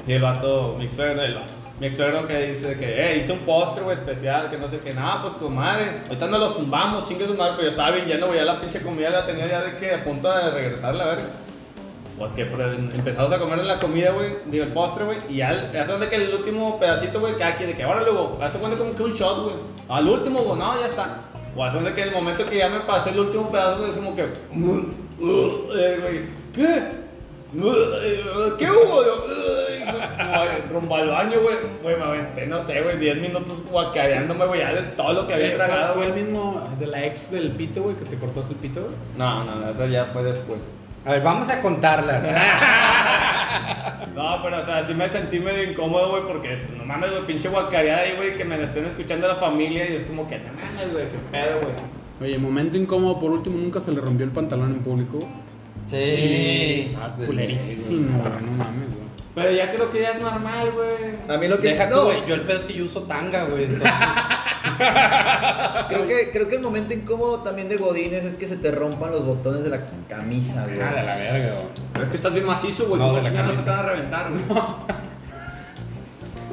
Y 0.07 0.13
el 0.13 0.23
vato, 0.23 0.77
mi 0.79 0.91
suegro, 0.91 1.23
el 1.23 1.35
vato. 1.35 1.53
Mi 1.81 1.93
suegro 1.93 2.27
que 2.27 2.49
dice 2.49 2.77
que, 2.77 3.01
eh, 3.01 3.17
hice 3.19 3.33
un 3.33 3.41
postre, 3.41 3.85
güey, 3.85 3.97
especial, 3.97 4.51
que 4.51 4.59
no 4.59 4.69
sé 4.69 4.81
qué. 4.81 4.93
Nada, 4.93 5.23
pues, 5.23 5.35
comadre, 5.35 6.03
ahorita 6.07 6.27
no 6.27 6.39
lo 6.39 6.51
zumbamos, 6.51 7.09
chingue 7.09 7.27
su 7.27 7.35
madre, 7.35 7.53
pero 7.57 7.63
yo 7.65 7.71
estaba 7.71 7.93
bien 7.93 8.07
lleno, 8.07 8.27
güey, 8.27 8.39
ya 8.39 8.45
la 8.45 8.61
pinche 8.61 8.83
comida 8.83 9.11
la 9.11 9.27
tenía 9.27 9.47
ya 9.47 9.63
de 9.63 9.77
que 9.77 9.95
a 9.95 10.05
punto 10.05 10.31
de 10.33 10.51
regresar, 10.51 10.95
la 10.95 11.07
verga. 11.07 11.27
Pues 12.19 12.33
que 12.33 12.43
empezamos 12.43 13.33
a 13.33 13.39
comer 13.39 13.59
la 13.65 13.79
comida, 13.79 14.11
güey, 14.11 14.31
digo, 14.47 14.65
el 14.65 14.73
postre, 14.73 15.05
güey, 15.05 15.19
y 15.29 15.37
ya, 15.37 15.53
el- 15.53 15.77
hace 15.77 15.93
donde 15.93 16.09
que 16.09 16.17
el 16.17 16.35
último 16.35 16.79
pedacito, 16.81 17.21
güey, 17.21 17.37
cada 17.39 17.57
quien 17.57 17.71
de 17.71 17.77
que 17.77 17.83
ahora 17.85 18.03
luego, 18.03 18.37
hace 18.43 18.59
cuenta 18.59 18.77
como 18.77 18.95
que 18.97 19.03
un 19.05 19.13
shot, 19.15 19.45
güey. 19.45 19.55
Al 19.89 20.09
último, 20.09 20.41
güey, 20.41 20.59
no, 20.59 20.81
ya 20.81 20.87
está. 20.87 21.19
O 21.57 21.65
hace 21.65 21.77
donde 21.77 21.95
que 21.95 22.03
el 22.03 22.11
momento 22.13 22.45
que 22.47 22.57
ya 22.59 22.69
me 22.69 22.81
pasé 22.81 23.11
el 23.11 23.21
último 23.21 23.51
pedazo, 23.51 23.79
güey, 23.79 23.91
es 23.91 23.97
como 23.97 24.15
que, 24.17 24.27
¿qué? 26.55 26.83
¿Qué 28.59 28.71
hubo? 28.71 29.03
Rumbo 30.71 30.97
al 30.97 31.09
baño, 31.09 31.41
güey, 31.41 31.57
güey, 31.83 31.97
me 31.97 32.05
aventé, 32.05 32.47
no 32.47 32.61
sé, 32.61 32.83
güey, 32.83 32.99
10 32.99 33.17
minutos 33.19 33.63
guacareándome, 33.71 34.47
güey, 34.47 34.61
ya 34.61 34.75
de 34.75 34.83
todo 34.83 35.13
lo 35.15 35.27
que 35.27 35.35
había 35.35 35.55
tragado, 35.55 35.95
¿Fue 35.95 36.07
el 36.07 36.13
mismo 36.25 36.63
de 36.79 36.87
la 36.89 37.07
ex 37.07 37.31
del 37.31 37.53
pito, 37.53 37.83
güey, 37.83 37.97
que 37.97 38.05
te 38.05 38.17
cortaste 38.19 38.53
el 38.53 38.59
pito, 38.59 38.81
güey? 38.81 38.93
No, 39.17 39.45
no, 39.45 39.55
no, 39.57 39.71
eso 39.71 39.87
ya 39.87 40.05
fue 40.05 40.25
después. 40.25 40.63
A 41.05 41.13
ver, 41.13 41.23
vamos 41.23 41.49
a 41.49 41.61
contarlas. 41.61 42.25
No, 44.15 44.43
pero 44.43 44.59
o 44.59 44.65
sea, 44.65 44.85
sí 44.85 44.95
me 44.95 45.09
sentí 45.09 45.39
medio 45.39 45.63
incómodo, 45.63 46.11
güey, 46.11 46.25
porque 46.27 46.61
no 46.77 46.85
mames, 46.85 47.13
güey, 47.13 47.23
pinche 47.25 47.49
guacareada 47.49 48.01
ahí, 48.01 48.15
güey, 48.17 48.33
que 48.33 48.45
me 48.45 48.59
la 48.59 48.65
estén 48.65 48.85
escuchando 48.85 49.29
la 49.29 49.37
familia 49.37 49.89
y 49.89 49.95
es 49.95 50.07
como 50.07 50.29
que 50.29 50.39
no 50.39 50.53
mames, 50.55 50.93
güey, 50.93 51.05
qué 51.05 51.19
pedo, 51.31 51.61
güey. 51.61 51.75
Oye, 52.21 52.39
momento 52.41 52.77
incómodo, 52.77 53.21
por 53.21 53.31
último, 53.31 53.59
nunca 53.59 53.79
se 53.79 53.93
le 53.93 54.01
rompió 54.01 54.27
el 54.27 54.33
pantalón 54.33 54.73
en 54.73 54.81
público. 54.81 55.21
Sí. 55.87 56.91
Está 56.91 57.15
culerísimo, 57.15 58.19
güey, 58.19 58.43
no 58.43 58.51
mames, 58.65 58.89
güey. 58.89 59.09
Pero 59.37 59.53
ya 59.53 59.73
creo 59.73 59.93
que 59.93 60.01
ya 60.01 60.11
es 60.11 60.21
normal, 60.21 60.73
güey. 60.73 61.37
A 61.37 61.39
mí 61.39 61.47
lo 61.47 61.61
que 61.61 61.69
Deja 61.69 61.89
tú, 61.89 61.95
no, 61.95 62.05
güey. 62.07 62.27
Yo 62.27 62.35
el 62.35 62.41
pedo 62.41 62.59
es 62.59 62.65
que 62.65 62.75
yo 62.75 62.87
uso 62.87 63.03
tanga, 63.03 63.45
güey. 63.45 63.67
Entonces, 63.67 63.89
creo 65.89 66.07
que 66.07 66.31
creo 66.33 66.49
que 66.49 66.57
el 66.57 66.63
momento 66.63 66.95
incómodo 66.95 67.41
también 67.41 67.69
de 67.69 67.77
Godines 67.77 68.25
es 68.25 68.35
que 68.35 68.47
se 68.47 68.57
te 68.57 68.71
rompan 68.71 69.11
los 69.13 69.25
botones 69.25 69.65
de 69.65 69.71
la 69.71 69.81
camisa, 70.09 70.65
güey. 70.65 70.81
Ah, 70.81 70.93
de 70.95 71.03
la 71.03 71.17
verga, 71.17 71.55
güey. 71.55 71.67
Pero 71.93 72.05
es 72.05 72.11
que 72.11 72.17
estás 72.17 72.33
bien 72.33 72.47
macizo, 72.47 72.87
güey, 72.89 73.01
No, 73.01 73.09
de 73.09 73.13
la 73.15 73.19
no 73.19 73.25
se 73.25 73.31
te 73.31 73.37
camisa. 73.37 73.63
van 73.71 73.79
a 73.79 73.83
reventar, 73.83 74.31
güey. 74.31 74.43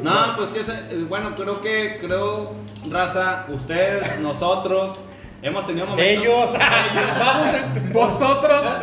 No, 0.04 0.36
pues 0.38 0.52
que, 0.52 0.64
se- 0.64 0.72
eh, 0.96 1.06
bueno, 1.08 1.34
creo 1.36 1.62
que, 1.62 2.00
creo, 2.02 2.52
raza, 2.92 3.46
ustedes, 3.50 4.20
nosotros, 4.20 4.98
hemos 5.42 5.68
tenido 5.68 5.88
momentos... 5.88 6.24
Ellos, 6.24 6.52
vamos 7.20 7.48
a. 7.48 7.92
Vosotros. 7.92 8.66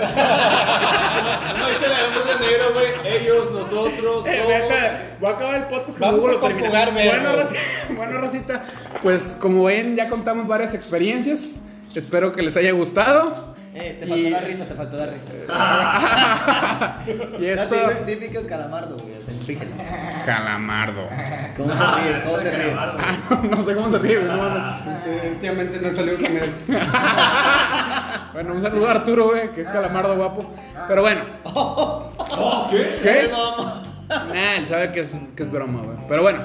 No 1.59 1.68
dice 1.68 1.88
la 1.88 1.98
de 1.98 2.48
negro, 2.50 2.64
güey. 2.74 3.16
Ellos, 3.16 3.50
nosotros, 3.53 4.26
Eh, 4.26 4.36
somos... 4.36 5.20
Voy 5.20 5.30
a 5.30 5.34
acabar 5.34 5.55
el 5.57 5.62
podcast 5.64 5.98
como 5.98 6.12
Vamos 6.12 6.36
a 6.36 6.40
conjugar 6.40 6.92
Bueno. 6.92 7.36
Rosita, 7.36 7.61
bueno, 7.96 8.18
Rosita, 8.18 8.64
pues 9.03 9.36
como 9.40 9.64
ven, 9.64 9.94
ya 9.96 10.09
contamos 10.09 10.46
varias 10.48 10.74
experiencias. 10.74 11.57
Espero 11.94 12.32
que 12.32 12.42
les 12.42 12.57
haya 12.57 12.72
gustado. 12.72 13.51
Eh, 13.75 13.97
te 14.01 14.07
Y- 14.07 14.09
faltó 14.11 14.31
la 14.31 14.41
risa, 14.41 14.64
te 14.66 14.75
faltó 14.75 14.97
la 14.99 15.07
risa. 15.07 15.29
y 17.41 17.47
esto. 17.47 17.75
Típico 18.05 18.47
calamardo, 18.47 18.97
güey. 18.99 19.16
o 19.16 19.23
sea, 19.23 19.35
fíjate. 19.47 19.70
Calamardo. 20.27 21.09
¿Cómo 21.57 21.75
se 21.75 21.87
ríe? 21.87 22.23
¿Cómo 22.23 22.39
se 22.39 22.51
ríe? 22.51 22.75
no 23.51 23.64
sé 23.64 23.75
cómo 23.75 23.91
se 23.91 23.99
ríe, 23.99 24.18
güey. 24.18 24.31
no 24.31 24.64
últimamente 25.31 25.79
no 25.81 25.95
salió 25.97 26.16
con 26.16 26.37
él. 26.37 26.53
Bueno, 28.33 28.55
un 28.55 28.62
saludo 28.62 28.89
a 28.89 28.93
Arturo, 28.93 29.29
güey, 29.29 29.53
que 29.53 29.61
es 29.61 29.68
calamardo 29.68 30.16
guapo. 30.16 30.51
Pero 30.89 31.03
bueno. 31.03 31.20
¿Qué? 32.70 32.99
¿Qué? 33.03 33.31
Nah, 34.09 34.57
él 34.57 34.66
sabe 34.66 34.91
que 34.91 35.01
es, 35.01 35.14
que 35.37 35.43
es 35.43 35.51
broma, 35.51 35.81
güey. 35.83 35.99
Pero 36.09 36.23
bueno, 36.23 36.41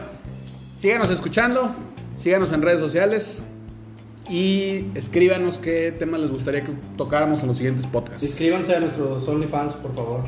síganos 0.78 1.10
escuchando, 1.10 1.74
síganos 2.16 2.52
en 2.52 2.62
redes 2.62 2.80
sociales 2.80 3.42
y 4.30 4.86
escríbanos 4.96 5.58
qué 5.58 5.94
temas 5.98 6.20
les 6.20 6.32
gustaría 6.32 6.64
que 6.64 6.74
tocáramos 6.98 7.42
en 7.42 7.48
los 7.48 7.58
siguientes 7.58 7.86
podcasts. 7.88 8.24
Inscríbanse 8.24 8.76
a 8.76 8.80
nuestros 8.80 9.28
OnlyFans, 9.28 9.74
por 9.74 9.96
favor. 9.96 10.24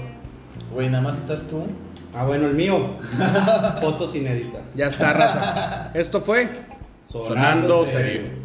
Güey, 0.74 0.90
nada 0.90 1.04
más 1.04 1.18
estás 1.18 1.48
tú. 1.48 1.64
Ah, 2.14 2.26
bueno, 2.26 2.48
el 2.48 2.56
mío. 2.56 2.96
Fotos 3.82 4.16
inéditas. 4.16 4.74
Ya 4.76 4.88
está, 4.88 5.14
raza. 5.14 5.92
Esto 5.94 6.22
fue 6.22 6.50
Sonando, 7.08 7.86
Sonando 7.86 7.86
serio. 7.86 8.40